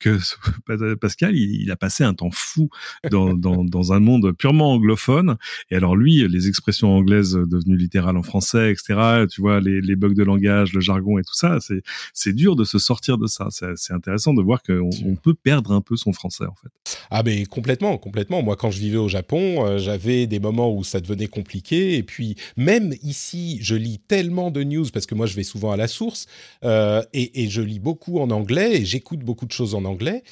[0.00, 2.68] que, que Pascal, il, il a passé un temps fou
[3.10, 5.36] dans, dans, dans un monde purement anglophone.
[5.70, 9.26] Et alors lui, les expressions anglaises devenues littérales en français, etc.
[9.30, 11.58] Tu vois, les, les bugs de langage, le jargon et tout ça,
[12.12, 13.48] c'est dur de se sortir de ça.
[13.50, 16.68] C'est intéressant de voir qu'on on peut perdre un peu son français en fait.
[17.10, 18.42] Ah mais complètement, complètement.
[18.42, 21.96] Moi, quand je vivais au Japon, euh, j'avais des moments où ça devenait compliqué.
[21.96, 25.72] Et puis, même ici, je lis tellement de news parce que moi, je vais souvent
[25.72, 26.26] à la source
[26.64, 30.22] euh, et, et je lis beaucoup en anglais et j'écoute beaucoup de choses en anglais.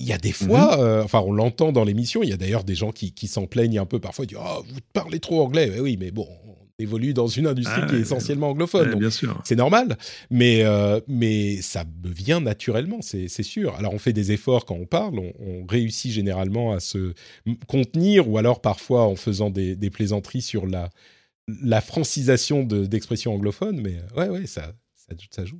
[0.00, 2.22] Il y a des fois, euh, enfin, on l'entend dans l'émission.
[2.22, 4.24] Il y a d'ailleurs des gens qui, qui s'en plaignent un peu parfois.
[4.26, 6.47] Ils disent "Oh, vous parlez trop anglais." Mais oui, mais bon, on
[6.78, 8.86] évolue dans une industrie Ah, qui est essentiellement anglophone.
[8.86, 9.40] Ouais, donc bien sûr.
[9.44, 9.96] c'est normal,
[10.30, 13.74] mais, euh, mais ça me vient naturellement, c'est sûr.
[13.76, 17.14] Alors on fait des efforts quand on parle, on, on réussit généralement à se
[17.66, 20.90] contenir, ou alors parfois en faisant des, des plaisanteries sur la,
[21.62, 25.58] la francisation de- d'expressions anglophones, mais euh, ouais, ouais, ça, ça, ça joue.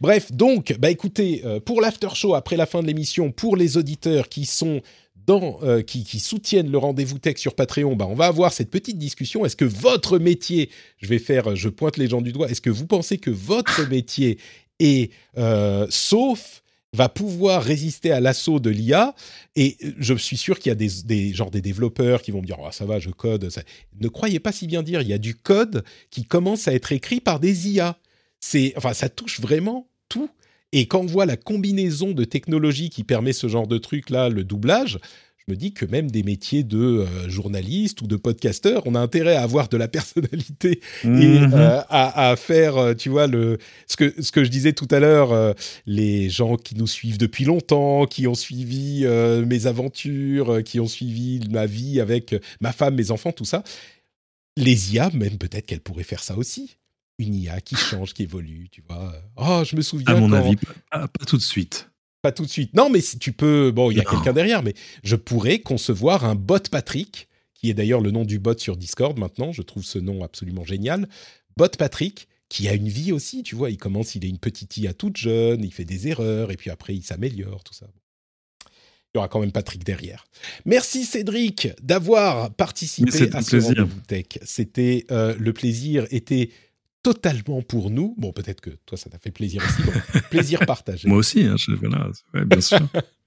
[0.00, 3.76] Bref, donc, bah écoutez, euh, pour l'after show après la fin de l'émission, pour les
[3.76, 4.80] auditeurs qui sont
[5.26, 8.70] dans, euh, qui, qui soutiennent le rendez-vous tech sur Patreon, bah on va avoir cette
[8.70, 9.44] petite discussion.
[9.44, 12.70] Est-ce que votre métier, je vais faire, je pointe les gens du doigt, est-ce que
[12.70, 14.38] vous pensez que votre métier
[14.78, 16.62] est euh, sauf
[16.92, 19.14] va pouvoir résister à l'assaut de l'IA
[19.54, 22.46] et je suis sûr qu'il y a des, des genre des développeurs qui vont me
[22.46, 23.62] dire oh, ça va je code ça.
[24.00, 26.92] ne croyez pas si bien dire il y a du code qui commence à être
[26.92, 27.98] écrit par des IA
[28.40, 30.30] c'est enfin ça touche vraiment tout
[30.78, 34.28] et quand on voit la combinaison de technologies qui permet ce genre de truc là
[34.28, 34.98] le doublage
[35.48, 36.76] je me dis que même des métiers de
[37.06, 41.54] euh, journaliste ou de podcasteur, on a intérêt à avoir de la personnalité et Mhm.
[41.54, 44.88] euh, à, à faire, euh, tu vois, le, ce, que, ce que je disais tout
[44.90, 45.52] à l'heure, euh,
[45.86, 49.04] les gens qui nous suivent depuis longtemps, qui ont suivi
[49.46, 53.62] mes aventures, qui ont suivi ma vie avec ma femme, mes enfants, tout ça.
[54.56, 56.76] Les IA, même peut-être qu'elles pourraient faire ça aussi.
[57.18, 59.14] Une IA qui change, qui évolue, tu vois.
[59.36, 60.14] Oh, je me souviens.
[60.14, 60.56] à mon quand- avis,
[60.90, 61.90] pas, pas tout de suite.
[62.22, 62.74] pas tout de suite.
[62.74, 66.24] Non, mais si tu peux, bon, il y a quelqu'un derrière, mais je pourrais concevoir
[66.24, 69.52] un bot Patrick, qui est d'ailleurs le nom du bot sur Discord maintenant.
[69.52, 71.08] Je trouve ce nom absolument génial.
[71.56, 73.70] Bot Patrick, qui a une vie aussi, tu vois.
[73.70, 76.68] Il commence, il est une petite IA toute jeune, il fait des erreurs, et puis
[76.70, 77.86] après, il s'améliore, tout ça.
[79.14, 80.26] Il y aura quand même Patrick derrière.
[80.66, 84.26] Merci Cédric d'avoir participé à ce rendez-vous tech.
[84.44, 86.50] C'était euh, le plaisir était
[87.06, 88.16] totalement pour nous.
[88.18, 90.20] Bon, peut-être que toi, ça t'a fait plaisir aussi.
[90.30, 91.08] plaisir partagé.
[91.08, 92.10] Moi aussi, hein, je, voilà,
[92.46, 92.80] bien sûr.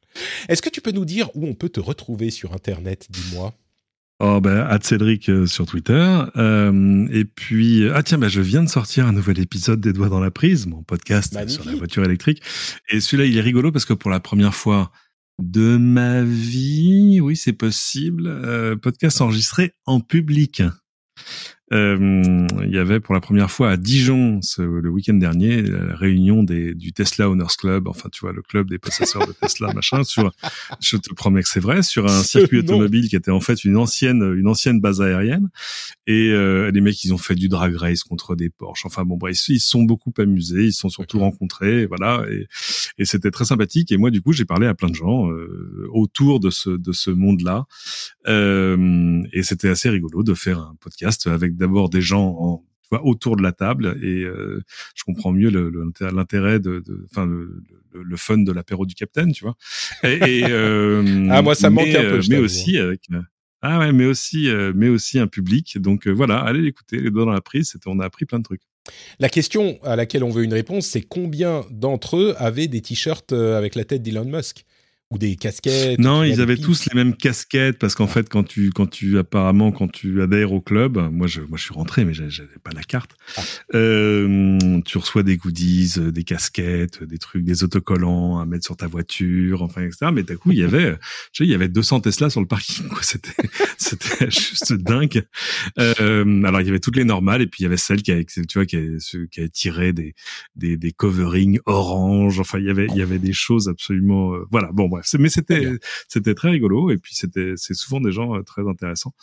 [0.50, 3.54] Est-ce que tu peux nous dire où on peut te retrouver sur Internet, dis-moi?
[4.20, 6.24] Oh ben, Cédric euh, sur Twitter.
[6.36, 10.10] Euh, et puis, ah tiens, ben, je viens de sortir un nouvel épisode des Doigts
[10.10, 12.42] dans la prise, mon podcast sur la voiture électrique.
[12.90, 14.92] Et celui-là, il est rigolo parce que pour la première fois
[15.42, 20.64] de ma vie, oui, c'est possible, euh, podcast enregistré en public.
[21.72, 25.96] Euh, il y avait pour la première fois à Dijon ce, le week-end dernier la
[25.96, 29.72] réunion des, du Tesla Owners Club, enfin tu vois le club des possesseurs de Tesla
[29.76, 30.04] machin.
[30.04, 30.32] Sur,
[30.80, 33.78] je te promets que c'est vrai, sur un circuit automobile qui était en fait une
[33.78, 35.50] ancienne une ancienne base aérienne.
[36.08, 38.86] Et euh, les mecs ils ont fait du drag race contre des Porsche.
[38.86, 42.26] Enfin bon bref, ils se sont beaucoup amusés, ils se sont surtout rencontrés, voilà.
[42.32, 42.48] Et,
[42.98, 43.92] et c'était très sympathique.
[43.92, 46.92] Et moi du coup j'ai parlé à plein de gens euh, autour de ce de
[46.92, 47.66] ce monde là.
[48.28, 52.66] Euh, et c'était assez rigolo de faire un podcast avec d'abord des gens en,
[53.04, 54.64] autour de la table et euh,
[54.96, 55.50] je comprends mieux
[56.00, 57.64] l'intérêt de, enfin le,
[57.94, 59.56] le, fun de l'apéro du capitaine, tu vois.
[60.04, 63.02] Et, euh, ah moi ça manque un peu, mais aussi avec
[63.62, 65.78] ah ouais, mais aussi mais aussi un public.
[65.80, 67.76] Donc voilà, allez l'écouter, les doigts dans la prise.
[67.86, 68.62] On a appris plein de trucs.
[69.20, 73.34] La question à laquelle on veut une réponse, c'est combien d'entre eux avaient des t-shirts
[73.34, 74.66] avec la tête d'Elon Musk?
[75.12, 78.70] Ou des casquettes Non, ils avaient tous les mêmes casquettes parce qu'en fait, quand tu,
[78.70, 82.14] quand tu apparemment, quand tu adhères au club, moi je, moi je suis rentré, mais
[82.14, 83.16] j'avais pas la carte.
[83.36, 83.42] Ah.
[83.74, 88.78] Euh, tu reçois des goodies, euh, des casquettes, des trucs, des autocollants à mettre sur
[88.78, 90.12] ta voiture, enfin etc.
[90.14, 90.92] Mais d'un coup, il y avait,
[91.32, 92.86] je sais, il y avait 200 Tesla sur le parking.
[93.02, 93.32] C'était,
[93.78, 95.24] c'était juste dingue.
[95.80, 98.12] Euh, alors il y avait toutes les normales et puis il y avait celle qui
[98.12, 98.98] avait, tu vois, qui avait,
[99.32, 100.14] qui avait tiré des,
[100.56, 102.40] des, des coverings orange.
[102.40, 104.70] Enfin, il y avait, il y avait des choses absolument, euh, voilà.
[104.72, 105.68] Bon, mais c'était
[106.08, 109.14] c'était très rigolo et puis c'était c'est souvent des gens euh, très intéressants.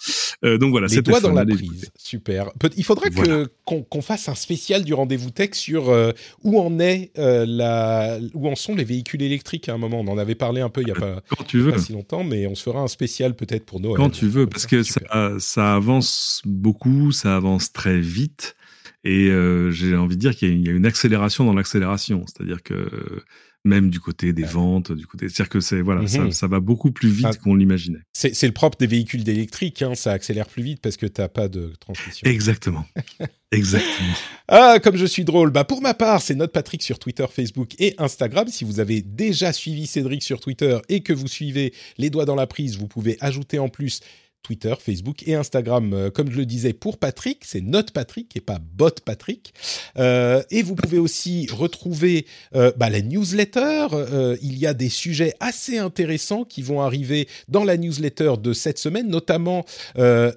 [0.45, 1.91] Euh, donc voilà, c'était dans la prise.
[1.97, 2.51] Super.
[2.77, 6.13] Il faudrait que qu'on fasse un spécial du rendez-vous tech sur euh,
[6.43, 10.01] où en est la où en sont les véhicules électriques à un moment.
[10.01, 11.73] On en avait parlé un peu il y a pas, Quand tu veux.
[11.73, 13.97] pas si longtemps, mais on se fera un spécial peut-être pour Noël.
[13.97, 15.01] Quand tu veux, parce que ça,
[15.39, 18.57] ça avance beaucoup, ça avance très vite.
[19.07, 19.31] Et
[19.71, 22.25] j'ai envie de dire qu'il y, a une accélération dans l'accélération.
[22.27, 23.23] C'est-à-dire que
[23.67, 26.31] même du côté des ventes, du côté, c'est-à-dire que c'est voilà, ça, mhm.
[26.51, 27.35] va beaucoup plus vite ah.
[27.35, 27.99] qu'on l'imaginait.
[28.13, 31.29] C'est le propre des véhicules électriques, hein, ça accélère plus vite parce que tu n'as
[31.29, 32.29] pas de transmission.
[32.31, 32.87] Exactement,
[33.53, 34.15] exactement.
[34.49, 35.51] Ah, comme je suis drôle.
[35.51, 38.49] Bah pour ma part, c'est notre Patrick sur Twitter, Facebook et Instagram.
[38.49, 42.37] Si vous avez déjà suivi Cédric sur Twitter et que vous suivez les doigts dans
[42.37, 44.01] la prise, vous pouvez ajouter en plus
[44.47, 45.93] Twitter, Facebook et Instagram.
[45.93, 49.53] Euh, comme je le disais pour Patrick, c'est notre Patrick et pas bot Patrick.
[49.99, 53.89] Euh, et vous pouvez aussi retrouver euh, bah, la newsletter.
[54.41, 58.79] il y a des sujets assez intéressants qui vont arriver dans la newsletter de cette
[58.79, 59.65] semaine, notamment
[59.97, 60.35] un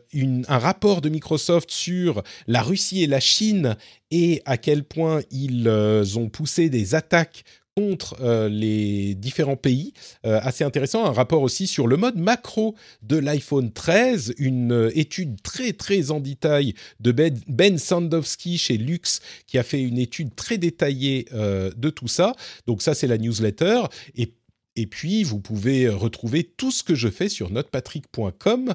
[0.47, 3.75] rapport de Microsoft sur la Russie et la Chine
[4.11, 5.69] et à quel point ils
[6.17, 7.43] ont poussé des attaques
[7.79, 9.93] contre euh, les différents pays.
[10.25, 14.99] Euh, assez intéressant, un rapport aussi sur le mode macro de l'iPhone 13, une euh,
[14.99, 19.97] étude très très en détail de Ben, ben Sandowski chez Lux qui a fait une
[19.97, 22.33] étude très détaillée de tout ça.
[22.67, 23.83] Donc ça c'est la newsletter
[24.15, 24.33] et
[24.75, 28.73] et puis, vous pouvez retrouver tout ce que je fais sur notepatrick.com,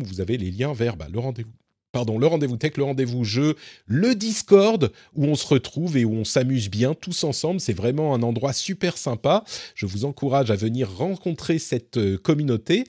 [0.00, 1.57] où vous avez les liens vers le rendez-vous
[1.92, 3.56] pardon, le rendez-vous tech, le rendez-vous jeu,
[3.86, 7.60] le Discord où on se retrouve et où on s'amuse bien tous ensemble.
[7.60, 9.44] C'est vraiment un endroit super sympa.
[9.74, 12.84] Je vous encourage à venir rencontrer cette euh, communauté.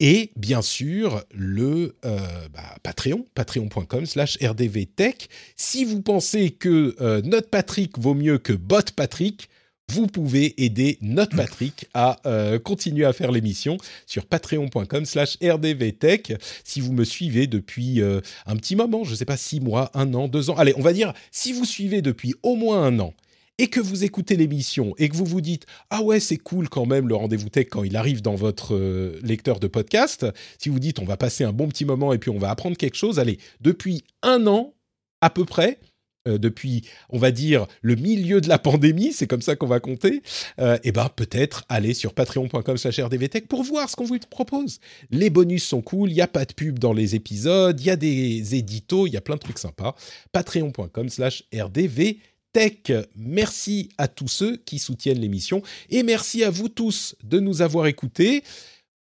[0.00, 2.18] Et bien sûr, le euh,
[2.52, 5.28] bah, Patreon, patreon.com slash rdvtech.
[5.56, 9.48] Si vous pensez que euh, notre Patrick vaut mieux que Bot Patrick,
[9.92, 16.34] vous pouvez aider notre Patrick à euh, continuer à faire l'émission sur patreon.com slash rdvtech.
[16.64, 19.90] Si vous me suivez depuis euh, un petit moment, je ne sais pas, six mois,
[19.94, 22.98] un an, deux ans, allez, on va dire, si vous suivez depuis au moins un
[22.98, 23.14] an,
[23.58, 26.86] et que vous écoutez l'émission et que vous vous dites ah ouais c'est cool quand
[26.86, 30.26] même le rendez-vous tech quand il arrive dans votre euh, lecteur de podcast,
[30.58, 32.76] si vous dites on va passer un bon petit moment et puis on va apprendre
[32.76, 34.74] quelque chose, allez depuis un an
[35.20, 35.78] à peu près,
[36.26, 39.80] euh, depuis, on va dire, le milieu de la pandémie, c'est comme ça qu'on va
[39.80, 40.22] compter,
[40.58, 44.80] euh, et ben peut-être aller sur patreon.com slash rdvtech pour voir ce qu'on vous propose.
[45.10, 47.90] Les bonus sont cool, il n'y a pas de pub dans les épisodes, il y
[47.90, 49.94] a des éditos, il y a plein de trucs sympas.
[50.32, 52.92] patreon.com slash rdvtech.
[53.16, 57.86] Merci à tous ceux qui soutiennent l'émission et merci à vous tous de nous avoir
[57.86, 58.44] écoutés.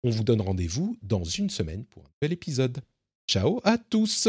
[0.04, 2.80] On vous donne rendez-vous dans une semaine pour un nouvel épisode.
[3.28, 4.28] Ciao à tous